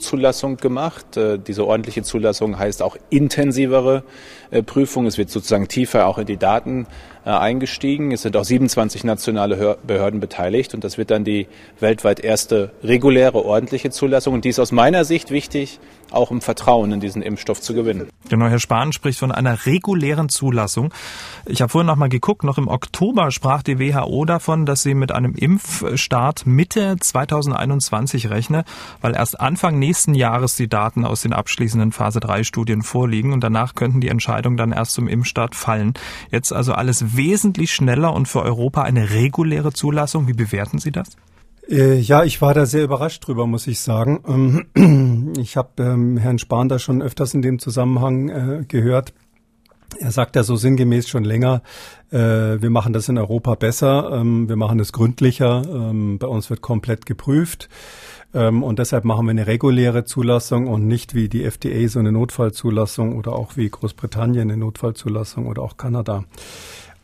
Notzulassung 0.00 0.56
gemacht. 0.56 1.16
Äh, 1.16 1.38
diese 1.38 1.66
ordentliche 1.66 2.02
Zulassung 2.02 2.58
heißt 2.58 2.82
auch 2.82 2.96
intensivere 3.10 4.02
äh, 4.50 4.62
Prüfung. 4.62 5.06
Es 5.06 5.18
wird 5.18 5.30
sozusagen 5.30 5.68
tiefer 5.68 6.06
auch 6.06 6.16
in 6.16 6.26
die 6.26 6.38
Daten 6.38 6.86
äh, 7.24 7.30
eingestiegen. 7.30 8.12
Es 8.12 8.22
sind 8.22 8.34
auch 8.36 8.44
27 8.44 9.04
nationale 9.04 9.78
Behörden 9.86 10.20
beteiligt 10.20 10.72
und 10.72 10.84
das 10.84 10.96
wird 10.96 11.10
dann 11.10 11.24
die 11.24 11.48
weltweit 11.78 12.20
erste 12.20 12.70
reguläre, 12.82 13.44
ordentliche 13.44 13.90
Zulassung. 13.90 14.34
Und 14.34 14.44
die 14.44 14.48
ist 14.48 14.58
aus 14.58 14.72
meiner 14.72 15.04
Sicht 15.04 15.30
wichtig, 15.30 15.80
auch 16.10 16.30
um 16.30 16.40
Vertrauen 16.40 16.92
in 16.92 17.00
diesen 17.00 17.20
Impfstoff 17.20 17.60
zu 17.60 17.74
gewinnen. 17.74 18.08
Genau, 18.28 18.46
Herr 18.46 18.58
Spahn 18.58 18.92
spricht 18.92 19.18
von 19.18 19.32
einer 19.32 19.66
regulären 19.66 20.28
Zulassung. 20.28 20.92
Ich 21.46 21.60
habe 21.62 21.70
vorhin 21.70 21.86
noch 21.86 21.96
mal 21.96 22.08
geguckt, 22.08 22.42
noch 22.42 22.58
im 22.58 22.68
Oktober 22.68 23.30
sprach 23.30 23.62
die 23.62 23.78
WHO 23.78 24.24
davon, 24.24 24.66
dass 24.66 24.82
sie 24.82 24.94
mit 24.94 25.12
einem 25.12 25.34
Impfstart 25.34 26.46
Mitte 26.46 26.96
2021 26.98 28.30
rechne, 28.30 28.64
weil 29.00 29.14
erst 29.14 29.40
Anfang 29.40 29.78
nächsten 29.78 29.89
Jahres 30.14 30.56
die 30.56 30.68
Daten 30.68 31.04
aus 31.04 31.22
den 31.22 31.32
abschließenden 31.32 31.92
Phase 31.92 32.20
3 32.20 32.44
Studien 32.44 32.82
vorliegen 32.82 33.32
und 33.32 33.42
danach 33.42 33.74
könnten 33.74 34.00
die 34.00 34.08
Entscheidungen 34.08 34.56
dann 34.56 34.72
erst 34.72 34.92
zum 34.92 35.08
Impfstart 35.08 35.54
fallen. 35.54 35.94
Jetzt 36.30 36.52
also 36.52 36.72
alles 36.72 37.16
wesentlich 37.16 37.72
schneller 37.72 38.12
und 38.12 38.28
für 38.28 38.42
Europa 38.42 38.82
eine 38.82 39.10
reguläre 39.10 39.72
Zulassung. 39.72 40.28
Wie 40.28 40.32
bewerten 40.32 40.78
Sie 40.78 40.92
das? 40.92 41.08
Äh, 41.68 41.98
ja, 41.98 42.24
ich 42.24 42.42
war 42.42 42.52
da 42.54 42.66
sehr 42.66 42.84
überrascht 42.84 43.26
drüber, 43.26 43.46
muss 43.46 43.66
ich 43.66 43.80
sagen. 43.80 44.20
Ähm, 44.74 45.34
ich 45.40 45.56
habe 45.56 45.82
ähm, 45.82 46.16
Herrn 46.16 46.38
Spahn 46.38 46.68
da 46.68 46.78
schon 46.78 47.02
öfters 47.02 47.34
in 47.34 47.42
dem 47.42 47.58
Zusammenhang 47.58 48.28
äh, 48.28 48.64
gehört. 48.66 49.12
Er 49.98 50.12
sagt 50.12 50.36
ja 50.36 50.44
so 50.44 50.54
sinngemäß 50.54 51.08
schon 51.08 51.24
länger, 51.24 51.62
äh, 52.10 52.16
wir 52.16 52.70
machen 52.70 52.92
das 52.92 53.08
in 53.08 53.18
Europa 53.18 53.56
besser, 53.56 54.10
ähm, 54.12 54.48
wir 54.48 54.54
machen 54.54 54.78
es 54.78 54.92
gründlicher, 54.92 55.62
bei 55.62 56.28
uns 56.28 56.48
wird 56.48 56.60
komplett 56.60 57.06
geprüft. 57.06 57.68
Ähm, 58.32 58.62
und 58.62 58.78
deshalb 58.78 59.04
machen 59.04 59.26
wir 59.26 59.30
eine 59.30 59.46
reguläre 59.46 60.04
Zulassung 60.04 60.68
und 60.68 60.86
nicht 60.86 61.14
wie 61.14 61.28
die 61.28 61.44
FDA 61.44 61.88
so 61.88 61.98
eine 61.98 62.12
Notfallzulassung 62.12 63.16
oder 63.16 63.32
auch 63.32 63.56
wie 63.56 63.68
Großbritannien 63.68 64.50
eine 64.50 64.56
Notfallzulassung 64.56 65.46
oder 65.46 65.62
auch 65.62 65.76
Kanada. 65.76 66.24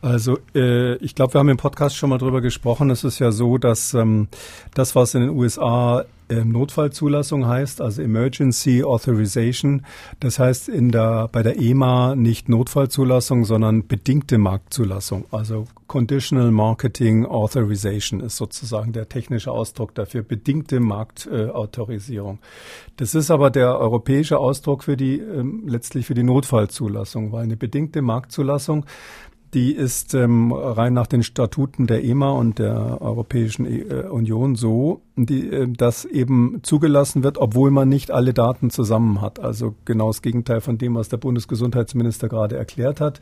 Also 0.01 0.37
äh, 0.55 0.95
ich 0.97 1.15
glaube, 1.15 1.33
wir 1.33 1.39
haben 1.39 1.49
im 1.49 1.57
Podcast 1.57 1.95
schon 1.95 2.09
mal 2.09 2.17
drüber 2.17 2.41
gesprochen. 2.41 2.89
Es 2.91 3.03
ist 3.03 3.19
ja 3.19 3.31
so, 3.31 3.57
dass 3.57 3.93
ähm, 3.93 4.27
das, 4.73 4.95
was 4.95 5.15
in 5.15 5.21
den 5.21 5.29
USA 5.31 6.05
Notfallzulassung 6.29 7.47
heißt, 7.47 7.81
also 7.81 8.01
Emergency 8.01 8.83
Authorization, 8.83 9.85
das 10.19 10.39
heißt 10.39 10.67
in 10.69 10.91
der 10.91 11.29
bei 11.31 11.41
der 11.41 11.59
EMA 11.59 12.15
nicht 12.15 12.49
Notfallzulassung, 12.49 13.45
sondern 13.45 13.87
bedingte 13.87 14.37
Marktzulassung. 14.37 15.25
Also 15.31 15.65
Conditional 15.87 16.51
Marketing 16.51 17.25
Authorization 17.25 18.19
ist 18.19 18.35
sozusagen 18.35 18.91
der 18.91 19.07
technische 19.07 19.51
Ausdruck 19.51 19.95
dafür, 19.95 20.21
bedingte 20.23 20.79
Marktautorisierung. 20.81 22.35
Äh, 22.35 22.91
das 22.97 23.15
ist 23.15 23.31
aber 23.31 23.49
der 23.49 23.79
europäische 23.79 24.37
Ausdruck 24.37 24.83
für 24.83 24.97
die 24.97 25.19
äh, 25.19 25.43
letztlich 25.65 26.05
für 26.05 26.13
die 26.13 26.23
Notfallzulassung, 26.23 27.31
weil 27.31 27.43
eine 27.43 27.57
bedingte 27.57 28.01
Marktzulassung 28.01 28.85
die 29.53 29.71
ist 29.71 30.13
ähm, 30.13 30.51
rein 30.51 30.93
nach 30.93 31.07
den 31.07 31.23
Statuten 31.23 31.87
der 31.87 32.03
EMA 32.03 32.31
und 32.31 32.59
der 32.59 33.01
Europäischen 33.01 33.65
äh, 33.65 34.03
Union 34.09 34.55
so, 34.55 35.01
die, 35.25 35.49
äh, 35.49 35.67
dass 35.67 36.05
eben 36.05 36.59
zugelassen 36.63 37.23
wird, 37.23 37.37
obwohl 37.37 37.71
man 37.71 37.89
nicht 37.89 38.11
alle 38.11 38.33
Daten 38.33 38.69
zusammen 38.69 39.21
hat. 39.21 39.39
Also 39.39 39.75
genau 39.85 40.07
das 40.07 40.21
Gegenteil 40.21 40.61
von 40.61 40.77
dem, 40.77 40.95
was 40.95 41.09
der 41.09 41.17
Bundesgesundheitsminister 41.17 42.29
gerade 42.29 42.57
erklärt 42.57 43.01
hat. 43.01 43.19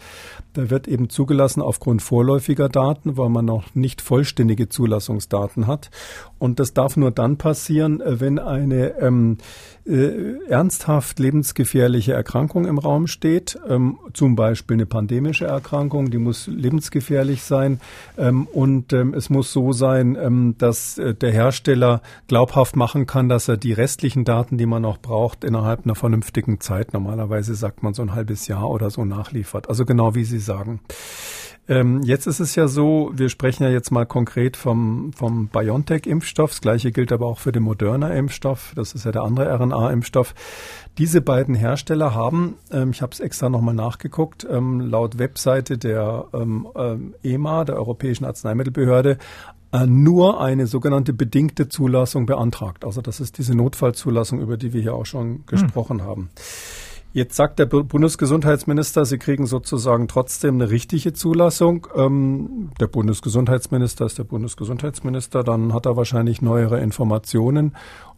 Da 0.54 0.70
wird 0.70 0.88
eben 0.88 1.10
zugelassen 1.10 1.62
aufgrund 1.62 2.02
vorläufiger 2.02 2.70
Daten, 2.70 3.18
weil 3.18 3.30
man 3.30 3.46
noch 3.46 3.74
nicht 3.76 4.02
vollständige 4.02 4.70
Zulassungsdaten 4.70 5.68
hat. 5.68 5.90
Und 6.38 6.60
das 6.60 6.74
darf 6.74 6.98
nur 6.98 7.12
dann 7.12 7.38
passieren, 7.38 8.02
äh, 8.02 8.20
wenn 8.20 8.40
eine 8.40 9.00
ähm, 9.00 9.38
äh, 9.86 10.40
ernsthaft 10.48 11.20
lebensgefährliche 11.20 12.14
Erkrankung 12.14 12.66
im 12.66 12.80
Raum 12.80 13.08
steht, 13.08 13.60
ähm, 13.70 13.98
zum 14.14 14.36
Beispiel 14.36 14.76
eine 14.76 14.86
pandemische 14.86 15.46
Erkrankung, 15.46 16.10
die 16.10 16.18
muss 16.18 16.48
lebensgefährlich 16.48 17.44
sein 17.44 17.80
ähm, 18.18 18.48
und 18.48 18.94
ähm, 18.94 19.14
es 19.14 19.30
muss 19.30 19.54
so 19.54 19.74
sein, 19.74 20.18
ähm, 20.20 20.56
dass 20.58 20.98
äh, 20.98 21.14
der 21.14 21.32
Hersteller 21.32 21.85
glaubhaft 22.28 22.76
machen 22.76 23.06
kann, 23.06 23.30
dass 23.30 23.48
er 23.48 23.58
die 23.58 23.74
restlichen 23.74 24.26
Daten, 24.26 24.58
die 24.58 24.66
man 24.66 24.82
noch 24.82 24.98
braucht, 24.98 25.44
innerhalb 25.44 25.86
einer 25.86 25.96
vernünftigen 25.96 26.60
Zeit, 26.60 26.94
normalerweise 26.94 27.56
sagt 27.56 27.84
man 27.84 27.94
so 27.94 28.02
ein 28.02 28.14
halbes 28.14 28.48
Jahr 28.48 28.70
oder 28.70 28.90
so 28.90 29.06
nachliefert. 29.06 29.70
Also 29.70 29.86
genau 29.86 30.16
wie 30.16 30.24
Sie 30.24 30.40
sagen. 30.40 30.82
Ähm, 31.68 32.02
jetzt 32.04 32.28
ist 32.28 32.40
es 32.40 32.56
ja 32.56 32.68
so, 32.68 33.12
wir 33.16 33.30
sprechen 33.30 33.64
ja 33.64 33.70
jetzt 33.70 33.90
mal 33.90 34.06
konkret 34.06 34.56
vom, 34.56 35.12
vom 35.14 35.48
BioNTech-Impfstoff. 35.48 36.52
Das 36.52 36.62
gleiche 36.62 36.92
gilt 36.92 37.12
aber 37.12 37.26
auch 37.26 37.40
für 37.40 37.52
den 37.52 37.64
Moderna-Impfstoff. 37.64 38.74
Das 38.76 38.94
ist 38.94 39.06
ja 39.06 39.12
der 39.12 39.24
andere 39.24 39.52
RNA-Impfstoff. 39.52 40.36
Diese 41.00 41.22
beiden 41.22 41.56
Hersteller 41.56 42.14
haben, 42.14 42.56
ähm, 42.72 42.92
ich 42.92 43.02
habe 43.02 43.14
es 43.14 43.20
extra 43.20 43.50
nochmal 43.50 43.74
nachgeguckt, 43.74 44.46
ähm, 44.50 44.80
laut 44.80 45.18
Webseite 45.18 45.80
der 45.80 46.26
ähm, 46.34 46.68
äh, 47.24 47.34
EMA, 47.34 47.66
der 47.66 47.78
Europäischen 47.78 48.26
Arzneimittelbehörde, 48.26 49.18
nur 49.86 50.42
eine 50.42 50.68
sogenannte 50.68 51.14
bedingte 51.14 51.68
Zulassung 51.68 52.26
beantragt. 52.26 52.86
Also 52.86 53.02
das 53.02 53.20
ist 53.20 53.38
diese 53.38 53.56
Notfallzulassung, 53.56 54.40
über 54.40 54.58
die 54.58 54.74
wir 54.74 54.82
hier 54.82 54.94
auch 54.94 55.06
schon 55.06 55.28
hm. 55.28 55.44
gesprochen 55.46 56.00
hm. 56.00 56.06
haben. 56.06 56.30
Jetzt 57.16 57.38
sagt 57.38 57.60
der 57.60 57.66
Bundesgesundheitsminister, 57.66 59.06
sie 59.06 59.18
kriegen 59.18 59.46
sozusagen 59.46 60.10
trotzdem 60.10 60.56
eine 60.56 60.70
richtige 60.70 61.14
Zulassung. 61.14 61.88
Ähm, 61.96 62.72
der 62.82 62.88
Bundesgesundheitsminister 62.88 64.06
ist 64.06 64.18
der 64.18 64.26
Bundesgesundheitsminister, 64.26 65.42
dann 65.44 65.74
hat 65.74 65.86
er 65.86 65.96
wahrscheinlich 65.96 66.42
neuere 66.42 66.82
Informationen 66.82 67.74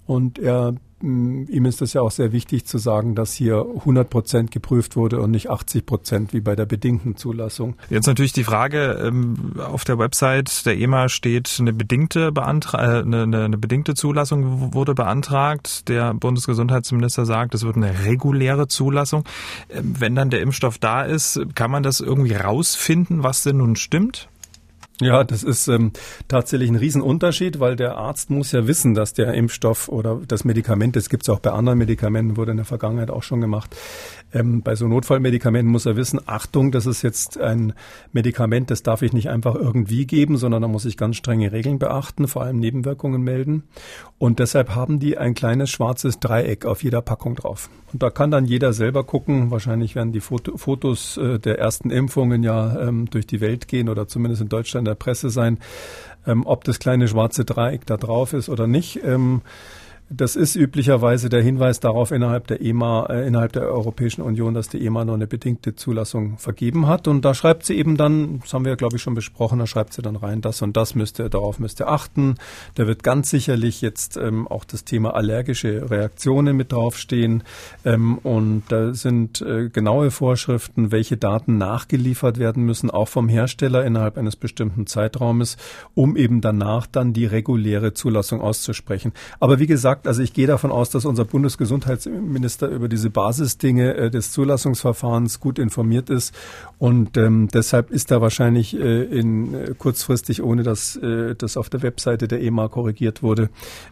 und 0.08 0.40
er 0.40 0.74
ihm 1.02 1.66
ist 1.66 1.82
es 1.82 1.94
ja 1.94 2.02
auch 2.02 2.12
sehr 2.12 2.32
wichtig 2.32 2.66
zu 2.66 2.80
sagen, 2.80 3.14
dass 3.14 3.34
hier 3.34 3.66
100 3.78 4.10
Prozent 4.10 4.52
geprüft 4.52 4.96
wurde 4.96 5.22
und 5.22 5.32
nicht 5.32 5.50
80 5.50 5.86
Prozent 5.86 6.34
wie 6.34 6.42
bei 6.42 6.56
der 6.56 6.66
bedingten 6.66 7.16
Zulassung. 7.16 7.76
Jetzt 7.90 8.08
natürlich 8.08 8.34
die 8.34 8.44
Frage, 8.44 9.00
ähm, 9.06 9.54
auf 9.60 9.84
der 9.84 10.00
Website 10.00 10.66
der 10.66 10.78
EMA 10.78 11.10
steht, 11.10 11.58
eine 11.60 11.72
bedingte, 11.72 12.32
Beantra 12.32 13.00
äh, 13.00 13.02
eine, 13.02 13.24
eine 13.24 13.58
bedingte 13.58 13.94
Zulassung 13.94 14.74
wurde 14.74 14.96
beantragt. 14.96 15.88
Der 15.88 16.16
Bundesgesundheitsminister 16.16 17.26
sagt, 17.26 17.54
es 17.54 17.64
wird 17.64 17.76
eine 17.76 18.06
reguläre 18.06 18.68
Zulassung. 18.68 19.24
Ähm, 19.70 19.94
wenn 20.00 20.16
dann 20.16 20.32
der 20.32 20.42
Impfstoff 20.42 20.80
da 20.80 21.04
ist, 21.04 21.40
kann 21.54 21.70
man 21.70 21.84
das 21.84 22.00
irgendwie 22.00 22.34
rausfinden, 22.34 23.22
was 23.22 23.44
denn 23.44 23.58
nun 23.58 23.76
stimmt? 23.76 24.30
Ja, 25.00 25.24
das 25.24 25.44
ist 25.44 25.68
ähm, 25.68 25.92
tatsächlich 26.28 26.72
ein 26.72 26.76
Riesenunterschied, 26.76 27.60
weil 27.60 27.76
der 27.76 27.98
Arzt 27.98 28.32
muss 28.32 28.52
ja 28.52 28.66
wissen, 28.66 28.96
dass 28.96 29.14
der 29.14 29.32
Impfstoff 29.36 29.90
oder 29.90 30.20
das 30.28 30.44
Medikament, 30.44 30.96
das 30.96 31.10
gibt 31.10 31.22
es 31.22 31.30
auch 31.30 31.40
bei 31.40 31.52
anderen 31.52 31.78
Medikamenten, 31.78 32.36
wurde 32.36 32.52
in 32.52 32.58
der 32.58 32.66
Vergangenheit 32.66 33.12
auch 33.12 33.22
schon 33.22 33.40
gemacht, 33.40 33.76
ähm, 34.34 34.64
bei 34.64 34.76
so 34.76 34.88
Notfallmedikamenten 34.88 35.72
muss 35.72 35.86
er 35.86 35.96
wissen, 35.96 36.20
Achtung, 36.26 36.72
das 36.72 36.88
ist 36.88 37.04
jetzt 37.04 37.40
ein 37.40 37.74
Medikament, 38.12 38.72
das 38.72 38.82
darf 38.82 39.04
ich 39.04 39.14
nicht 39.14 39.30
einfach 39.30 39.54
irgendwie 39.54 40.08
geben, 40.08 40.38
sondern 40.38 40.64
da 40.64 40.68
muss 40.68 40.86
ich 40.86 40.98
ganz 40.98 41.16
strenge 41.16 41.52
Regeln 41.52 41.78
beachten, 41.78 42.28
vor 42.28 42.44
allem 42.44 42.60
Nebenwirkungen 42.60 43.22
melden. 43.22 43.64
Und 44.18 44.40
deshalb 44.40 44.74
haben 44.74 45.00
die 45.00 45.18
ein 45.18 45.36
kleines 45.36 45.70
schwarzes 45.70 46.20
Dreieck 46.20 46.66
auf 46.66 46.84
jeder 46.84 47.02
Packung 47.02 47.36
drauf. 47.36 47.70
Und 47.94 48.04
da 48.04 48.10
kann 48.10 48.32
dann 48.32 48.46
jeder 48.46 48.74
selber 48.74 49.06
gucken. 49.06 49.50
Wahrscheinlich 49.52 49.96
werden 49.96 50.12
die 50.12 50.20
Foto 50.20 50.58
Fotos 50.58 51.18
äh, 51.18 51.40
der 51.40 51.60
ersten 51.60 51.90
Impfungen 51.90 52.44
ja 52.44 52.82
ähm, 52.82 53.10
durch 53.10 53.28
die 53.28 53.40
Welt 53.40 53.68
gehen 53.68 53.88
oder 53.88 54.08
zumindest 54.08 54.42
in 54.42 54.50
Deutschland 54.50 54.87
der 54.88 54.96
Presse 54.96 55.30
sein, 55.30 55.60
ähm, 56.26 56.46
ob 56.46 56.64
das 56.64 56.80
kleine 56.80 57.08
schwarze 57.08 57.46
Dreieck 57.46 57.86
da 57.86 57.98
drauf 57.98 58.34
ist 58.34 58.50
oder 58.50 58.66
nicht. 58.66 59.04
Ähm, 59.04 59.42
das 60.10 60.38
ist 60.38 60.56
üblicherweise 60.56 61.28
der 61.28 61.42
Hinweis 61.42 61.82
darauf 61.82 62.12
innerhalb 62.12 62.48
der 62.48 62.62
EMA, 62.62 63.08
äh, 63.10 63.28
innerhalb 63.28 63.52
der 63.52 63.64
Europäischen 63.64 64.22
Union, 64.22 64.54
dass 64.54 64.70
die 64.70 64.86
EMA 64.86 65.04
nur 65.04 65.16
eine 65.16 65.28
bedingte 65.28 65.76
Zulassung 65.76 66.38
vergeben 66.38 66.88
hat. 66.88 67.08
Und 67.08 67.26
da 67.26 67.34
schreibt 67.34 67.66
sie 67.66 67.78
eben 67.78 67.98
dann, 67.98 68.40
das 68.40 68.54
haben 68.54 68.64
wir, 68.64 68.78
glaube 68.78 68.96
ich, 68.96 69.02
schon 69.02 69.16
besprochen, 69.16 69.60
da 69.60 69.68
schreibt 69.68 69.94
sie 69.94 70.02
dann 70.02 70.16
rein, 70.16 70.40
das 70.40 70.62
und 70.62 70.78
das 70.78 70.96
müsste, 70.96 71.30
darauf 71.30 71.60
müsste 71.60 71.88
achten. 71.88 72.36
Da 72.76 72.88
wird 72.88 73.04
ganz 73.04 73.30
sicherlich 73.30 73.82
jetzt 73.82 74.16
ähm, 74.16 74.48
auch 74.48 74.64
das 74.64 74.86
Thema 74.86 75.14
allergische 75.14 75.90
Reaktionen 75.90 76.56
mit 76.56 76.72
draufstehen. 76.72 77.44
Ähm, 77.84 78.18
und 78.20 78.64
da 78.70 78.94
sind 78.94 79.42
äh, 79.42 79.68
genaue 79.68 80.12
Vorschriften, 80.12 80.92
welche 80.94 81.18
Daten 81.18 81.58
nachgeliefert 81.58 82.40
werden 82.40 82.64
müssen, 82.64 82.90
auch 82.90 83.10
vom 83.10 83.28
Hersteller 83.28 83.84
innerhalb 83.84 84.18
eines 84.18 84.38
bestimmten 84.38 84.88
Zeitraumes, 84.88 85.58
um 85.96 86.16
eben 86.16 86.40
danach 86.40 86.88
dann 86.88 87.12
die 87.12 87.26
reguläre 87.26 87.94
Zulassung 87.94 88.40
auszusprechen. 88.40 89.12
Aber 89.42 89.60
wie 89.60 89.68
gesagt, 89.68 89.97
gesagt, 89.98 90.08
also 90.08 90.22
ich 90.22 90.34
gehe 90.34 90.48
davon 90.48 90.72
aus, 90.72 90.90
dass 90.90 91.06
unser 91.06 91.26
Bundesgesundheitsminister 91.26 92.70
über 92.70 92.88
diese 92.88 93.10
Basisdinge 93.10 93.96
äh, 93.96 94.10
des 94.10 94.32
Zulassungsverfahrens 94.32 95.40
gut 95.40 95.60
informiert 95.60 96.10
ist 96.10 96.34
und 96.80 97.18
ähm, 97.18 97.48
deshalb 97.54 97.92
ist 97.92 98.12
da 98.12 98.22
wahrscheinlich 98.22 98.76
äh, 98.80 99.04
in 99.04 99.54
äh, 99.54 99.74
kurzfristig, 99.78 100.44
ohne 100.44 100.64
dass 100.64 100.96
äh, 100.98 101.36
das 101.36 101.58
auf 101.58 101.70
der 101.70 101.82
Webseite 101.82 102.28
der 102.28 102.42
EMA 102.42 102.68
korrigiert 102.68 103.24
wurde, 103.24 103.50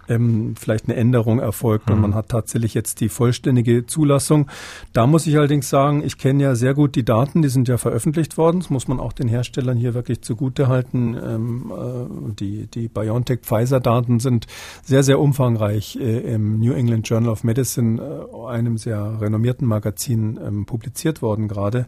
ähm, 0.07 0.55
vielleicht 0.57 0.85
eine 0.85 0.95
Änderung 0.95 1.39
erfolgt 1.39 1.89
mhm. 1.89 1.95
und 1.95 2.01
man 2.01 2.15
hat 2.15 2.29
tatsächlich 2.29 2.73
jetzt 2.73 3.01
die 3.01 3.09
vollständige 3.09 3.85
Zulassung. 3.85 4.47
Da 4.93 5.07
muss 5.07 5.27
ich 5.27 5.37
allerdings 5.37 5.69
sagen, 5.69 6.03
ich 6.03 6.17
kenne 6.17 6.43
ja 6.43 6.55
sehr 6.55 6.73
gut 6.73 6.95
die 6.95 7.03
Daten, 7.05 7.41
die 7.41 7.49
sind 7.49 7.67
ja 7.67 7.77
veröffentlicht 7.77 8.37
worden. 8.37 8.59
Das 8.59 8.69
muss 8.69 8.87
man 8.87 8.99
auch 8.99 9.13
den 9.13 9.27
Herstellern 9.27 9.77
hier 9.77 9.93
wirklich 9.93 10.21
zugute 10.21 10.67
halten. 10.67 11.15
Ähm, 11.15 11.71
äh, 11.71 12.33
die 12.35 12.67
die 12.67 12.87
BioNTech-Pfizer-Daten 12.87 14.19
sind 14.19 14.47
sehr, 14.83 15.03
sehr 15.03 15.19
umfangreich 15.19 15.94
äh, 15.95 16.33
im 16.33 16.59
New 16.59 16.73
England 16.73 17.07
Journal 17.07 17.29
of 17.31 17.43
Medicine, 17.43 18.01
äh, 18.01 18.47
einem 18.47 18.77
sehr 18.77 19.19
renommierten 19.21 19.67
Magazin, 19.67 20.39
ähm, 20.45 20.65
publiziert 20.65 21.21
worden 21.21 21.47
gerade. 21.47 21.85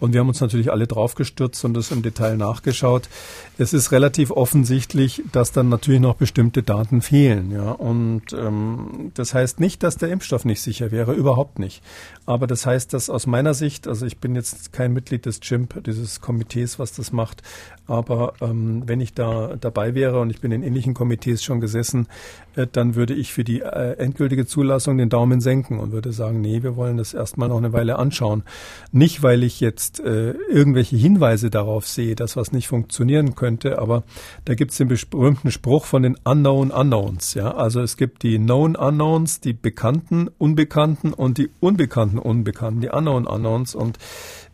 Und 0.00 0.12
wir 0.12 0.20
haben 0.20 0.28
uns 0.28 0.40
natürlich 0.40 0.70
alle 0.70 0.86
draufgestürzt 0.86 1.64
und 1.64 1.74
das 1.74 1.90
im 1.90 2.02
Detail 2.02 2.36
nachgeschaut. 2.36 3.08
Es 3.58 3.72
ist 3.72 3.92
relativ 3.92 4.30
offensichtlich, 4.30 5.22
dass 5.32 5.52
dann 5.52 5.68
natürlich 5.68 6.00
noch 6.00 6.16
bestimmte 6.16 6.62
Daten 6.62 7.00
fehlen. 7.00 7.52
Ja? 7.52 7.70
Und 7.70 8.32
ähm, 8.32 9.12
das 9.14 9.34
heißt 9.34 9.60
nicht, 9.60 9.82
dass 9.82 9.96
der 9.96 10.10
Impfstoff 10.10 10.44
nicht 10.44 10.60
sicher 10.60 10.90
wäre, 10.90 11.12
überhaupt 11.12 11.58
nicht. 11.58 11.82
Aber 12.26 12.46
das 12.46 12.66
heißt, 12.66 12.92
dass 12.92 13.08
aus 13.08 13.26
meiner 13.26 13.54
Sicht, 13.54 13.86
also 13.86 14.04
ich 14.04 14.18
bin 14.18 14.34
jetzt 14.34 14.72
kein 14.72 14.92
Mitglied 14.92 15.26
des 15.26 15.40
CHIMP, 15.40 15.84
dieses 15.84 16.20
Komitees, 16.20 16.78
was 16.78 16.92
das 16.92 17.12
macht, 17.12 17.42
aber 17.86 18.32
ähm, 18.40 18.82
wenn 18.86 19.00
ich 19.00 19.12
da 19.12 19.56
dabei 19.60 19.94
wäre 19.94 20.20
und 20.20 20.30
ich 20.30 20.40
bin 20.40 20.52
in 20.52 20.62
ähnlichen 20.62 20.94
Komitees 20.94 21.44
schon 21.44 21.60
gesessen, 21.60 22.08
äh, 22.56 22.66
dann 22.70 22.94
würde 22.94 23.12
ich 23.12 23.32
für 23.32 23.44
die 23.44 23.60
äh, 23.60 23.98
endgültige 23.98 24.46
Zulassung 24.46 24.96
den 24.96 25.10
Daumen 25.10 25.40
senken 25.42 25.78
und 25.78 25.92
würde 25.92 26.12
sagen, 26.12 26.40
nee, 26.40 26.62
wir 26.62 26.76
wollen 26.76 26.96
das 26.96 27.12
erstmal 27.12 27.50
noch 27.50 27.58
eine 27.58 27.74
Weile 27.74 27.98
anschauen. 27.98 28.42
Nicht, 28.90 29.22
weil 29.22 29.42
ich 29.42 29.60
jetzt 29.60 29.83
äh, 30.00 30.30
irgendwelche 30.50 30.96
Hinweise 30.96 31.50
darauf 31.50 31.86
sehe, 31.86 32.14
dass 32.14 32.36
was 32.36 32.52
nicht 32.52 32.68
funktionieren 32.68 33.34
könnte, 33.34 33.78
aber 33.78 34.04
da 34.44 34.54
gibt 34.54 34.72
es 34.72 34.78
den 34.78 34.88
berühmten 34.88 35.50
Spruch 35.50 35.84
von 35.84 36.02
den 36.02 36.16
Unknown 36.24 36.70
Unknowns. 36.70 37.34
Ja? 37.34 37.52
Also 37.52 37.80
es 37.80 37.96
gibt 37.96 38.22
die 38.22 38.38
Known 38.38 38.76
Unknowns, 38.76 39.40
die 39.40 39.52
bekannten 39.52 40.28
Unbekannten 40.38 41.12
und 41.12 41.38
die 41.38 41.50
unbekannten 41.60 42.18
Unbekannten, 42.18 42.80
die 42.80 42.90
Unknown 42.90 43.26
Unknowns 43.26 43.74
und 43.74 43.98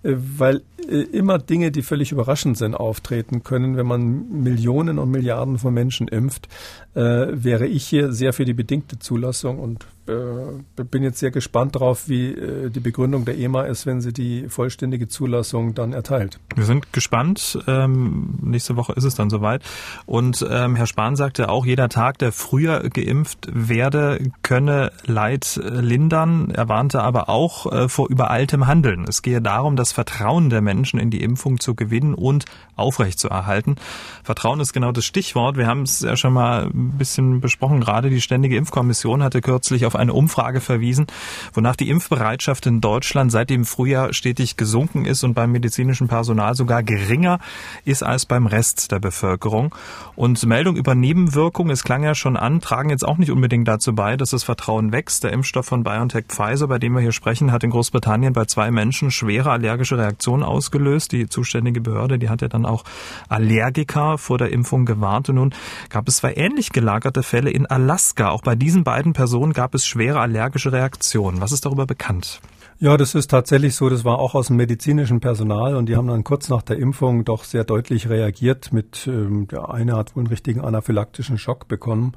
äh, 0.03 0.15
weil 0.17 0.63
äh, 0.89 1.03
immer 1.03 1.39
Dinge, 1.39 1.71
die 1.71 1.83
völlig 1.83 2.13
überraschend 2.13 2.57
sind, 2.57 2.75
auftreten 2.75 3.43
können, 3.43 3.77
wenn 3.77 3.87
man 3.87 4.43
Millionen 4.43 4.99
und 4.99 5.11
Milliarden 5.11 5.59
von 5.59 5.75
Menschen 5.75 6.09
impft, 6.09 6.49
äh, 6.95 7.01
wäre 7.01 7.67
ich 7.67 7.87
hier 7.87 8.13
sehr 8.13 8.33
für 8.33 8.45
die 8.45 8.55
bedingte 8.55 8.99
Zulassung 8.99 9.59
und 9.59 9.87
äh, 10.11 10.83
bin 10.85 11.03
jetzt 11.03 11.19
sehr 11.19 11.31
gespannt 11.31 11.77
darauf, 11.77 12.09
wie 12.09 12.33
äh, 12.33 12.71
die 12.71 12.81
Begründung 12.81 13.25
der 13.25 13.39
EMA 13.39 13.63
ist, 13.63 13.87
wenn 13.87 14.01
sie 14.01 14.13
die 14.13 14.49
vollständige 14.49 15.09
Zulassung 15.09 15.75
dann 15.75 15.93
erteilt. 15.93 16.41
Wir 16.55 16.65
sind 16.65 16.93
gespannt. 16.93 17.59
Ähm, 17.67 18.39
nächste 18.43 18.77
Woche 18.77 18.93
ist 18.95 19.05
es 19.05 19.15
dann 19.15 19.31
soweit. 19.31 19.63
Und 20.07 20.45
ähm, 20.51 20.77
Herr 20.77 20.87
Spahn 20.87 21.17
sagte 21.17 21.49
auch, 21.49 21.65
jeder 21.65 21.89
Tag, 21.89 22.19
der 22.19 22.33
früher 22.33 22.89
geimpft 22.91 23.49
werde, 23.53 24.21
könne 24.43 24.93
Leid 25.05 25.61
lindern. 25.63 26.51
Er 26.51 26.69
warnte 26.69 27.03
aber 27.03 27.29
auch 27.29 27.71
äh, 27.71 27.89
vor 27.89 28.11
übereiltem 28.11 28.67
Handeln. 28.67 29.05
Es 29.09 29.23
gehe 29.23 29.41
darum, 29.41 29.77
das 29.77 29.93
Vertrauen 29.93 30.51
der 30.51 30.61
Menschen 30.61 30.99
in 30.99 31.11
die 31.11 31.23
Impfung 31.23 31.61
zu 31.61 31.75
gewinnen 31.75 32.15
und 32.15 32.45
aufrechtzuerhalten. 32.77 33.77
Vertrauen 34.25 34.61
ist 34.61 34.73
genau 34.73 34.93
das 34.93 35.05
Stichwort. 35.05 35.57
Wir 35.57 35.67
haben 35.67 35.83
es 35.83 36.01
ja 36.01 36.17
schon 36.17 36.33
mal 36.33 36.65
ein 36.65 36.99
bisschen 36.99 37.41
besprochen. 37.41 37.81
Gerade 37.81 38.11
die 38.11 38.21
Ständige 38.21 38.57
Impfkommission 38.57 39.23
hatte 39.23 39.41
kürzlich 39.41 39.87
auf 39.87 39.95
eine 40.01 40.13
Umfrage 40.13 40.61
verwiesen, 40.61 41.07
wonach 41.53 41.77
die 41.77 41.89
Impfbereitschaft 41.89 42.67
in 42.67 42.81
Deutschland 42.81 43.31
seit 43.31 43.51
dem 43.51 43.65
Frühjahr 43.65 44.13
stetig 44.13 44.57
gesunken 44.57 45.05
ist 45.05 45.23
und 45.23 45.35
beim 45.35 45.53
medizinischen 45.53 46.09
Personal 46.09 46.55
sogar 46.55 46.83
geringer 46.83 47.39
ist 47.85 48.03
als 48.03 48.27
beim 48.27 48.47
Rest 48.47 48.91
der 48.93 48.99
Bevölkerung. 48.99 49.75
Und 50.17 50.45
Meldung 50.45 50.77
über 50.77 50.95
Nebenwirkungen, 50.95 51.71
es 51.71 51.85
klang 51.85 52.03
ja 52.03 52.15
schon 52.15 52.37
an, 52.37 52.61
tragen 52.61 52.91
jetzt 52.91 53.07
auch 53.07 53.19
nicht 53.19 53.31
unbedingt 53.31 53.69
dazu 53.69 53.95
bei, 53.95 54.17
dass 54.17 54.31
das 54.31 54.43
Vertrauen 54.45 54.93
wächst. 54.93 55.25
Der 55.25 55.33
Impfstoff 55.33 55.67
von 55.67 55.85
BioNTech 55.85 56.27
Pfizer, 56.29 56.69
bei 56.69 56.79
dem 56.79 56.95
wir 56.95 57.01
hier 57.01 57.13
sprechen, 57.13 57.53
hat 57.53 57.65
in 57.65 57.71
Großbritannien 57.71 58.33
bei 58.33 58.45
zwei 58.47 58.71
Menschen 58.71 59.11
schwere 59.11 59.51
allergische 59.51 59.99
Reaktionen 59.99 60.43
ausgelöst. 60.43 61.13
Die 61.13 61.29
zuständige 61.29 61.81
Behörde, 61.81 62.19
die 62.19 62.29
hat 62.29 62.43
ja 62.43 62.49
dann 62.49 62.67
auch 62.67 62.85
Allergiker 63.29 64.19
vor 64.19 64.39
der 64.39 64.53
Impfung 64.53 64.87
gewarnt. 64.87 65.29
Und 65.29 65.37
nun 65.37 65.55
gab 65.89 66.09
es 66.09 66.17
zwei 66.17 66.35
ähnlich 66.35 66.71
gelagerte 66.71 67.23
Fälle 67.23 67.51
in 67.51 67.67
Alaska. 67.67 68.31
Auch 68.31 68.43
bei 68.43 68.55
diesen 68.55 68.85
beiden 68.85 69.13
Personen 69.13 69.53
gab 69.53 69.75
es 69.75 69.87
schwere 69.91 70.21
allergische 70.21 70.73
Reaktionen. 70.73 71.41
Was 71.41 71.53
ist 71.53 71.67
darüber 71.67 71.87
bekannt? 71.87 72.41
Ja, 72.79 72.97
das 72.97 73.15
ist 73.15 73.31
tatsächlich 73.31 73.75
so. 73.75 73.91
Das 73.91 74.07
war 74.07 74.19
auch 74.19 74.35
aus 74.35 74.47
dem 74.47 74.57
medizinischen 74.57 75.21
Personal 75.21 75.77
und 75.77 75.87
die 75.87 75.97
haben 75.97 76.07
dann 76.07 76.25
kurz 76.25 76.49
nach 76.49 76.63
der 76.63 76.79
Impfung 76.79 77.27
doch 77.27 77.45
sehr 77.45 77.65
deutlich 77.65 78.09
reagiert. 78.09 78.73
Mit 78.73 79.07
ähm, 79.07 79.49
der 79.49 79.69
eine 79.69 79.97
hat 79.97 80.17
wohl 80.17 80.23
einen 80.23 80.29
richtigen 80.29 80.63
anaphylaktischen 80.63 81.37
Schock 81.37 81.69
bekommen 81.69 82.13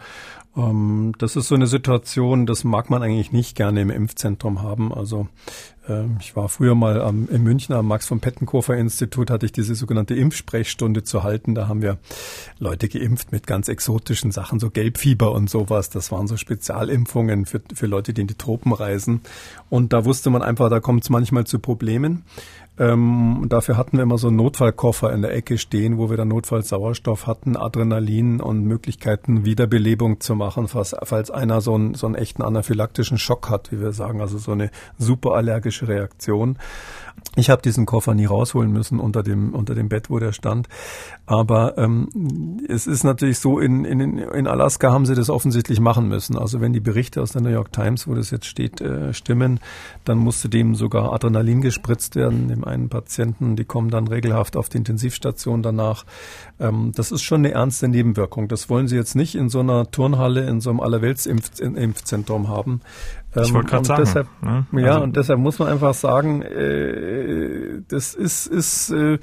ähm, 0.56 1.14
das 1.18 1.36
ist 1.36 1.48
so 1.48 1.56
eine 1.56 1.68
Situation, 1.68 2.46
das 2.46 2.64
mag 2.64 2.90
man 2.90 3.02
eigentlich 3.02 3.32
nicht 3.32 3.56
gerne 3.56 3.82
im 3.82 3.90
Impfzentrum 3.90 4.62
haben. 4.62 4.94
Also 4.94 5.28
ähm, 5.88 6.18
ich 6.20 6.36
war 6.36 6.48
früher 6.48 6.76
mal 6.76 7.02
am, 7.02 7.28
in 7.30 7.44
München 7.44 7.74
am 7.74 7.88
Max 7.88 8.06
von 8.06 8.20
Pettenkofer 8.20 8.78
Institut, 8.78 9.30
hatte 9.30 9.46
ich 9.46 9.52
diese 9.52 9.76
sogenannte 9.76 10.14
Impfsprechstunde 10.16 11.04
zu 11.04 11.24
halten. 11.24 11.56
Da 11.56 11.68
haben 11.68 11.82
wir 11.82 11.98
Leute 12.60 12.88
geimpft 12.88 13.32
mit 13.32 13.48
ganz 13.48 13.68
exotischen 13.68 14.32
Sachen, 14.32 14.60
so 14.60 14.70
Gelbfieber 14.70 15.32
und 15.32 15.50
sowas. 15.50 15.90
Das 15.90 16.12
waren 16.12 16.28
so 16.28 16.38
Spezialimpfungen 16.38 17.46
für, 17.46 17.62
für 17.74 17.88
Leute, 17.88 18.14
die 18.14 18.22
in 18.22 18.28
die 18.28 18.36
Tropen 18.36 18.74
reisen. 18.74 19.22
Und 19.70 19.92
da 19.92 20.06
wusste 20.06 20.30
man 20.30 20.44
einfach, 20.44 20.70
da 20.70 20.80
kommt 20.80 21.04
es 21.04 21.10
manchmal 21.10 21.46
zu 21.46 21.60
Problemen. 21.60 22.24
Ähm, 22.80 23.46
dafür 23.50 23.78
hatten 23.78 23.98
wir 23.98 24.04
immer 24.04 24.18
so 24.18 24.30
einen 24.30 24.38
Notfallkoffer 24.38 25.14
in 25.14 25.22
der 25.22 25.34
Ecke 25.36 25.60
stehen, 25.60 26.00
wo 26.00 26.10
wir 26.10 26.18
dann 26.18 26.30
Notfallsauerstoff 26.30 27.28
hatten, 27.28 27.56
Adrenalin 27.56 28.42
und 28.42 28.66
Möglichkeiten, 28.66 29.46
Wiederbelebung 29.46 30.20
zu 30.20 30.34
machen, 30.34 30.68
falls, 30.68 30.96
falls 31.04 31.30
einer 31.30 31.62
so 31.62 31.76
einen, 31.76 31.94
so 31.94 32.08
einen 32.08 32.16
echten 32.16 32.42
anaphylaktischen 32.42 33.20
Schock 33.20 33.52
hat, 33.52 33.72
wie 33.72 33.80
wir 33.80 33.92
sagen, 33.92 34.22
also 34.22 34.40
so 34.40 34.54
eine 34.54 34.72
superallergische 34.98 35.88
Reaktion. 35.88 36.58
Ich 37.36 37.50
habe 37.50 37.64
diesen 37.64 37.88
Koffer 37.88 38.14
nie 38.14 38.26
rausholen 38.26 38.72
müssen 38.72 39.00
unter 39.00 39.24
dem 39.24 39.56
unter 39.56 39.74
dem 39.74 39.90
Bett, 39.90 40.12
wo 40.12 40.20
der 40.20 40.34
stand. 40.34 40.68
Aber 41.26 41.78
ähm, 41.80 42.60
es 42.68 42.86
ist 42.86 43.04
natürlich 43.04 43.40
so, 43.40 43.60
in, 43.60 43.86
in, 43.86 44.20
in 44.20 44.46
Alaska 44.46 44.92
haben 44.92 45.08
sie 45.08 45.16
das 45.16 45.32
offensichtlich 45.32 45.80
machen 45.80 46.08
müssen. 46.08 46.38
Also 46.38 46.62
wenn 46.62 46.74
die 46.74 46.80
Berichte 46.80 47.24
aus 47.24 47.32
der 47.32 47.42
New 47.42 47.50
York 47.50 47.72
Times, 47.72 48.08
wo 48.08 48.14
das 48.14 48.30
jetzt 48.30 48.46
steht, 48.46 48.82
äh, 48.82 49.14
stimmen, 49.14 49.60
dann 50.06 50.20
musste 50.20 50.48
dem 50.48 50.76
sogar 50.76 51.12
Adrenalin 51.12 51.62
gespritzt 51.62 52.16
werden, 52.16 52.50
dem 52.50 52.64
einen 52.66 52.90
Patienten. 52.90 53.56
Die 53.56 53.66
kommen 53.66 53.90
dann 53.90 54.08
regelhaft 54.08 54.56
auf 54.56 54.70
die 54.70 54.78
Intensivstation 54.78 55.64
danach. 55.64 56.06
Ähm, 56.60 56.92
das 56.96 57.12
ist 57.12 57.24
schon 57.24 57.40
eine 57.40 57.52
ernste 57.52 57.88
Nebenwirkung. 57.88 58.48
Das 58.48 58.70
wollen 58.70 58.88
sie 58.88 58.96
jetzt 58.96 59.16
nicht 59.16 59.34
in 59.34 59.50
so 59.50 59.62
einer 59.62 59.90
Turnhalle, 59.90 60.48
in 60.48 60.62
so 60.62 60.70
einem 60.70 60.82
Allerweltsimpfzentrum 60.82 62.48
haben. 62.48 62.82
Ich 63.36 63.54
wollte 63.54 63.70
gerade 63.70 63.80
ähm, 63.80 63.86
sagen. 63.86 64.04
Deshalb, 64.04 64.28
ne? 64.42 64.66
Ja, 64.82 64.94
also, 64.94 65.04
und 65.04 65.16
deshalb 65.16 65.40
muss 65.40 65.60
man 65.60 65.68
einfach 65.70 65.94
sagen, 65.94 66.42
äh, 66.42 67.82
das 67.88 68.14
ist, 68.14 68.48
ist 68.48 68.92
äh, 68.92 69.18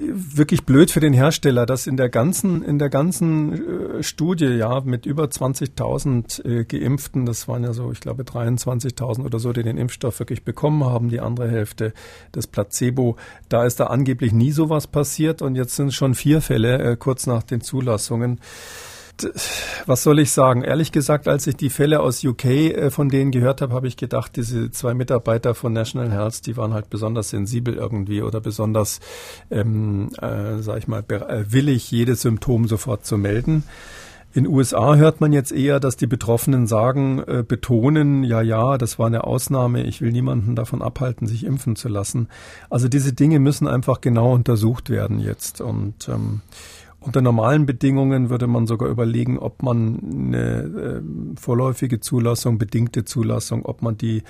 wirklich 0.00 0.64
blöd 0.64 0.90
für 0.90 1.00
den 1.00 1.12
Hersteller, 1.12 1.66
dass 1.66 1.86
in 1.86 1.96
der 1.96 2.08
ganzen 2.08 2.62
in 2.62 2.78
der 2.78 2.88
ganzen 2.88 3.98
äh, 3.98 4.02
Studie 4.02 4.46
ja 4.46 4.80
mit 4.80 5.04
über 5.04 5.24
20.000 5.24 6.44
äh, 6.44 6.64
Geimpften, 6.64 7.26
das 7.26 7.48
waren 7.48 7.64
ja 7.64 7.72
so, 7.72 7.92
ich 7.92 8.00
glaube 8.00 8.22
23.000 8.22 9.24
oder 9.24 9.38
so, 9.38 9.52
die 9.52 9.62
den 9.62 9.76
Impfstoff 9.76 10.18
wirklich 10.18 10.44
bekommen 10.44 10.84
haben, 10.84 11.10
die 11.10 11.20
andere 11.20 11.50
Hälfte 11.50 11.92
das 12.32 12.46
Placebo, 12.46 13.16
da 13.48 13.64
ist 13.64 13.80
da 13.80 13.86
angeblich 13.86 14.32
nie 14.32 14.52
sowas 14.52 14.86
passiert 14.86 15.42
und 15.42 15.54
jetzt 15.54 15.76
sind 15.76 15.92
schon 15.92 16.14
vier 16.14 16.40
Fälle 16.40 16.78
äh, 16.78 16.96
kurz 16.96 17.26
nach 17.26 17.42
den 17.42 17.60
Zulassungen 17.60 18.40
was 19.86 20.02
soll 20.02 20.18
ich 20.18 20.30
sagen? 20.30 20.62
Ehrlich 20.62 20.92
gesagt, 20.92 21.28
als 21.28 21.46
ich 21.46 21.56
die 21.56 21.70
Fälle 21.70 22.00
aus 22.00 22.24
UK 22.24 22.44
äh, 22.44 22.90
von 22.90 23.08
denen 23.08 23.30
gehört 23.30 23.60
habe, 23.60 23.74
habe 23.74 23.88
ich 23.88 23.96
gedacht, 23.96 24.36
diese 24.36 24.70
zwei 24.70 24.94
Mitarbeiter 24.94 25.54
von 25.54 25.72
National 25.72 26.10
Health, 26.10 26.46
die 26.46 26.56
waren 26.56 26.74
halt 26.74 26.90
besonders 26.90 27.30
sensibel 27.30 27.74
irgendwie 27.74 28.22
oder 28.22 28.40
besonders, 28.40 29.00
ähm, 29.50 30.10
äh, 30.20 30.58
sag 30.58 30.78
ich 30.78 30.88
mal, 30.88 31.04
äh, 31.08 31.44
willig, 31.48 31.90
jedes 31.90 32.22
Symptom 32.22 32.68
sofort 32.68 33.06
zu 33.06 33.18
melden. 33.18 33.64
In 34.32 34.46
USA 34.46 34.94
hört 34.94 35.20
man 35.20 35.32
jetzt 35.32 35.50
eher, 35.50 35.80
dass 35.80 35.96
die 35.96 36.06
Betroffenen 36.06 36.68
sagen, 36.68 37.18
äh, 37.26 37.42
betonen, 37.46 38.22
ja, 38.22 38.40
ja, 38.40 38.78
das 38.78 38.96
war 38.96 39.08
eine 39.08 39.24
Ausnahme, 39.24 39.82
ich 39.82 40.00
will 40.00 40.12
niemanden 40.12 40.54
davon 40.54 40.82
abhalten, 40.82 41.26
sich 41.26 41.44
impfen 41.44 41.74
zu 41.74 41.88
lassen. 41.88 42.28
Also 42.68 42.86
diese 42.86 43.12
Dinge 43.12 43.40
müssen 43.40 43.66
einfach 43.66 44.00
genau 44.00 44.32
untersucht 44.32 44.88
werden 44.88 45.18
jetzt. 45.18 45.60
Und 45.60 46.08
ähm, 46.08 46.42
unter 47.00 47.22
normalen 47.22 47.66
Bedingungen 47.66 48.30
würde 48.30 48.46
man 48.46 48.66
sogar 48.66 48.88
überlegen, 48.88 49.38
ob 49.38 49.62
man 49.62 50.00
eine 50.02 50.62
äh, 50.62 51.02
vorläufige 51.40 52.00
Zulassung, 52.00 52.58
bedingte 52.58 53.04
Zulassung, 53.04 53.64
ob 53.64 53.82
man 53.82 53.96
die 53.96 54.22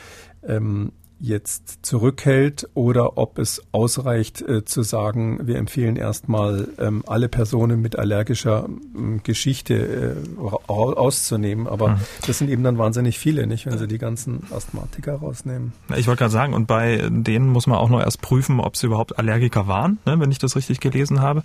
ähm, 0.46 0.92
jetzt 1.20 1.84
zurückhält 1.84 2.68
oder 2.74 3.18
ob 3.18 3.38
es 3.38 3.62
ausreicht 3.72 4.40
äh, 4.40 4.64
zu 4.64 4.82
sagen, 4.82 5.46
wir 5.46 5.56
empfehlen 5.56 5.96
erstmal 5.96 6.68
ähm, 6.78 7.04
alle 7.06 7.28
Personen 7.28 7.80
mit 7.80 7.98
allergischer 7.98 8.66
ähm, 8.66 9.20
Geschichte 9.22 10.16
äh, 10.16 10.40
auszunehmen. 10.40 11.66
Aber 11.66 11.88
mhm. 11.90 12.00
das 12.26 12.38
sind 12.38 12.48
eben 12.48 12.64
dann 12.64 12.78
wahnsinnig 12.78 13.18
viele, 13.18 13.46
nicht, 13.46 13.66
wenn 13.66 13.76
Sie 13.76 13.86
die 13.86 13.98
ganzen 13.98 14.44
Asthmatiker 14.50 15.16
rausnehmen. 15.16 15.72
Ich 15.96 16.06
wollte 16.06 16.20
gerade 16.20 16.32
sagen, 16.32 16.54
und 16.54 16.66
bei 16.66 17.08
denen 17.10 17.48
muss 17.48 17.66
man 17.66 17.78
auch 17.78 17.90
noch 17.90 18.00
erst 18.00 18.22
prüfen, 18.22 18.58
ob 18.58 18.76
sie 18.76 18.86
überhaupt 18.86 19.18
Allergiker 19.18 19.66
waren, 19.66 19.98
ne, 20.06 20.18
wenn 20.18 20.30
ich 20.30 20.38
das 20.38 20.56
richtig 20.56 20.80
gelesen 20.80 21.20
habe. 21.20 21.42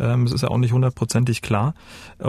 Ähm, 0.00 0.24
das 0.24 0.34
ist 0.34 0.42
ja 0.42 0.48
auch 0.48 0.58
nicht 0.58 0.72
hundertprozentig 0.72 1.42
klar, 1.42 1.74
äh, 2.18 2.28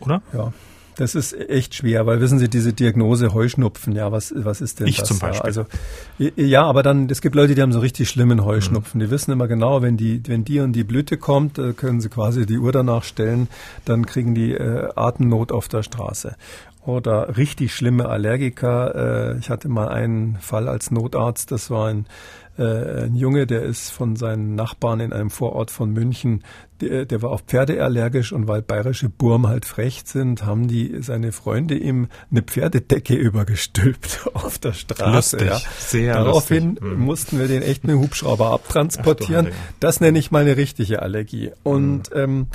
oder? 0.00 0.22
Ja. 0.32 0.52
Das 0.98 1.14
ist 1.14 1.32
echt 1.32 1.76
schwer, 1.76 2.06
weil 2.06 2.20
wissen 2.20 2.40
Sie, 2.40 2.48
diese 2.48 2.72
Diagnose 2.72 3.32
Heuschnupfen, 3.32 3.94
ja, 3.94 4.10
was, 4.10 4.34
was 4.36 4.60
ist 4.60 4.80
denn 4.80 4.88
ich 4.88 4.96
das? 4.96 5.06
zum 5.06 5.20
Beispiel. 5.20 5.46
Also, 5.46 5.64
ja, 6.18 6.64
aber 6.64 6.82
dann, 6.82 7.08
es 7.08 7.20
gibt 7.20 7.36
Leute, 7.36 7.54
die 7.54 7.62
haben 7.62 7.70
so 7.70 7.78
richtig 7.78 8.08
schlimmen 8.08 8.44
Heuschnupfen. 8.44 8.98
Mhm. 8.98 9.04
Die 9.04 9.10
wissen 9.12 9.30
immer 9.30 9.46
genau, 9.46 9.80
wenn 9.80 9.96
die, 9.96 10.20
wenn 10.26 10.42
die 10.44 10.58
und 10.58 10.72
die 10.72 10.82
Blüte 10.82 11.16
kommt, 11.16 11.56
äh, 11.56 11.72
können 11.72 12.00
sie 12.00 12.08
quasi 12.08 12.46
die 12.46 12.58
Uhr 12.58 12.72
danach 12.72 13.04
stellen, 13.04 13.46
dann 13.84 14.06
kriegen 14.06 14.34
die 14.34 14.54
äh, 14.54 14.88
Atemnot 14.96 15.52
auf 15.52 15.68
der 15.68 15.84
Straße. 15.84 16.34
Oder 16.84 17.36
richtig 17.36 17.72
schlimme 17.76 18.08
Allergiker. 18.08 19.34
Äh, 19.36 19.38
ich 19.38 19.50
hatte 19.50 19.68
mal 19.68 19.90
einen 19.90 20.36
Fall 20.40 20.66
als 20.66 20.90
Notarzt, 20.90 21.52
das 21.52 21.70
war 21.70 21.90
ein 21.90 22.06
äh, 22.58 23.04
ein 23.04 23.14
Junge, 23.14 23.46
der 23.46 23.62
ist 23.62 23.90
von 23.90 24.16
seinen 24.16 24.56
Nachbarn 24.56 24.98
in 25.00 25.12
einem 25.12 25.30
Vorort 25.30 25.70
von 25.70 25.92
München, 25.92 26.42
der, 26.80 27.04
der 27.04 27.22
war 27.22 27.30
auf 27.30 27.42
Pferde 27.42 27.82
allergisch 27.82 28.32
und 28.32 28.48
weil 28.48 28.62
bayerische 28.62 29.08
Burm 29.08 29.46
halt 29.46 29.64
frech 29.64 30.02
sind, 30.04 30.44
haben 30.44 30.68
die 30.68 31.02
seine 31.02 31.32
Freunde 31.32 31.76
ihm 31.76 32.08
eine 32.30 32.42
Pferdedecke 32.42 33.14
übergestülpt 33.16 34.28
auf 34.34 34.58
der 34.58 34.72
Straße. 34.72 35.36
Lustig, 35.36 35.48
ja. 35.48 35.60
sehr 35.78 36.14
Daraufhin 36.14 36.74
lustig. 36.74 36.82
Mhm. 36.82 37.04
mussten 37.04 37.38
wir 37.38 37.48
den 37.48 37.62
echt 37.62 37.84
mit 37.84 37.96
Hubschrauber 37.96 38.50
abtransportieren. 38.50 39.48
Ach, 39.50 39.74
das 39.80 40.00
nenne 40.00 40.18
ich 40.18 40.30
mal 40.30 40.42
eine 40.42 40.56
richtige 40.56 41.02
Allergie. 41.02 41.50
Und 41.62 42.10
mhm. 42.14 42.20
ähm, 42.20 42.46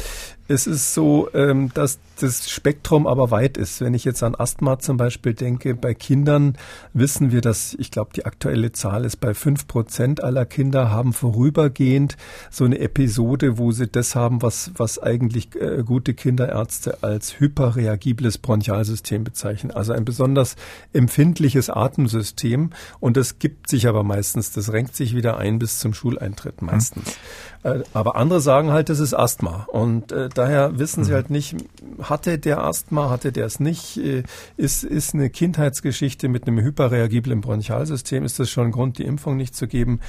es 0.47 0.67
ist 0.67 0.93
so, 0.93 1.29
ähm, 1.33 1.71
dass 1.73 1.99
das 2.19 2.49
Spektrum 2.49 3.07
aber 3.07 3.31
weit 3.31 3.57
ist. 3.57 3.81
Wenn 3.81 3.93
ich 3.93 4.03
jetzt 4.03 4.23
an 4.23 4.35
Asthma 4.35 4.77
zum 4.79 4.97
Beispiel 4.97 5.33
denke, 5.33 5.73
bei 5.73 5.93
Kindern 5.93 6.57
wissen 6.93 7.31
wir, 7.31 7.41
dass, 7.41 7.75
ich 7.79 7.91
glaube, 7.91 8.11
die 8.15 8.25
aktuelle 8.25 8.71
Zahl 8.71 9.05
ist 9.05 9.17
bei 9.17 9.33
fünf 9.33 9.67
Prozent 9.67 10.23
aller 10.23 10.45
Kinder 10.45 10.91
haben 10.91 11.13
vorübergehend 11.13 12.17
so 12.51 12.65
eine 12.65 12.79
Episode, 12.79 13.57
wo 13.57 13.71
sie 13.71 13.87
das 13.87 14.12
haben, 14.15 14.41
was, 14.41 14.71
was 14.75 15.01
eigentlich 15.01 15.55
äh, 15.55 15.83
gute 15.83 16.13
Kinderärzte 16.13 17.03
als 17.03 17.39
hyperreagibles 17.39 18.37
Bronchialsystem 18.37 19.23
bezeichnen. 19.23 19.71
Also 19.71 19.93
ein 19.93 20.05
besonders 20.05 20.55
empfindliches 20.93 21.69
Atemsystem. 21.69 22.71
Und 22.99 23.17
das 23.17 23.39
gibt 23.39 23.69
sich 23.69 23.87
aber 23.87 24.03
meistens, 24.03 24.51
das 24.51 24.71
renkt 24.71 24.95
sich 24.95 25.15
wieder 25.15 25.37
ein 25.37 25.59
bis 25.59 25.79
zum 25.79 25.93
Schuleintritt 25.93 26.61
meistens. 26.61 27.17
Äh, 27.63 27.79
aber 27.93 28.15
andere 28.15 28.41
sagen 28.41 28.71
halt, 28.71 28.89
das 28.89 28.99
ist 28.99 29.13
Asthma. 29.13 29.67
Und 29.71 30.11
äh, 30.11 30.29
daher 30.29 30.77
wissen 30.77 31.03
sie 31.03 31.11
mhm. 31.11 31.15
halt 31.15 31.29
nicht, 31.29 31.55
hatte 32.01 32.37
der 32.37 32.63
Asthma, 32.63 33.09
hatte 33.09 33.31
der 33.31 33.45
es 33.45 33.59
nicht, 33.59 33.97
äh, 33.97 34.23
ist, 34.57 34.83
ist 34.83 35.13
eine 35.13 35.29
Kindheitsgeschichte 35.29 36.27
mit 36.27 36.47
einem 36.47 36.59
hyperreagiblen 36.59 37.41
Bronchialsystem, 37.41 38.23
ist 38.23 38.39
das 38.39 38.49
schon 38.49 38.67
ein 38.67 38.71
Grund, 38.71 38.97
die 38.97 39.05
Impfung 39.05 39.37
nicht 39.37 39.55
zu 39.55 39.67
geben. 39.67 39.99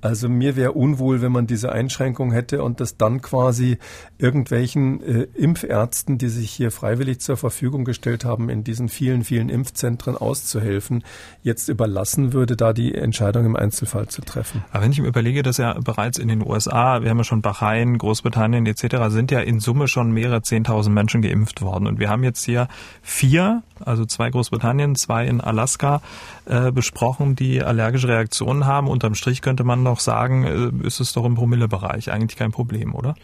Also 0.00 0.28
mir 0.28 0.56
wäre 0.56 0.72
unwohl, 0.72 1.22
wenn 1.22 1.30
man 1.30 1.46
diese 1.46 1.70
Einschränkung 1.70 2.32
hätte 2.32 2.64
und 2.64 2.80
das 2.80 2.96
dann 2.96 3.22
quasi 3.22 3.78
irgendwelchen 4.18 5.00
äh, 5.02 5.28
Impfärzten, 5.34 6.18
die 6.18 6.28
sich 6.28 6.50
hier 6.50 6.72
freiwillig 6.72 7.20
zur 7.20 7.36
Verfügung 7.36 7.84
gestellt 7.84 8.24
haben, 8.24 8.48
in 8.48 8.64
diesen 8.64 8.88
vielen, 8.88 9.22
vielen 9.22 9.48
Impfzentren 9.48 10.16
auszuhelfen, 10.16 11.04
jetzt 11.42 11.68
überlassen 11.68 12.32
würde, 12.32 12.56
da 12.56 12.72
die 12.72 12.94
Entscheidung 12.94 13.46
im 13.46 13.54
Einzelfall 13.54 14.08
zu 14.08 14.22
treffen. 14.22 14.64
Aber 14.72 14.82
wenn 14.82 14.92
ich 14.92 15.00
mir 15.00 15.08
überlege, 15.08 15.42
dass 15.44 15.58
ja 15.58 15.78
bereits 15.78 16.18
in 16.18 16.28
den 16.28 16.44
USA, 16.44 17.01
wir 17.02 17.10
haben 17.10 17.18
ja 17.18 17.24
schon 17.24 17.42
Bahrain, 17.42 17.98
Großbritannien 17.98 18.66
etc., 18.66 18.96
sind 19.08 19.30
ja 19.30 19.40
in 19.40 19.60
Summe 19.60 19.88
schon 19.88 20.12
mehrere 20.12 20.42
Zehntausend 20.42 20.94
Menschen 20.94 21.22
geimpft 21.22 21.62
worden. 21.62 21.86
Und 21.86 21.98
wir 21.98 22.08
haben 22.08 22.24
jetzt 22.24 22.44
hier 22.44 22.68
vier, 23.02 23.62
also 23.84 24.04
zwei 24.04 24.30
Großbritannien, 24.30 24.94
zwei 24.94 25.26
in 25.26 25.40
Alaska, 25.40 26.02
äh, 26.46 26.72
besprochen, 26.72 27.36
die 27.36 27.62
allergische 27.62 28.08
Reaktionen 28.08 28.66
haben. 28.66 28.88
Unterm 28.88 29.14
Strich 29.14 29.42
könnte 29.42 29.64
man 29.64 29.82
noch 29.82 30.00
sagen, 30.00 30.44
äh, 30.82 30.86
ist 30.86 31.00
es 31.00 31.12
doch 31.12 31.24
im 31.24 31.34
Promillebereich 31.34 32.10
eigentlich 32.10 32.38
kein 32.38 32.52
Problem, 32.52 32.94
oder? 32.94 33.14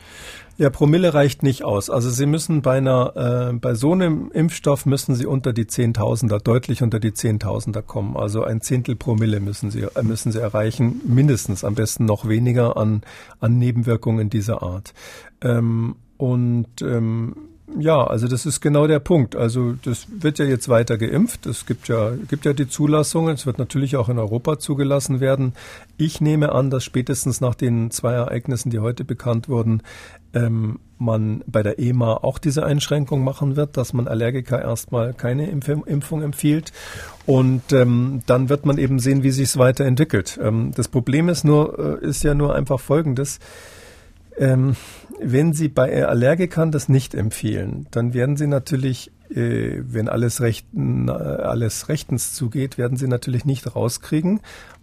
Ja, 0.61 0.70
Promille 0.70 1.14
reicht 1.14 1.44
nicht 1.44 1.62
aus. 1.62 1.88
Also 1.88 2.11
Sie 2.11 2.26
müssen 2.26 2.62
bei 2.62 2.78
einer, 2.78 3.50
äh, 3.50 3.52
bei 3.52 3.74
so 3.74 3.92
einem 3.92 4.32
Impfstoff 4.32 4.86
müssen 4.86 5.14
Sie 5.14 5.24
unter 5.24 5.52
die 5.52 5.68
Zehntausender, 5.68 6.40
deutlich 6.40 6.82
unter 6.82 6.98
die 6.98 7.14
Zehntausender 7.14 7.80
kommen. 7.80 8.16
Also 8.16 8.42
ein 8.42 8.61
Zehntel 8.61 8.96
Promille 8.96 9.38
müssen 9.38 9.70
Sie, 9.70 9.82
äh, 9.82 10.02
müssen 10.02 10.32
Sie 10.32 10.40
erreichen, 10.40 11.00
mindestens, 11.06 11.62
am 11.62 11.76
besten 11.76 12.06
noch 12.06 12.26
weniger 12.26 12.76
an, 12.76 13.02
an 13.38 13.56
Nebenwirkungen 13.56 14.30
dieser 14.30 14.64
Art. 14.64 14.94
Ähm, 15.42 15.94
und 16.16 16.82
ähm, 16.82 17.36
ja, 17.76 18.04
also 18.04 18.28
das 18.28 18.46
ist 18.46 18.61
genau 18.61 18.86
der 18.86 18.98
Punkt. 18.98 19.36
Also 19.36 19.74
das 19.84 20.06
wird 20.11 20.38
ja 20.38 20.44
jetzt 20.44 20.68
weiter 20.68 20.96
geimpft. 20.96 21.46
Es 21.46 21.66
gibt 21.66 21.88
ja, 21.88 22.12
gibt 22.28 22.44
ja 22.44 22.52
die 22.52 22.68
Zulassungen. 22.68 23.34
Es 23.34 23.46
wird 23.46 23.59
natürlich 23.59 23.96
auch 23.96 24.09
in 24.09 24.18
Europa 24.18 24.59
zugelassen 24.59 25.20
werden. 25.20 25.52
Ich 25.96 26.20
nehme 26.20 26.52
an, 26.52 26.70
dass 26.70 26.84
spätestens 26.84 27.40
nach 27.40 27.54
den 27.54 27.90
zwei 27.90 28.14
Ereignissen, 28.14 28.70
die 28.70 28.78
heute 28.78 29.04
bekannt 29.04 29.48
wurden, 29.48 29.82
ähm, 30.34 30.80
man 30.98 31.44
bei 31.46 31.62
der 31.62 31.78
EMA 31.78 32.14
auch 32.14 32.38
diese 32.38 32.64
Einschränkung 32.64 33.22
machen 33.22 33.56
wird, 33.56 33.76
dass 33.76 33.92
man 33.92 34.08
Allergiker 34.08 34.60
erstmal 34.60 35.14
keine 35.14 35.48
Impf 35.48 35.68
Impfung 35.68 36.22
empfiehlt. 36.22 36.72
Und 37.26 37.72
ähm, 37.72 38.22
dann 38.26 38.48
wird 38.48 38.66
man 38.66 38.78
eben 38.78 38.98
sehen, 38.98 39.22
wie 39.22 39.30
sich 39.30 39.50
es 39.50 39.58
weiterentwickelt. 39.58 40.38
Ähm, 40.42 40.72
das 40.74 40.88
Problem 40.88 41.28
ist 41.28 41.44
nur, 41.44 42.00
äh, 42.02 42.06
ist 42.06 42.24
ja 42.24 42.34
nur 42.34 42.54
einfach 42.54 42.80
Folgendes. 42.80 43.38
Ähm, 44.36 44.76
wenn 45.20 45.52
Sie 45.52 45.68
bei 45.68 46.06
Allergikern 46.06 46.70
das 46.70 46.88
nicht 46.88 47.14
empfehlen, 47.14 47.86
dann 47.90 48.14
werden 48.14 48.36
Sie 48.36 48.46
natürlich, 48.46 49.10
äh, 49.30 49.80
wenn 49.82 50.08
alles, 50.08 50.40
rechten, 50.40 51.10
alles 51.10 51.88
rechtens 51.88 52.34
zugeht, 52.34 52.78
werden 52.78 52.96
Sie 52.96 53.08
natürlich 53.08 53.44
nicht 53.44 53.74
rauskriegen, 53.74 54.40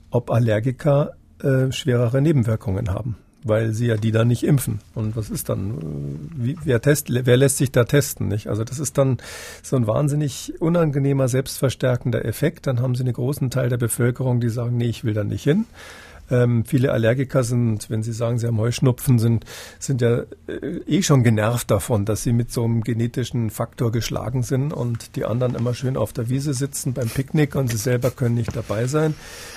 ob 0.09 0.29
Allergiker 0.29 1.15
äh, 1.41 1.71
schwerere 1.71 2.21
Nebenwirkungen 2.21 2.89
haben, 2.93 3.17
weil 3.45 3.71
Sie 3.73 3.85
ja 3.85 3.95
die 3.95 4.11
dann 4.11 4.27
nicht 4.27 4.43
impfen. 4.43 4.79
Und 4.95 5.15
was 5.15 5.29
ist 5.29 5.49
dann? 5.49 6.29
Wie, 6.35 6.57
wer, 6.63 6.81
test, 6.81 7.07
wer 7.09 7.37
lässt 7.37 7.57
sich 7.57 7.71
da 7.71 7.85
testen? 7.85 8.27
Nicht? 8.27 8.47
Also 8.47 8.63
das 8.63 8.79
ist 8.79 8.97
dann 8.97 9.17
so 9.61 9.75
ein 9.75 9.87
wahnsinnig 9.87 10.53
unangenehmer, 10.59 11.27
selbstverstärkender 11.27 12.25
Effekt. 12.25 12.65
Dann 12.65 12.81
haben 12.81 12.95
Sie 12.95 13.03
einen 13.03 13.13
großen 13.13 13.51
Teil 13.51 13.69
der 13.69 13.77
Bevölkerung, 13.77 14.41
die 14.41 14.49
sagen, 14.49 14.77
nee, 14.77 14.87
ich 14.87 15.03
will 15.03 15.13
da 15.13 15.23
nicht 15.23 15.43
hin. 15.43 15.65
Ähm, 16.29 16.65
viele 16.65 16.91
Allergiker 16.91 17.43
sind, 17.43 17.89
wenn 17.89 18.03
sie 18.03 18.13
sagen, 18.13 18.39
sie 18.39 18.47
haben 18.47 18.57
Heuschnupfen, 18.57 19.19
sind, 19.19 19.45
sind 19.79 20.01
ja 20.01 20.23
äh, 20.47 20.81
eh 20.87 21.01
schon 21.03 21.23
genervt 21.23 21.69
davon, 21.69 22.05
dass 22.05 22.23
sie 22.23 22.33
mit 22.33 22.51
so 22.51 22.63
einem 22.63 22.83
genetischen 22.83 23.49
Faktor 23.49 23.91
geschlagen 23.91 24.43
sind 24.43 24.73
und 24.73 25.15
die 25.15 25.25
anderen 25.25 25.55
immer 25.55 25.73
schön 25.73 25.97
auf 25.97 26.13
der 26.13 26.29
Wiese 26.29 26.53
sitzen 26.53 26.93
beim 26.93 27.09
Picknick 27.09 27.55
und 27.55 27.69
sie 27.69 27.77
selber 27.77 28.11
können 28.11 28.35
nicht 28.35 28.55
dabei 28.55 28.87
sein. 28.87 29.13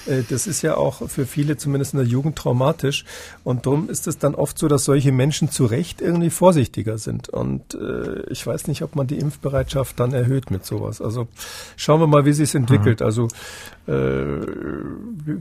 Äh, 0.07 0.23
das 0.29 0.47
ist 0.47 0.63
ja 0.63 0.77
auch 0.77 1.09
für 1.09 1.27
viele, 1.27 1.57
zumindest 1.57 1.95
in 1.95 2.01
der 2.01 2.09
Jugend, 2.09 2.37
traumatisch. 2.37 3.05
Und 3.45 3.67
darum 3.67 3.89
ist 3.89 4.07
es 4.07 4.19
dann 4.19 4.35
oft 4.35 4.59
so, 4.59 4.69
dass 4.69 4.85
solche 4.85 5.13
Menschen 5.13 5.51
zu 5.51 5.67
Recht 5.67 6.01
irgendwie 6.01 6.31
vorsichtiger 6.31 6.99
sind. 6.99 7.29
Und 7.29 7.75
äh, 7.75 8.23
ich 8.31 8.47
weiß 8.47 8.69
nicht, 8.69 8.83
ob 8.83 8.97
man 8.97 9.07
die 9.07 9.19
Impfbereitschaft 9.19 9.99
dann 9.99 10.13
erhöht 10.13 10.51
mit 10.51 10.65
sowas. 10.65 11.01
Also 11.01 11.29
schauen 11.77 12.01
wir 12.01 12.07
mal, 12.07 12.25
wie 12.25 12.33
sich 12.33 12.55
entwickelt. 12.55 13.01
Mhm. 13.01 13.07
Also 13.07 13.29
äh, 13.87 14.47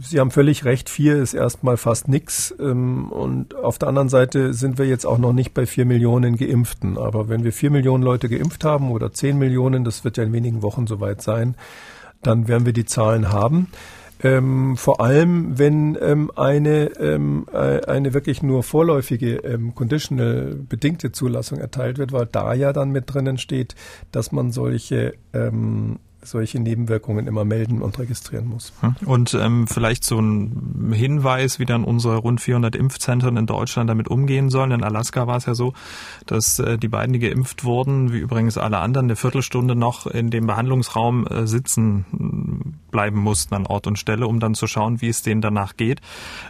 Sie 0.02 0.20
haben 0.20 0.32
völlig 0.32 0.66
recht, 0.66 0.90
vier 0.90 1.17
ist 1.20 1.34
erstmal 1.34 1.78
fast 1.78 2.08
nix. 2.08 2.54
Ähm, 2.60 3.12
und 3.12 3.56
auf 3.56 3.78
der 3.78 3.90
anderen 3.90 4.10
Seite 4.10 4.54
sind 4.54 4.78
wir 4.78 4.86
jetzt 4.86 5.06
auch 5.06 5.18
noch 5.18 5.34
nicht 5.34 5.54
bei 5.54 5.66
vier 5.66 5.86
Millionen 5.86 6.38
Geimpften. 6.38 6.98
Aber 6.98 7.30
wenn 7.30 7.44
wir 7.44 7.54
vier 7.54 7.72
Millionen 7.72 8.04
Leute 8.04 8.30
geimpft 8.30 8.64
haben 8.64 8.92
oder 8.92 9.12
zehn 9.12 9.38
Millionen, 9.38 9.84
das 9.84 10.04
wird 10.04 10.18
ja 10.18 10.24
in 10.24 10.34
wenigen 10.34 10.62
Wochen 10.62 10.88
soweit 10.88 11.22
sein, 11.22 11.56
dann 12.22 12.48
werden 12.48 12.66
wir 12.66 12.74
die 12.74 12.86
Zahlen 12.86 13.32
haben. 13.32 13.68
Ähm, 14.24 14.78
vor 14.78 15.00
allem, 15.00 15.60
wenn 15.60 15.96
ähm, 16.02 16.32
eine, 16.36 16.86
ähm, 17.00 17.46
äh, 17.54 17.86
eine 17.86 18.16
wirklich 18.16 18.42
nur 18.42 18.64
vorläufige 18.64 19.36
ähm, 19.38 19.76
conditional 19.76 20.56
bedingte 20.68 21.12
Zulassung 21.12 21.60
erteilt 21.60 22.00
wird, 22.00 22.12
weil 22.12 22.26
da 22.26 22.54
ja 22.54 22.74
dann 22.74 22.92
mit 22.92 23.14
drinnen 23.14 23.38
steht, 23.38 23.76
dass 24.12 24.32
man 24.32 24.52
solche 24.52 25.14
ähm, 25.34 26.00
solche 26.30 26.60
Nebenwirkungen 26.60 27.28
immer 27.28 27.46
melden 27.46 27.82
und 27.82 27.98
registrieren 28.00 28.48
muss. 28.48 28.74
Hm. 28.82 28.96
Und 29.06 29.34
ähm, 29.34 29.68
vielleicht 29.68 30.04
so 30.04 30.20
ein 30.20 30.92
Hinweis, 30.94 31.60
wie 31.60 31.66
dann 31.66 31.84
unsere 31.84 32.18
rund 32.18 32.42
400 32.42 32.76
Impfzentren 32.76 33.38
in 33.38 33.46
Deutschland 33.46 33.90
damit 33.90 34.08
umgehen 34.08 34.50
sollen. 34.50 34.72
In 34.72 34.84
Alaska 34.84 35.28
war 35.28 35.38
es 35.38 35.46
ja 35.46 35.56
so, 35.56 35.74
dass 36.26 36.60
äh, 36.60 36.78
die 36.78 36.88
beiden, 36.88 37.14
die 37.14 37.20
geimpft 37.20 37.64
wurden, 37.64 38.12
wie 38.12 38.20
übrigens 38.20 38.58
alle 38.58 38.80
anderen, 38.80 39.08
eine 39.08 39.16
Viertelstunde 39.16 39.76
noch 39.76 40.08
in 40.08 40.30
dem 40.30 40.48
Behandlungsraum 40.48 41.28
äh, 41.28 41.48
sitzen 41.48 42.06
äh, 42.14 42.88
bleiben 42.92 43.20
mussten 43.20 43.54
an 43.54 43.68
Ort 43.68 43.88
und 43.88 44.00
Stelle, 44.00 44.28
um 44.28 44.40
dann 44.40 44.56
zu 44.56 44.66
schauen, 44.68 45.02
wie 45.02 45.10
es 45.10 45.22
denen 45.22 45.42
danach 45.42 45.78
geht. 45.78 46.02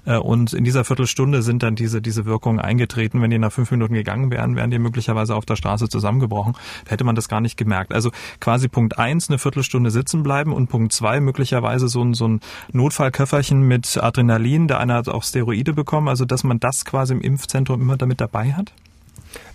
Äh, 0.06 0.18
und 0.18 0.54
in 0.54 0.64
dieser 0.64 0.86
Viertelstunde 0.86 1.42
sind 1.42 1.62
dann 1.64 1.76
diese, 1.76 2.02
diese 2.02 2.26
Wirkungen 2.26 2.60
eingetreten. 2.60 3.22
Wenn 3.22 3.32
die 3.32 3.40
nach 3.40 3.52
fünf 3.52 3.72
Minuten 3.72 3.94
gegangen 3.94 4.32
wären, 4.32 4.56
wären 4.56 4.72
die 4.72 4.80
möglicherweise 4.80 5.36
auf 5.36 5.46
der 5.46 5.56
Straße 5.56 5.90
zusammengebrochen. 5.90 6.54
Da 6.86 6.92
hätte 6.92 7.04
man 7.04 7.16
das 7.16 7.28
gar 7.28 7.42
nicht 7.42 7.58
gemerkt. 7.58 7.94
Also 7.94 8.12
quasi 8.40 8.68
Punkt 8.68 8.98
eins, 8.98 9.30
eine 9.30 9.40
Viertelstunde 9.40 9.67
Viertelstunde 9.68 9.92
sitzen 9.92 10.24
bleiben 10.24 10.54
und 10.54 10.68
Punkt 10.68 10.94
zwei 10.94 11.20
möglicherweise 11.20 11.90
so 11.90 12.02
ein, 12.02 12.14
so 12.14 12.28
ein 12.28 12.40
Notfallköfferchen 12.72 13.62
mit 13.62 13.98
Adrenalin. 14.02 14.68
Der 14.70 14.80
eine 14.80 14.94
hat 14.94 15.10
auch 15.10 15.24
Steroide 15.24 15.74
bekommen, 15.74 16.08
also 16.08 16.24
dass 16.24 16.46
man 16.46 16.60
das 16.60 16.86
quasi 16.86 17.14
im 17.14 17.22
Impfzentrum 17.22 17.82
immer 17.82 17.98
damit 17.98 18.22
dabei 18.22 18.54
hat? 18.54 18.72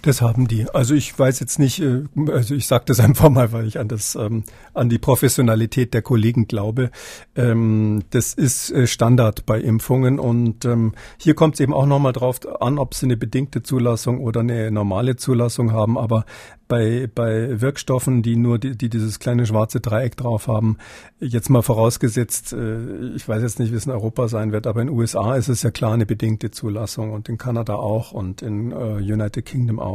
Das 0.02 0.20
haben 0.20 0.48
die. 0.48 0.68
Also 0.68 0.94
ich 0.94 1.16
weiß 1.16 1.38
jetzt 1.38 1.60
nicht, 1.60 1.80
äh, 1.80 2.02
also 2.28 2.56
ich 2.56 2.66
sage 2.66 2.84
das 2.86 2.98
einfach 3.00 3.30
mal, 3.30 3.52
weil 3.52 3.66
ich 3.66 3.78
an 3.78 3.86
das 3.86 4.16
ähm, 4.16 4.42
an 4.74 4.88
die 4.88 4.98
Professionalität 4.98 5.94
der 5.94 6.02
Kollegen 6.02 6.48
glaube. 6.48 6.90
Ähm, 7.36 8.02
das 8.10 8.34
ist 8.34 8.70
äh, 8.72 8.88
Standard 8.88 9.46
bei 9.46 9.60
Impfungen 9.60 10.18
und 10.18 10.64
ähm, 10.64 10.92
hier 11.18 11.34
kommt 11.34 11.54
es 11.54 11.60
eben 11.60 11.72
auch 11.72 11.86
nochmal 11.86 12.12
drauf 12.12 12.40
an, 12.60 12.78
ob 12.78 12.94
sie 12.94 13.06
eine 13.06 13.16
bedingte 13.16 13.62
Zulassung 13.62 14.20
oder 14.20 14.40
eine 14.40 14.72
normale 14.72 15.14
Zulassung 15.14 15.72
haben. 15.72 15.96
Aber 15.96 16.24
bei, 16.72 17.06
bei 17.14 17.60
Wirkstoffen, 17.60 18.22
die 18.22 18.34
nur 18.34 18.58
die, 18.58 18.74
die 18.78 18.88
dieses 18.88 19.18
kleine 19.18 19.44
schwarze 19.44 19.80
Dreieck 19.80 20.16
drauf 20.16 20.48
haben, 20.48 20.78
jetzt 21.20 21.50
mal 21.50 21.60
vorausgesetzt, 21.60 22.54
äh, 22.54 23.14
ich 23.14 23.28
weiß 23.28 23.42
jetzt 23.42 23.58
nicht, 23.58 23.72
wie 23.72 23.76
es 23.76 23.84
in 23.84 23.92
Europa 23.92 24.26
sein 24.26 24.52
wird, 24.52 24.66
aber 24.66 24.80
in 24.80 24.86
den 24.86 24.96
USA 24.96 25.36
ist 25.36 25.48
es 25.48 25.62
ja 25.62 25.70
klar 25.70 25.92
eine 25.92 26.06
bedingte 26.06 26.50
Zulassung 26.50 27.12
und 27.12 27.28
in 27.28 27.36
Kanada 27.36 27.74
auch 27.74 28.12
und 28.12 28.40
in 28.40 28.72
äh, 28.72 28.94
United 28.94 29.44
Kingdom 29.44 29.78
auch. 29.78 29.91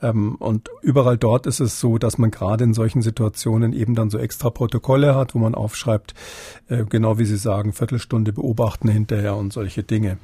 Ähm, 0.00 0.36
und 0.36 0.70
überall 0.82 1.18
dort 1.18 1.46
ist 1.46 1.60
es 1.60 1.80
so, 1.80 1.98
dass 1.98 2.18
man 2.18 2.30
gerade 2.30 2.64
in 2.64 2.74
solchen 2.74 3.02
Situationen 3.02 3.72
eben 3.72 3.94
dann 3.94 4.10
so 4.10 4.18
extra 4.18 4.50
Protokolle 4.50 5.14
hat, 5.14 5.34
wo 5.34 5.38
man 5.38 5.54
aufschreibt, 5.54 6.14
äh, 6.68 6.84
genau 6.84 7.18
wie 7.18 7.24
Sie 7.24 7.36
sagen, 7.36 7.72
Viertelstunde 7.72 8.32
beobachten 8.32 8.88
hinterher 8.88 9.36
und 9.36 9.52
solche 9.52 9.82
Dinge. 9.82 10.18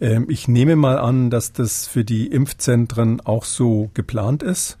Ähm, 0.00 0.26
ich 0.28 0.48
nehme 0.48 0.76
mal 0.76 0.98
an, 0.98 1.30
dass 1.30 1.52
das 1.52 1.86
für 1.86 2.04
die 2.04 2.26
Impfzentren 2.28 3.20
auch 3.20 3.44
so 3.44 3.90
geplant 3.94 4.42
ist. 4.42 4.78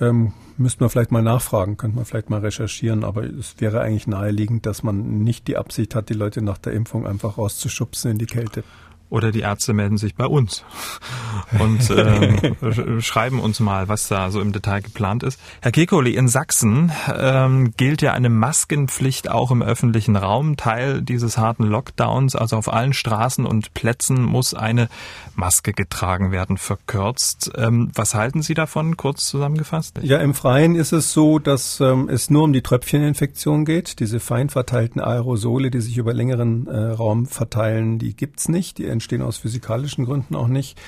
Ähm, 0.00 0.32
müsste 0.58 0.82
man 0.82 0.90
vielleicht 0.90 1.12
mal 1.12 1.22
nachfragen, 1.22 1.76
könnte 1.76 1.96
man 1.96 2.04
vielleicht 2.04 2.30
mal 2.30 2.40
recherchieren, 2.40 3.04
aber 3.04 3.24
es 3.24 3.56
wäre 3.60 3.80
eigentlich 3.80 4.06
naheliegend, 4.06 4.66
dass 4.66 4.82
man 4.82 5.22
nicht 5.22 5.48
die 5.48 5.56
Absicht 5.56 5.94
hat, 5.94 6.08
die 6.08 6.14
Leute 6.14 6.42
nach 6.42 6.58
der 6.58 6.72
Impfung 6.72 7.06
einfach 7.06 7.38
rauszuschubsen 7.38 8.12
in 8.12 8.18
die 8.18 8.26
Kälte. 8.26 8.62
Oder 9.08 9.30
die 9.30 9.40
Ärzte 9.40 9.72
melden 9.72 9.98
sich 9.98 10.14
bei 10.16 10.26
uns 10.26 10.64
und 11.58 11.90
ähm, 11.90 13.00
schreiben 13.00 13.38
uns 13.38 13.60
mal, 13.60 13.88
was 13.88 14.08
da 14.08 14.30
so 14.30 14.40
im 14.40 14.52
Detail 14.52 14.80
geplant 14.80 15.22
ist. 15.22 15.40
Herr 15.62 15.70
Kekulé, 15.70 16.10
in 16.10 16.28
Sachsen 16.28 16.90
ähm, 17.14 17.72
gilt 17.76 18.02
ja 18.02 18.12
eine 18.12 18.28
Maskenpflicht 18.28 19.30
auch 19.30 19.50
im 19.50 19.62
öffentlichen 19.62 20.16
Raum. 20.16 20.56
Teil 20.56 21.02
dieses 21.02 21.38
harten 21.38 21.64
Lockdowns, 21.64 22.34
also 22.34 22.56
auf 22.56 22.72
allen 22.72 22.92
Straßen 22.92 23.46
und 23.46 23.74
Plätzen 23.74 24.22
muss 24.22 24.54
eine 24.54 24.88
Maske 25.36 25.72
getragen 25.72 26.32
werden, 26.32 26.56
verkürzt. 26.56 27.52
Ähm, 27.56 27.90
was 27.94 28.14
halten 28.14 28.42
Sie 28.42 28.54
davon, 28.54 28.96
kurz 28.96 29.26
zusammengefasst? 29.26 29.98
Ja, 30.02 30.18
im 30.18 30.34
Freien 30.34 30.74
ist 30.74 30.92
es 30.92 31.12
so, 31.12 31.38
dass 31.38 31.80
ähm, 31.80 32.08
es 32.08 32.30
nur 32.30 32.44
um 32.44 32.52
die 32.52 32.62
Tröpfcheninfektion 32.62 33.64
geht. 33.64 34.00
Diese 34.00 34.18
fein 34.18 34.48
verteilten 34.48 35.00
Aerosole, 35.00 35.70
die 35.70 35.80
sich 35.80 35.96
über 35.96 36.12
längeren 36.12 36.66
äh, 36.66 36.86
Raum 36.88 37.26
verteilen, 37.26 37.98
die 37.98 38.16
gibt's 38.16 38.48
nicht. 38.48 38.78
Die 38.78 38.86
entstehen 38.96 39.22
aus 39.22 39.38
physikalischen 39.38 40.04
Gründen 40.04 40.34
auch 40.34 40.48
nicht. 40.48 40.78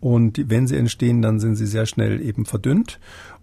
Und 0.00 0.50
wenn 0.50 0.66
sie 0.66 0.76
entstehen, 0.76 1.22
dann 1.22 1.40
sind 1.40 1.56
sie 1.56 1.66
sehr 1.66 1.86
schnell 1.86 2.20
eben 2.20 2.44
verdünnt. 2.44 2.98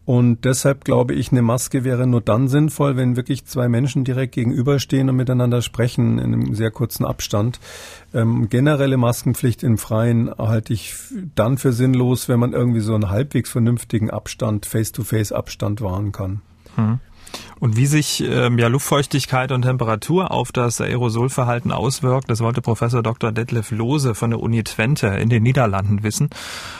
Und 0.09 0.43
deshalb 0.43 0.85
glaube 0.85 1.13
ich, 1.13 1.31
eine 1.31 1.43
Maske 1.43 1.83
wäre 1.83 2.07
nur 2.07 2.21
dann 2.21 2.47
sinnvoll, 2.47 2.97
wenn 2.97 3.15
wirklich 3.15 3.45
zwei 3.45 3.69
Menschen 3.69 4.03
direkt 4.03 4.33
gegenüberstehen 4.33 5.07
und 5.07 5.15
miteinander 5.15 5.61
sprechen 5.61 6.17
in 6.17 6.33
einem 6.33 6.55
sehr 6.55 6.71
kurzen 6.71 7.05
Abstand. 7.05 7.59
Ähm, 8.11 8.49
generelle 8.49 8.97
Maskenpflicht 8.97 9.61
im 9.61 9.77
Freien 9.77 10.31
halte 10.35 10.73
ich 10.73 10.95
dann 11.35 11.59
für 11.59 11.73
sinnlos, 11.73 12.27
wenn 12.27 12.39
man 12.39 12.53
irgendwie 12.53 12.79
so 12.79 12.95
einen 12.95 13.11
halbwegs 13.11 13.51
vernünftigen 13.51 14.09
Abstand, 14.09 14.65
Face-to-Face-Abstand 14.65 15.81
wahren 15.81 16.11
kann. 16.11 16.41
Hm. 16.73 16.99
Und 17.59 17.75
wie 17.75 17.85
sich 17.85 18.23
ähm, 18.23 18.57
ja 18.57 18.67
Luftfeuchtigkeit 18.67 19.51
und 19.51 19.63
Temperatur 19.63 20.31
auf 20.31 20.51
das 20.51 20.79
Aerosolverhalten 20.79 21.71
auswirkt, 21.71 22.29
das 22.29 22.39
wollte 22.39 22.61
Professor 22.61 23.03
Dr. 23.03 23.31
Detlef 23.31 23.71
Lohse 23.71 24.15
von 24.15 24.29
der 24.29 24.39
Uni 24.39 24.63
Twente 24.63 25.07
in 25.07 25.29
den 25.29 25.43
Niederlanden 25.43 26.03
wissen 26.03 26.29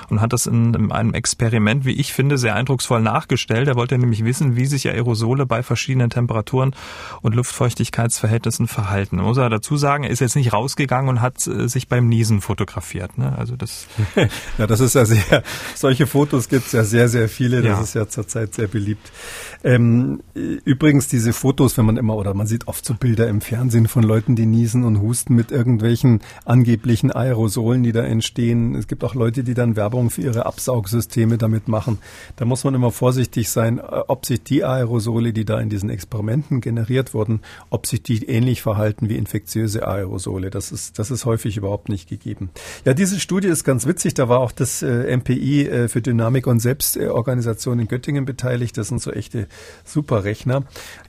und 0.10 0.22
hat 0.22 0.32
das 0.32 0.46
in, 0.46 0.74
in 0.74 0.92
einem 0.92 1.14
Experiment, 1.14 1.84
wie 1.86 1.94
ich 1.94 2.14
finde, 2.14 2.38
sehr 2.38 2.56
eindrucksvoll 2.56 3.02
nachgestellt. 3.02 3.68
Er 3.68 3.76
wollte 3.76 3.98
nämlich 3.98 4.24
wissen, 4.24 4.56
wie 4.56 4.66
sich 4.66 4.88
Aerosole 4.88 5.46
bei 5.46 5.64
verschiedenen 5.64 6.10
Temperaturen 6.10 6.74
und 7.22 7.36
Luftfeuchtigkeitsverhältnissen 7.36 8.68
verhalten. 8.68 9.18
Muss 9.18 9.38
er 9.38 9.50
dazu 9.50 9.76
sagen, 9.76 10.06
er 10.06 10.12
ist 10.12 10.22
jetzt 10.22 10.36
nicht 10.36 10.54
rausgegangen 10.54 11.10
und 11.10 11.22
hat 11.22 11.46
äh, 11.46 11.68
sich 11.68 11.90
beim 11.90 12.08
Niesen 12.08 12.40
fotografiert. 12.40 13.18
Ne? 13.18 13.36
Also 13.38 13.58
das 13.58 13.88
ja, 14.58 14.66
das 14.66 14.80
ist 14.80 14.96
ja 14.96 15.06
sehr, 15.06 15.44
solche 15.76 16.08
Fotos 16.08 16.48
gibt 16.48 16.68
es 16.68 16.72
ja 16.72 16.86
sehr, 16.86 17.10
sehr 17.10 17.28
viele. 17.28 17.62
Das 17.62 17.78
ja. 17.78 17.82
ist 17.82 17.94
ja 17.96 18.08
zurzeit 18.08 18.54
sehr 18.54 18.68
beliebt. 18.68 19.12
Ähm, 19.64 20.22
Übrigens 20.70 21.08
diese 21.08 21.34
Fotos, 21.34 21.80
wenn 21.80 21.86
man 21.86 21.98
immer 21.98 22.16
oder 22.16 22.36
man 22.36 22.46
sieht 22.46 22.68
oft 22.68 22.86
so 22.86 22.94
Bilder 22.94 23.28
im 23.28 23.42
Fernsehen 23.42 23.88
von 23.88 24.04
Leuten, 24.04 24.36
die 24.36 24.46
niesen 24.46 24.84
und 24.84 25.02
husten 25.02 25.34
mit 25.34 25.50
irgendwelchen 25.52 26.20
angeblichen 26.46 27.12
Aerosolen, 27.12 27.82
die 27.82 27.92
da 27.92 28.04
entstehen. 28.04 28.76
Es 28.76 28.86
gibt 28.86 29.04
auch 29.04 29.16
Leute, 29.16 29.44
die 29.44 29.56
dann 29.56 29.76
Werbung 29.76 30.12
für 30.12 30.22
ihre 30.22 30.46
Absaugsysteme 30.46 31.40
damit 31.40 31.70
machen. 31.70 31.98
Da 32.36 32.46
muss 32.46 32.66
man 32.66 32.76
immer 32.76 32.92
vorsichtig 32.92 33.50
sein, 33.50 33.80
äh, 33.80 33.82
ob 33.82 34.28
sich 34.28 34.44
die 34.44 34.64
Aerosole, 34.64 35.34
die 35.34 35.44
da 35.44 35.60
in 35.60 35.70
diesen 35.70 35.90
Experimenten 35.90 36.62
generiert 36.62 37.16
wurden, 37.16 37.40
ob 37.72 37.88
sich 37.88 38.04
die 38.04 38.26
ähnlich 38.26 38.62
verhalten 38.62 39.10
wie 39.10 39.16
infektiöse 39.16 39.88
Aerosole. 39.88 40.52
Das 40.52 40.72
ist, 40.72 41.00
das 41.00 41.10
ist 41.10 41.26
häufig 41.26 41.58
überhaupt 41.58 41.90
nicht 41.90 42.08
gegeben. 42.08 42.52
Ja, 42.86 42.94
diese 42.94 43.20
Studie 43.20 43.48
ist 43.48 43.64
ganz 43.64 43.88
witzig. 43.88 44.14
Da 44.14 44.30
war 44.30 44.40
auch 44.40 44.52
das 44.52 44.84
äh, 44.84 45.18
MPI 45.18 45.68
äh, 45.68 45.88
für 45.88 46.04
Dynamik 46.04 46.46
und 46.46 46.60
Selbstorganisation 46.60 47.80
in 47.80 47.88
Göttingen 47.88 48.26
beteiligt. 48.26 48.78
Das 48.78 48.90
sind 48.90 49.02
so 49.02 49.12
echte 49.12 49.48
Superrechner 49.84 50.59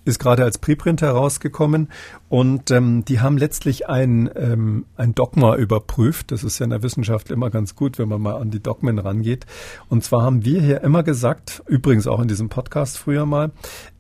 ist 0.05 0.19
gerade 0.19 0.45
als 0.45 0.59
Preprint 0.59 1.03
herausgekommen 1.03 1.89
und 2.29 2.71
ähm, 2.71 3.05
die 3.05 3.21
haben 3.21 3.37
letztlich 3.37 3.89
ein, 3.89 4.31
ähm, 4.35 4.87
ein 4.97 5.15
Dogma 5.15 5.57
überprüft. 5.57 6.33
Das 6.33 6.45
ist 6.45 6.59
ja 6.59 6.65
in 6.65 6.71
der 6.71 6.83
Wissenschaft 6.83 7.31
immer 7.31 7.51
ganz 7.51 7.75
gut, 7.75 7.99
wenn 7.99 8.09
man 8.09 8.21
mal 8.21 8.37
an 8.37 8.51
die 8.51 8.63
Dogmen 8.63 8.99
rangeht. 8.99 9.47
Und 9.89 10.05
zwar 10.05 10.23
haben 10.23 10.45
wir 10.45 10.61
hier 10.61 10.83
immer 10.83 11.03
gesagt, 11.03 11.63
übrigens 11.67 12.07
auch 12.07 12.21
in 12.21 12.29
diesem 12.29 12.49
Podcast 12.49 12.99
früher 12.99 13.27
mal, 13.27 13.53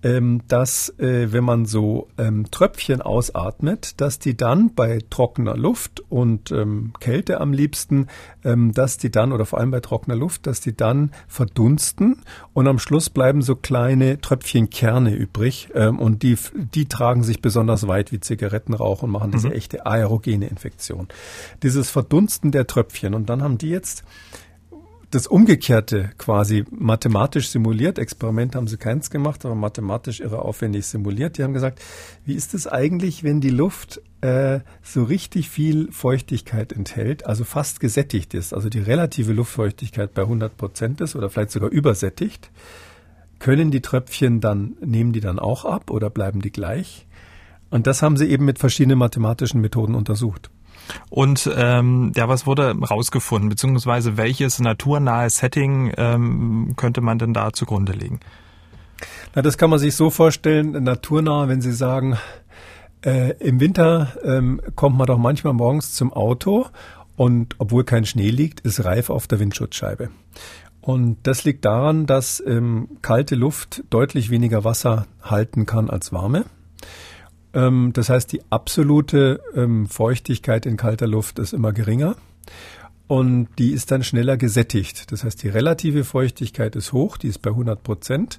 ähm, 0.02 0.42
dass 0.48 0.88
äh, 0.98 1.32
wenn 1.32 1.44
man 1.44 1.66
so 1.66 2.08
ähm, 2.18 2.50
Tröpfchen 2.50 3.02
ausatmet, 3.02 4.00
dass 4.00 4.18
die 4.18 4.36
dann 4.36 4.74
bei 4.74 5.00
trockener 5.10 5.56
Luft 5.56 6.02
und 6.08 6.50
ähm, 6.50 6.92
Kälte 7.00 7.40
am 7.40 7.52
liebsten, 7.52 8.08
ähm, 8.44 8.72
dass 8.72 8.96
die 8.98 9.10
dann, 9.10 9.32
oder 9.32 9.46
vor 9.46 9.58
allem 9.58 9.70
bei 9.70 9.80
trockener 9.80 10.16
Luft, 10.16 10.46
dass 10.46 10.60
die 10.60 10.76
dann 10.76 11.12
verdunsten 11.28 12.22
und 12.52 12.66
am 12.66 12.78
Schluss 12.78 13.10
bleiben 13.10 13.42
so 13.42 13.56
kleine 13.56 14.20
Tröpfchenkerne 14.20 15.14
übrig 15.14 15.68
ähm, 15.74 15.98
und 15.98 16.22
die, 16.22 16.36
die 16.74 16.86
tragen 16.86 17.22
sich 17.22 17.42
besonders 17.42 17.86
weit 17.86 18.12
wie 18.12 18.20
Zigarettenrauch 18.20 19.02
und 19.02 19.10
machen 19.10 19.32
diese 19.32 19.48
mhm. 19.48 19.54
echte 19.54 19.86
aerogene 19.86 20.48
Infektion. 20.48 21.08
Dieses 21.62 21.90
Verdunsten 21.90 22.50
der 22.50 22.66
Tröpfchen 22.66 23.14
und 23.14 23.28
dann 23.28 23.42
haben 23.42 23.58
die 23.58 23.70
jetzt 23.70 24.04
das 25.10 25.26
Umgekehrte 25.26 26.10
quasi 26.18 26.64
mathematisch 26.70 27.48
simuliert. 27.48 27.98
Experiment 27.98 28.54
haben 28.54 28.68
sie 28.68 28.76
keins 28.76 29.10
gemacht, 29.10 29.44
aber 29.44 29.56
mathematisch 29.56 30.20
irre 30.20 30.42
aufwendig 30.42 30.86
simuliert. 30.86 31.36
Die 31.36 31.42
haben 31.42 31.52
gesagt, 31.52 31.80
wie 32.24 32.34
ist 32.34 32.54
es 32.54 32.68
eigentlich, 32.68 33.24
wenn 33.24 33.40
die 33.40 33.50
Luft 33.50 34.00
äh, 34.20 34.60
so 34.82 35.02
richtig 35.02 35.50
viel 35.50 35.90
Feuchtigkeit 35.90 36.72
enthält, 36.72 37.26
also 37.26 37.42
fast 37.42 37.80
gesättigt 37.80 38.34
ist, 38.34 38.54
also 38.54 38.68
die 38.68 38.78
relative 38.78 39.32
Luftfeuchtigkeit 39.32 40.14
bei 40.14 40.22
100 40.22 40.56
Prozent 40.56 41.00
ist 41.00 41.16
oder 41.16 41.28
vielleicht 41.28 41.50
sogar 41.50 41.70
übersättigt? 41.70 42.50
Können 43.40 43.70
die 43.70 43.80
Tröpfchen 43.80 44.40
dann, 44.40 44.76
nehmen 44.80 45.12
die 45.12 45.20
dann 45.20 45.38
auch 45.38 45.64
ab 45.64 45.90
oder 45.90 46.10
bleiben 46.10 46.40
die 46.40 46.52
gleich? 46.52 47.06
Und 47.70 47.86
das 47.86 48.02
haben 48.02 48.16
sie 48.16 48.26
eben 48.26 48.44
mit 48.44 48.58
verschiedenen 48.58 48.98
mathematischen 48.98 49.60
Methoden 49.60 49.94
untersucht. 49.94 50.50
Und 51.08 51.50
ähm, 51.56 52.12
ja, 52.16 52.28
was 52.28 52.46
wurde 52.46 52.74
rausgefunden, 52.78 53.48
beziehungsweise 53.48 54.16
welches 54.16 54.58
naturnahe 54.58 55.30
Setting 55.30 55.92
ähm, 55.96 56.74
könnte 56.76 57.00
man 57.00 57.18
denn 57.18 57.34
da 57.34 57.52
zugrunde 57.52 57.92
legen? 57.92 58.20
Na, 59.34 59.42
das 59.42 59.58
kann 59.58 59.70
man 59.70 59.78
sich 59.78 59.94
so 59.94 60.10
vorstellen, 60.10 60.72
naturnah, 60.84 61.48
wenn 61.48 61.60
Sie 61.60 61.72
sagen, 61.72 62.18
äh, 63.04 63.32
im 63.38 63.60
Winter 63.60 64.08
ähm, 64.24 64.60
kommt 64.76 64.98
man 64.98 65.06
doch 65.06 65.18
manchmal 65.18 65.54
morgens 65.54 65.94
zum 65.94 66.12
Auto 66.12 66.66
und 67.16 67.54
obwohl 67.58 67.84
kein 67.84 68.04
Schnee 68.04 68.30
liegt, 68.30 68.60
ist 68.60 68.84
reif 68.84 69.10
auf 69.10 69.26
der 69.26 69.40
Windschutzscheibe. 69.40 70.10
Und 70.80 71.18
das 71.24 71.44
liegt 71.44 71.64
daran, 71.64 72.06
dass 72.06 72.42
ähm, 72.46 72.88
kalte 73.02 73.34
Luft 73.34 73.84
deutlich 73.90 74.30
weniger 74.30 74.64
Wasser 74.64 75.06
halten 75.22 75.66
kann 75.66 75.90
als 75.90 76.12
warme. 76.12 76.46
Ähm, 77.54 77.92
das 77.92 78.08
heißt, 78.08 78.32
die 78.32 78.42
absolute 78.50 79.40
ähm, 79.54 79.86
Feuchtigkeit 79.86 80.66
in 80.66 80.76
kalter 80.76 81.06
Luft 81.06 81.38
ist 81.38 81.52
immer 81.52 81.72
geringer 81.72 82.16
und 83.06 83.48
die 83.58 83.72
ist 83.72 83.90
dann 83.90 84.04
schneller 84.04 84.36
gesättigt. 84.36 85.10
Das 85.10 85.24
heißt, 85.24 85.42
die 85.42 85.48
relative 85.48 86.04
Feuchtigkeit 86.04 86.76
ist 86.76 86.92
hoch, 86.92 87.16
die 87.16 87.28
ist 87.28 87.42
bei 87.42 87.50
100 87.50 87.82
Prozent 87.82 88.38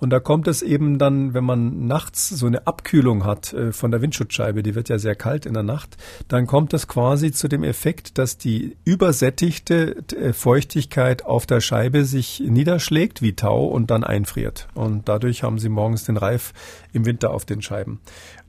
und 0.00 0.10
da 0.10 0.18
kommt 0.18 0.48
es 0.48 0.62
eben 0.62 0.98
dann, 0.98 1.34
wenn 1.34 1.44
man 1.44 1.86
nachts 1.86 2.30
so 2.30 2.46
eine 2.46 2.66
Abkühlung 2.66 3.24
hat 3.24 3.52
äh, 3.52 3.72
von 3.72 3.90
der 3.90 4.00
Windschutzscheibe, 4.00 4.62
die 4.62 4.74
wird 4.74 4.88
ja 4.88 4.98
sehr 4.98 5.14
kalt 5.14 5.46
in 5.46 5.52
der 5.52 5.62
Nacht, 5.62 5.98
dann 6.26 6.46
kommt 6.46 6.72
es 6.72 6.88
quasi 6.88 7.32
zu 7.32 7.48
dem 7.48 7.62
Effekt, 7.62 8.16
dass 8.16 8.38
die 8.38 8.76
übersättigte 8.84 9.96
äh, 10.16 10.32
Feuchtigkeit 10.32 11.24
auf 11.26 11.44
der 11.44 11.60
Scheibe 11.60 12.04
sich 12.06 12.42
niederschlägt 12.44 13.20
wie 13.20 13.34
Tau 13.34 13.66
und 13.66 13.90
dann 13.90 14.02
einfriert. 14.02 14.68
Und 14.74 15.08
dadurch 15.08 15.42
haben 15.42 15.58
sie 15.58 15.68
morgens 15.68 16.04
den 16.04 16.16
Reif 16.16 16.54
im 16.92 17.04
Winter 17.04 17.32
auf 17.32 17.44
den 17.44 17.60
Scheiben. 17.60 18.00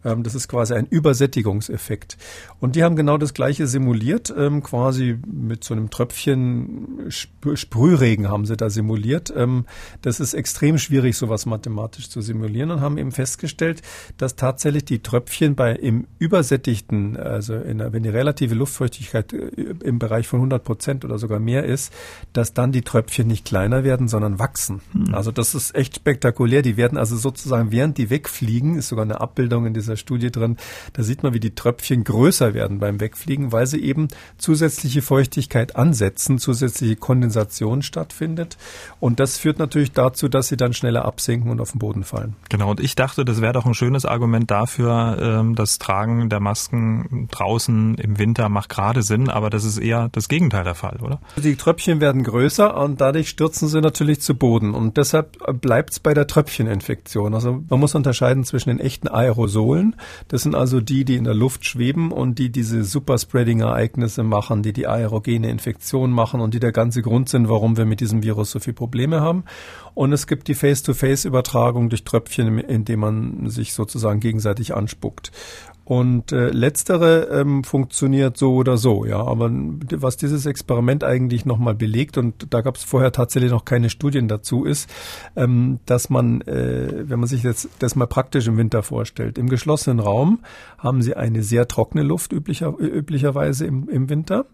Ähm, 0.05 0.23
das 0.23 0.35
ist 0.35 0.47
quasi 0.47 0.73
ein 0.73 0.87
Übersättigungseffekt. 0.87 2.17
Und 2.59 2.75
die 2.75 2.83
haben 2.83 2.95
genau 2.95 3.17
das 3.17 3.33
Gleiche 3.33 3.67
simuliert, 3.67 4.33
ähm, 4.35 4.63
quasi 4.63 5.17
mit 5.31 5.63
so 5.63 5.73
einem 5.73 5.89
Tröpfchen 5.89 7.09
Sprühregen 7.09 8.29
haben 8.29 8.45
sie 8.45 8.57
da 8.57 8.69
simuliert. 8.69 9.33
Ähm, 9.35 9.65
das 10.01 10.19
ist 10.19 10.33
extrem 10.33 10.77
schwierig, 10.77 11.17
sowas 11.17 11.45
mathematisch 11.45 12.09
zu 12.09 12.21
simulieren 12.21 12.71
und 12.71 12.81
haben 12.81 12.97
eben 12.97 13.11
festgestellt, 13.11 13.81
dass 14.17 14.35
tatsächlich 14.35 14.85
die 14.85 14.99
Tröpfchen 14.99 15.55
bei 15.55 15.73
im 15.73 16.07
übersättigten, 16.19 17.17
also 17.17 17.57
der, 17.81 17.93
wenn 17.93 18.03
die 18.03 18.09
relative 18.09 18.55
Luftfeuchtigkeit 18.55 19.33
äh, 19.33 19.75
im 19.83 19.99
Bereich 19.99 20.27
von 20.27 20.39
100 20.39 20.63
Prozent 20.63 21.05
oder 21.05 21.17
sogar 21.17 21.39
mehr 21.39 21.65
ist, 21.65 21.93
dass 22.33 22.53
dann 22.53 22.71
die 22.71 22.81
Tröpfchen 22.81 23.27
nicht 23.27 23.45
kleiner 23.45 23.83
werden, 23.83 24.07
sondern 24.07 24.39
wachsen. 24.39 24.81
Hm. 24.93 25.13
Also 25.13 25.31
das 25.31 25.55
ist 25.55 25.75
echt 25.75 25.97
spektakulär. 25.97 26.61
Die 26.61 26.77
werden 26.77 26.97
also 26.97 27.17
sozusagen, 27.17 27.71
während 27.71 27.97
die 27.97 28.09
wegfliegen, 28.09 28.77
ist 28.77 28.89
sogar 28.89 29.05
eine 29.05 29.21
Abbildung 29.21 29.65
in 29.65 29.73
dieser 29.73 29.90
dieser 29.91 29.97
Studie 29.97 30.31
drin. 30.31 30.57
Da 30.93 31.03
sieht 31.03 31.23
man, 31.23 31.33
wie 31.33 31.39
die 31.39 31.55
Tröpfchen 31.55 32.03
größer 32.03 32.53
werden 32.53 32.79
beim 32.79 32.99
Wegfliegen, 32.99 33.51
weil 33.51 33.67
sie 33.67 33.81
eben 33.81 34.07
zusätzliche 34.37 35.01
Feuchtigkeit 35.01 35.75
ansetzen, 35.75 36.37
zusätzliche 36.37 36.95
Kondensation 36.95 37.81
stattfindet. 37.81 38.57
Und 38.99 39.19
das 39.19 39.37
führt 39.37 39.59
natürlich 39.59 39.91
dazu, 39.91 40.29
dass 40.29 40.47
sie 40.47 40.57
dann 40.57 40.73
schneller 40.73 41.05
absinken 41.05 41.51
und 41.51 41.59
auf 41.59 41.71
den 41.71 41.79
Boden 41.79 42.03
fallen. 42.03 42.35
Genau, 42.49 42.71
und 42.71 42.79
ich 42.79 42.95
dachte, 42.95 43.25
das 43.25 43.41
wäre 43.41 43.53
doch 43.53 43.65
ein 43.65 43.73
schönes 43.73 44.05
Argument 44.05 44.49
dafür, 44.49 45.17
ähm, 45.21 45.55
das 45.55 45.79
Tragen 45.79 46.29
der 46.29 46.39
Masken 46.39 47.27
draußen 47.31 47.95
im 47.95 48.19
Winter 48.19 48.49
macht 48.49 48.69
gerade 48.69 49.03
Sinn, 49.03 49.29
aber 49.29 49.49
das 49.49 49.63
ist 49.65 49.77
eher 49.77 50.09
das 50.11 50.27
Gegenteil 50.27 50.63
der 50.63 50.75
Fall, 50.75 50.99
oder? 51.01 51.19
Die 51.37 51.55
Tröpfchen 51.55 51.99
werden 51.99 52.23
größer 52.23 52.77
und 52.77 53.01
dadurch 53.01 53.29
stürzen 53.29 53.67
sie 53.67 53.81
natürlich 53.81 54.21
zu 54.21 54.35
Boden 54.35 54.73
und 54.73 54.97
deshalb 54.97 55.37
bleibt 55.61 55.91
es 55.91 55.99
bei 55.99 56.13
der 56.13 56.27
Tröpfcheninfektion. 56.27 57.33
Also 57.33 57.63
man 57.69 57.79
muss 57.79 57.95
unterscheiden 57.95 58.43
zwischen 58.43 58.69
den 58.69 58.79
echten 58.79 59.07
Aerosolen, 59.07 59.80
das 60.27 60.43
sind 60.43 60.55
also 60.55 60.81
die, 60.81 61.05
die 61.05 61.15
in 61.15 61.23
der 61.23 61.33
Luft 61.33 61.65
schweben 61.65 62.11
und 62.11 62.39
die 62.39 62.49
diese 62.49 62.83
Superspreading-Ereignisse 62.83 64.23
machen, 64.23 64.63
die 64.63 64.73
die 64.73 64.87
aerogene 64.87 65.49
Infektion 65.49 66.11
machen 66.11 66.41
und 66.41 66.53
die 66.53 66.59
der 66.59 66.71
ganze 66.71 67.01
Grund 67.01 67.29
sind, 67.29 67.49
warum 67.49 67.77
wir 67.77 67.85
mit 67.85 67.99
diesem 67.99 68.23
Virus 68.23 68.51
so 68.51 68.59
viele 68.59 68.75
Probleme 68.75 69.21
haben. 69.21 69.43
Und 69.93 70.13
es 70.13 70.27
gibt 70.27 70.47
die 70.47 70.53
Face-to-Face-Übertragung 70.53 71.89
durch 71.89 72.03
Tröpfchen, 72.03 72.59
indem 72.59 73.01
man 73.01 73.49
sich 73.49 73.73
sozusagen 73.73 74.19
gegenseitig 74.19 74.73
anspuckt. 74.73 75.31
Und 75.91 76.31
äh, 76.31 76.51
letztere 76.51 77.41
ähm, 77.41 77.65
funktioniert 77.65 78.37
so 78.37 78.53
oder 78.53 78.77
so, 78.77 79.03
ja. 79.03 79.25
Aber 79.25 79.51
was 79.51 80.15
dieses 80.15 80.45
Experiment 80.45 81.03
eigentlich 81.03 81.45
nochmal 81.45 81.75
belegt, 81.75 82.17
und 82.17 82.53
da 82.53 82.61
gab 82.61 82.77
es 82.77 82.85
vorher 82.85 83.11
tatsächlich 83.11 83.51
noch 83.51 83.65
keine 83.65 83.89
Studien 83.89 84.29
dazu, 84.29 84.63
ist, 84.63 84.89
ähm, 85.35 85.81
dass 85.85 86.09
man, 86.09 86.39
äh, 86.43 87.09
wenn 87.09 87.19
man 87.19 87.27
sich 87.27 87.43
jetzt 87.43 87.67
das 87.79 87.97
mal 87.97 88.05
praktisch 88.05 88.47
im 88.47 88.55
Winter 88.55 88.83
vorstellt, 88.83 89.37
im 89.37 89.49
geschlossenen 89.49 89.99
Raum 89.99 90.39
haben 90.77 91.01
sie 91.01 91.17
eine 91.17 91.43
sehr 91.43 91.67
trockene 91.67 92.03
Luft 92.03 92.31
üblicher, 92.31 92.73
üblicherweise 92.79 93.65
im, 93.65 93.89
im 93.89 94.07
Winter, 94.07 94.45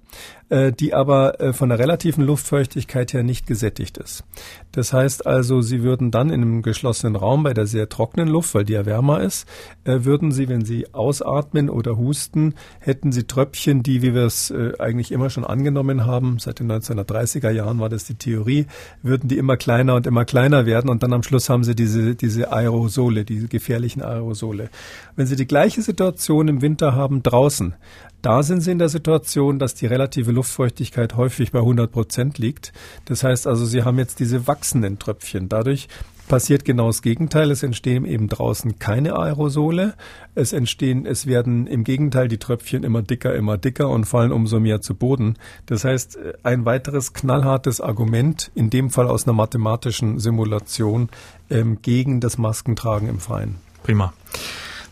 äh, 0.49 0.71
die 0.71 0.95
aber 0.95 1.39
äh, 1.39 1.53
von 1.53 1.69
der 1.69 1.77
relativen 1.77 2.25
Luftfeuchtigkeit 2.25 3.13
her 3.13 3.21
nicht 3.21 3.45
gesättigt 3.45 3.99
ist. 3.99 4.23
Das 4.71 4.91
heißt 4.91 5.27
also, 5.27 5.61
sie 5.61 5.83
würden 5.83 6.09
dann 6.09 6.31
in 6.31 6.41
einem 6.41 6.61
geschlossenen 6.63 7.15
Raum 7.15 7.43
bei 7.43 7.53
der 7.53 7.67
sehr 7.67 7.89
trockenen 7.89 8.27
Luft, 8.27 8.55
weil 8.55 8.65
die 8.65 8.73
ja 8.73 8.87
wärmer 8.87 9.21
ist, 9.21 9.47
äh, 9.83 9.99
würden 10.01 10.31
sie, 10.31 10.49
wenn 10.49 10.65
sie 10.65 10.93
aus 10.95 11.21
Ausatmen 11.27 11.69
oder 11.69 11.97
Husten 11.97 12.55
hätten 12.79 13.11
sie 13.11 13.25
Tröpfchen, 13.25 13.83
die, 13.83 14.01
wie 14.01 14.13
wir 14.13 14.25
es 14.25 14.51
äh, 14.51 14.73
eigentlich 14.79 15.11
immer 15.11 15.29
schon 15.29 15.45
angenommen 15.45 16.05
haben, 16.05 16.39
seit 16.39 16.59
den 16.59 16.71
1930er 16.71 17.51
Jahren 17.51 17.79
war 17.79 17.89
das 17.89 18.05
die 18.05 18.15
Theorie, 18.15 18.65
würden 19.03 19.27
die 19.27 19.37
immer 19.37 19.57
kleiner 19.57 19.95
und 19.95 20.07
immer 20.07 20.25
kleiner 20.25 20.65
werden 20.65 20.89
und 20.89 21.03
dann 21.03 21.13
am 21.13 21.23
Schluss 21.23 21.49
haben 21.49 21.63
sie 21.63 21.75
diese, 21.75 22.15
diese 22.15 22.51
Aerosole, 22.51 23.23
diese 23.25 23.47
gefährlichen 23.47 24.01
Aerosole. 24.01 24.69
Wenn 25.15 25.27
sie 25.27 25.35
die 25.35 25.47
gleiche 25.47 25.81
Situation 25.81 26.47
im 26.47 26.61
Winter 26.61 26.95
haben 26.95 27.23
draußen, 27.23 27.75
da 28.21 28.41
sind 28.43 28.61
sie 28.61 28.71
in 28.71 28.79
der 28.79 28.89
Situation, 28.89 29.59
dass 29.59 29.75
die 29.75 29.85
relative 29.85 30.31
Luftfeuchtigkeit 30.31 31.15
häufig 31.15 31.51
bei 31.51 31.59
100 31.59 31.91
Prozent 31.91 32.39
liegt. 32.39 32.73
Das 33.05 33.23
heißt 33.23 33.45
also, 33.47 33.65
sie 33.65 33.83
haben 33.83 33.99
jetzt 33.99 34.19
diese 34.19 34.47
wachsenden 34.47 34.97
Tröpfchen. 34.97 35.49
Dadurch 35.49 35.87
passiert 36.27 36.65
genau 36.65 36.87
das 36.87 37.01
Gegenteil. 37.01 37.51
Es 37.51 37.63
entstehen 37.63 38.05
eben 38.05 38.27
draußen 38.27 38.79
keine 38.79 39.17
Aerosole. 39.17 39.95
Es 40.35 40.53
entstehen, 40.53 41.05
es 41.05 41.25
werden 41.25 41.67
im 41.67 41.83
Gegenteil 41.83 42.27
die 42.27 42.37
Tröpfchen 42.37 42.83
immer 42.83 43.01
dicker, 43.01 43.35
immer 43.35 43.57
dicker 43.57 43.89
und 43.89 44.05
fallen 44.05 44.31
umso 44.31 44.59
mehr 44.59 44.81
zu 44.81 44.95
Boden. 44.95 45.35
Das 45.65 45.83
heißt, 45.83 46.17
ein 46.43 46.65
weiteres 46.65 47.13
knallhartes 47.13 47.81
Argument, 47.81 48.51
in 48.55 48.69
dem 48.69 48.89
Fall 48.89 49.07
aus 49.07 49.25
einer 49.25 49.33
mathematischen 49.33 50.19
Simulation, 50.19 51.09
ähm, 51.49 51.79
gegen 51.81 52.19
das 52.19 52.37
Maskentragen 52.37 53.07
im 53.07 53.19
Freien. 53.19 53.55
Prima. 53.83 54.13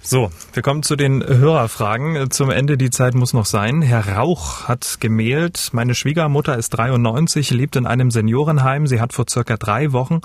So, 0.07 0.29
wir 0.53 0.61
kommen 0.61 0.83
zu 0.83 0.95
den 0.95 1.25
Hörerfragen. 1.25 2.29
Zum 2.29 2.51
Ende 2.51 2.77
die 2.77 2.91
Zeit 2.91 3.15
muss 3.15 3.33
noch 3.33 3.47
sein. 3.47 3.81
Herr 3.81 4.07
Rauch 4.17 4.67
hat 4.67 4.97
gemailt, 4.99 5.69
meine 5.71 5.95
Schwiegermutter 5.95 6.55
ist 6.55 6.69
93, 6.69 7.49
lebt 7.49 7.75
in 7.75 7.87
einem 7.87 8.11
Seniorenheim. 8.11 8.85
Sie 8.85 9.01
hat 9.01 9.13
vor 9.13 9.25
circa 9.27 9.57
drei 9.57 9.93
Wochen 9.93 10.21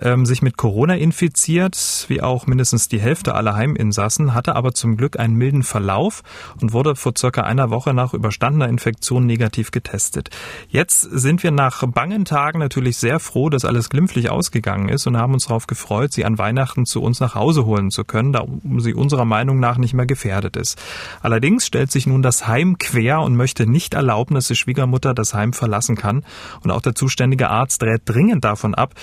ähm, 0.00 0.26
sich 0.26 0.42
mit 0.42 0.58
Corona 0.58 0.96
infiziert, 0.96 2.04
wie 2.08 2.20
auch 2.20 2.46
mindestens 2.46 2.88
die 2.88 3.00
Hälfte 3.00 3.34
aller 3.34 3.54
Heiminsassen, 3.54 4.34
hatte 4.34 4.54
aber 4.54 4.72
zum 4.72 4.98
Glück 4.98 5.18
einen 5.18 5.34
milden 5.34 5.62
Verlauf 5.62 6.22
und 6.60 6.74
wurde 6.74 6.94
vor 6.94 7.14
circa 7.16 7.42
einer 7.42 7.70
Woche 7.70 7.94
nach 7.94 8.12
überstandener 8.12 8.68
Infektion 8.68 9.24
negativ 9.24 9.70
getestet. 9.70 10.28
Jetzt 10.68 11.00
sind 11.00 11.42
wir 11.42 11.52
nach 11.52 11.86
bangen 11.86 12.26
Tagen 12.26 12.58
natürlich 12.58 12.98
sehr 12.98 13.18
froh, 13.18 13.48
dass 13.48 13.64
alles 13.64 13.88
glimpflich 13.88 14.30
ausgegangen 14.30 14.90
ist 14.90 15.06
und 15.06 15.16
haben 15.16 15.32
uns 15.32 15.46
darauf 15.46 15.66
gefreut, 15.66 16.12
sie 16.12 16.24
an 16.24 16.36
Weihnachten 16.38 16.84
zu 16.84 17.02
uns 17.02 17.20
nach 17.20 17.34
Hause 17.34 17.64
holen 17.64 17.90
zu 17.90 18.04
können, 18.04 18.32
da 18.32 18.44
sie 18.78 18.92
unserer 19.06 19.24
Meinung 19.24 19.60
nach 19.60 19.78
nicht 19.78 19.94
mehr 19.94 20.04
gefährdet 20.04 20.56
ist. 20.56 20.82
Allerdings 21.22 21.64
stellt 21.64 21.92
sich 21.92 22.08
nun 22.08 22.22
das 22.22 22.48
Heim 22.48 22.76
quer 22.76 23.20
und 23.20 23.36
möchte 23.36 23.70
nicht 23.70 23.94
erlauben, 23.94 24.34
dass 24.34 24.48
die 24.48 24.56
Schwiegermutter 24.56 25.14
das 25.14 25.32
Heim 25.32 25.52
verlassen 25.52 25.94
kann. 25.94 26.24
Und 26.64 26.72
auch 26.72 26.82
der 26.82 26.96
zuständige 26.96 27.48
Arzt 27.48 27.84
rät 27.84 28.02
dringend 28.04 28.44
davon 28.44 28.74
ab, 28.74 28.94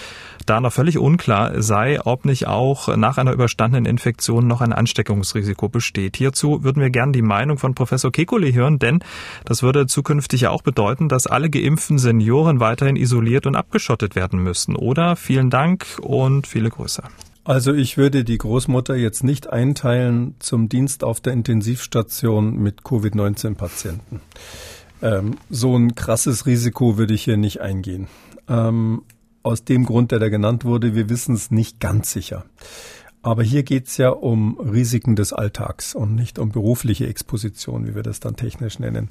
da 0.45 0.59
noch 0.59 0.73
völlig 0.73 0.97
unklar 0.97 1.61
sei, 1.61 2.01
ob 2.03 2.25
nicht 2.25 2.47
auch 2.47 2.93
nach 2.97 3.17
einer 3.17 3.31
überstandenen 3.31 3.85
Infektion 3.85 4.45
noch 4.45 4.59
ein 4.59 4.73
Ansteckungsrisiko 4.73 5.69
besteht. 5.69 6.17
Hierzu 6.17 6.65
würden 6.65 6.81
wir 6.81 6.89
gern 6.89 7.13
die 7.13 7.21
Meinung 7.21 7.57
von 7.57 7.75
Professor 7.75 8.11
Kekulé 8.11 8.53
hören, 8.53 8.77
denn 8.77 8.99
das 9.45 9.63
würde 9.63 9.87
zukünftig 9.87 10.41
ja 10.41 10.49
auch 10.49 10.63
bedeuten, 10.63 11.07
dass 11.07 11.27
alle 11.27 11.49
geimpften 11.49 11.97
Senioren 11.97 12.59
weiterhin 12.59 12.97
isoliert 12.97 13.47
und 13.47 13.55
abgeschottet 13.55 14.17
werden 14.17 14.43
müssten. 14.43 14.75
Oder 14.75 15.15
vielen 15.15 15.49
Dank 15.49 15.85
und 16.01 16.45
viele 16.45 16.69
Grüße. 16.69 17.03
Also 17.45 17.73
ich 17.73 17.97
würde 17.97 18.23
die 18.23 18.37
Großmutter 18.37 18.95
jetzt 18.95 19.23
nicht 19.23 19.47
einteilen 19.47 20.35
zum 20.39 20.69
Dienst 20.69 21.03
auf 21.03 21.19
der 21.19 21.33
Intensivstation 21.33 22.57
mit 22.57 22.83
Covid-19-Patienten. 22.83 24.21
Ähm, 25.01 25.35
so 25.49 25.75
ein 25.75 25.95
krasses 25.95 26.45
Risiko 26.45 26.97
würde 26.97 27.13
ich 27.13 27.23
hier 27.23 27.35
nicht 27.35 27.59
eingehen. 27.59 28.07
Ähm, 28.47 29.03
aus 29.43 29.65
dem 29.65 29.83
Grund, 29.83 30.11
der 30.11 30.19
da 30.19 30.29
genannt 30.29 30.63
wurde, 30.63 30.95
wir 30.95 31.09
wissen 31.09 31.35
es 31.35 31.51
nicht 31.51 31.81
ganz 31.81 32.13
sicher. 32.13 32.45
Aber 33.21 33.43
hier 33.43 33.63
geht's 33.63 33.97
ja 33.97 34.09
um 34.09 34.57
Risiken 34.59 35.17
des 35.17 35.33
Alltags 35.33 35.95
und 35.95 36.15
nicht 36.15 36.39
um 36.39 36.49
berufliche 36.49 37.07
Exposition, 37.07 37.87
wie 37.87 37.95
wir 37.95 38.03
das 38.03 38.21
dann 38.21 38.37
technisch 38.37 38.79
nennen. 38.79 39.09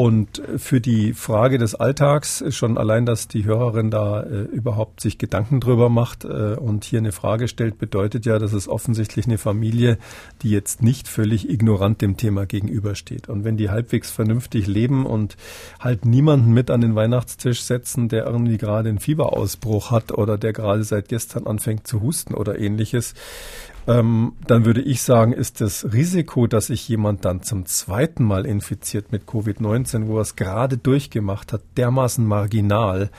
Und 0.00 0.40
für 0.56 0.80
die 0.80 1.12
Frage 1.12 1.58
des 1.58 1.74
Alltags 1.74 2.42
schon 2.56 2.78
allein, 2.78 3.04
dass 3.04 3.28
die 3.28 3.44
Hörerin 3.44 3.90
da 3.90 4.22
äh, 4.22 4.44
überhaupt 4.44 4.98
sich 4.98 5.18
Gedanken 5.18 5.60
drüber 5.60 5.90
macht 5.90 6.24
äh, 6.24 6.54
und 6.54 6.84
hier 6.84 7.00
eine 7.00 7.12
Frage 7.12 7.48
stellt, 7.48 7.76
bedeutet 7.76 8.24
ja, 8.24 8.38
dass 8.38 8.54
es 8.54 8.66
offensichtlich 8.66 9.26
eine 9.26 9.36
Familie, 9.36 9.98
die 10.40 10.48
jetzt 10.48 10.82
nicht 10.82 11.06
völlig 11.06 11.50
ignorant 11.50 12.00
dem 12.00 12.16
Thema 12.16 12.46
gegenübersteht. 12.46 13.28
Und 13.28 13.44
wenn 13.44 13.58
die 13.58 13.68
halbwegs 13.68 14.10
vernünftig 14.10 14.66
leben 14.66 15.04
und 15.04 15.36
halt 15.80 16.06
niemanden 16.06 16.54
mit 16.54 16.70
an 16.70 16.80
den 16.80 16.94
Weihnachtstisch 16.94 17.60
setzen, 17.60 18.08
der 18.08 18.24
irgendwie 18.24 18.56
gerade 18.56 18.88
einen 18.88 19.00
Fieberausbruch 19.00 19.90
hat 19.90 20.12
oder 20.12 20.38
der 20.38 20.54
gerade 20.54 20.82
seit 20.82 21.08
gestern 21.08 21.46
anfängt 21.46 21.86
zu 21.86 22.00
husten 22.00 22.32
oder 22.32 22.58
ähnliches, 22.58 23.12
ähm, 23.86 24.32
dann 24.46 24.64
würde 24.64 24.82
ich 24.82 25.02
sagen, 25.02 25.32
ist 25.32 25.60
das 25.60 25.92
Risiko, 25.92 26.46
dass 26.46 26.66
sich 26.66 26.88
jemand 26.88 27.24
dann 27.24 27.42
zum 27.42 27.66
zweiten 27.66 28.24
Mal 28.24 28.46
infiziert 28.46 29.12
mit 29.12 29.24
Covid-19, 29.24 30.06
wo 30.06 30.18
er 30.18 30.22
es 30.22 30.36
gerade 30.36 30.76
durchgemacht 30.76 31.52
hat, 31.52 31.62
dermaßen 31.76 32.24
marginal, 32.24 33.10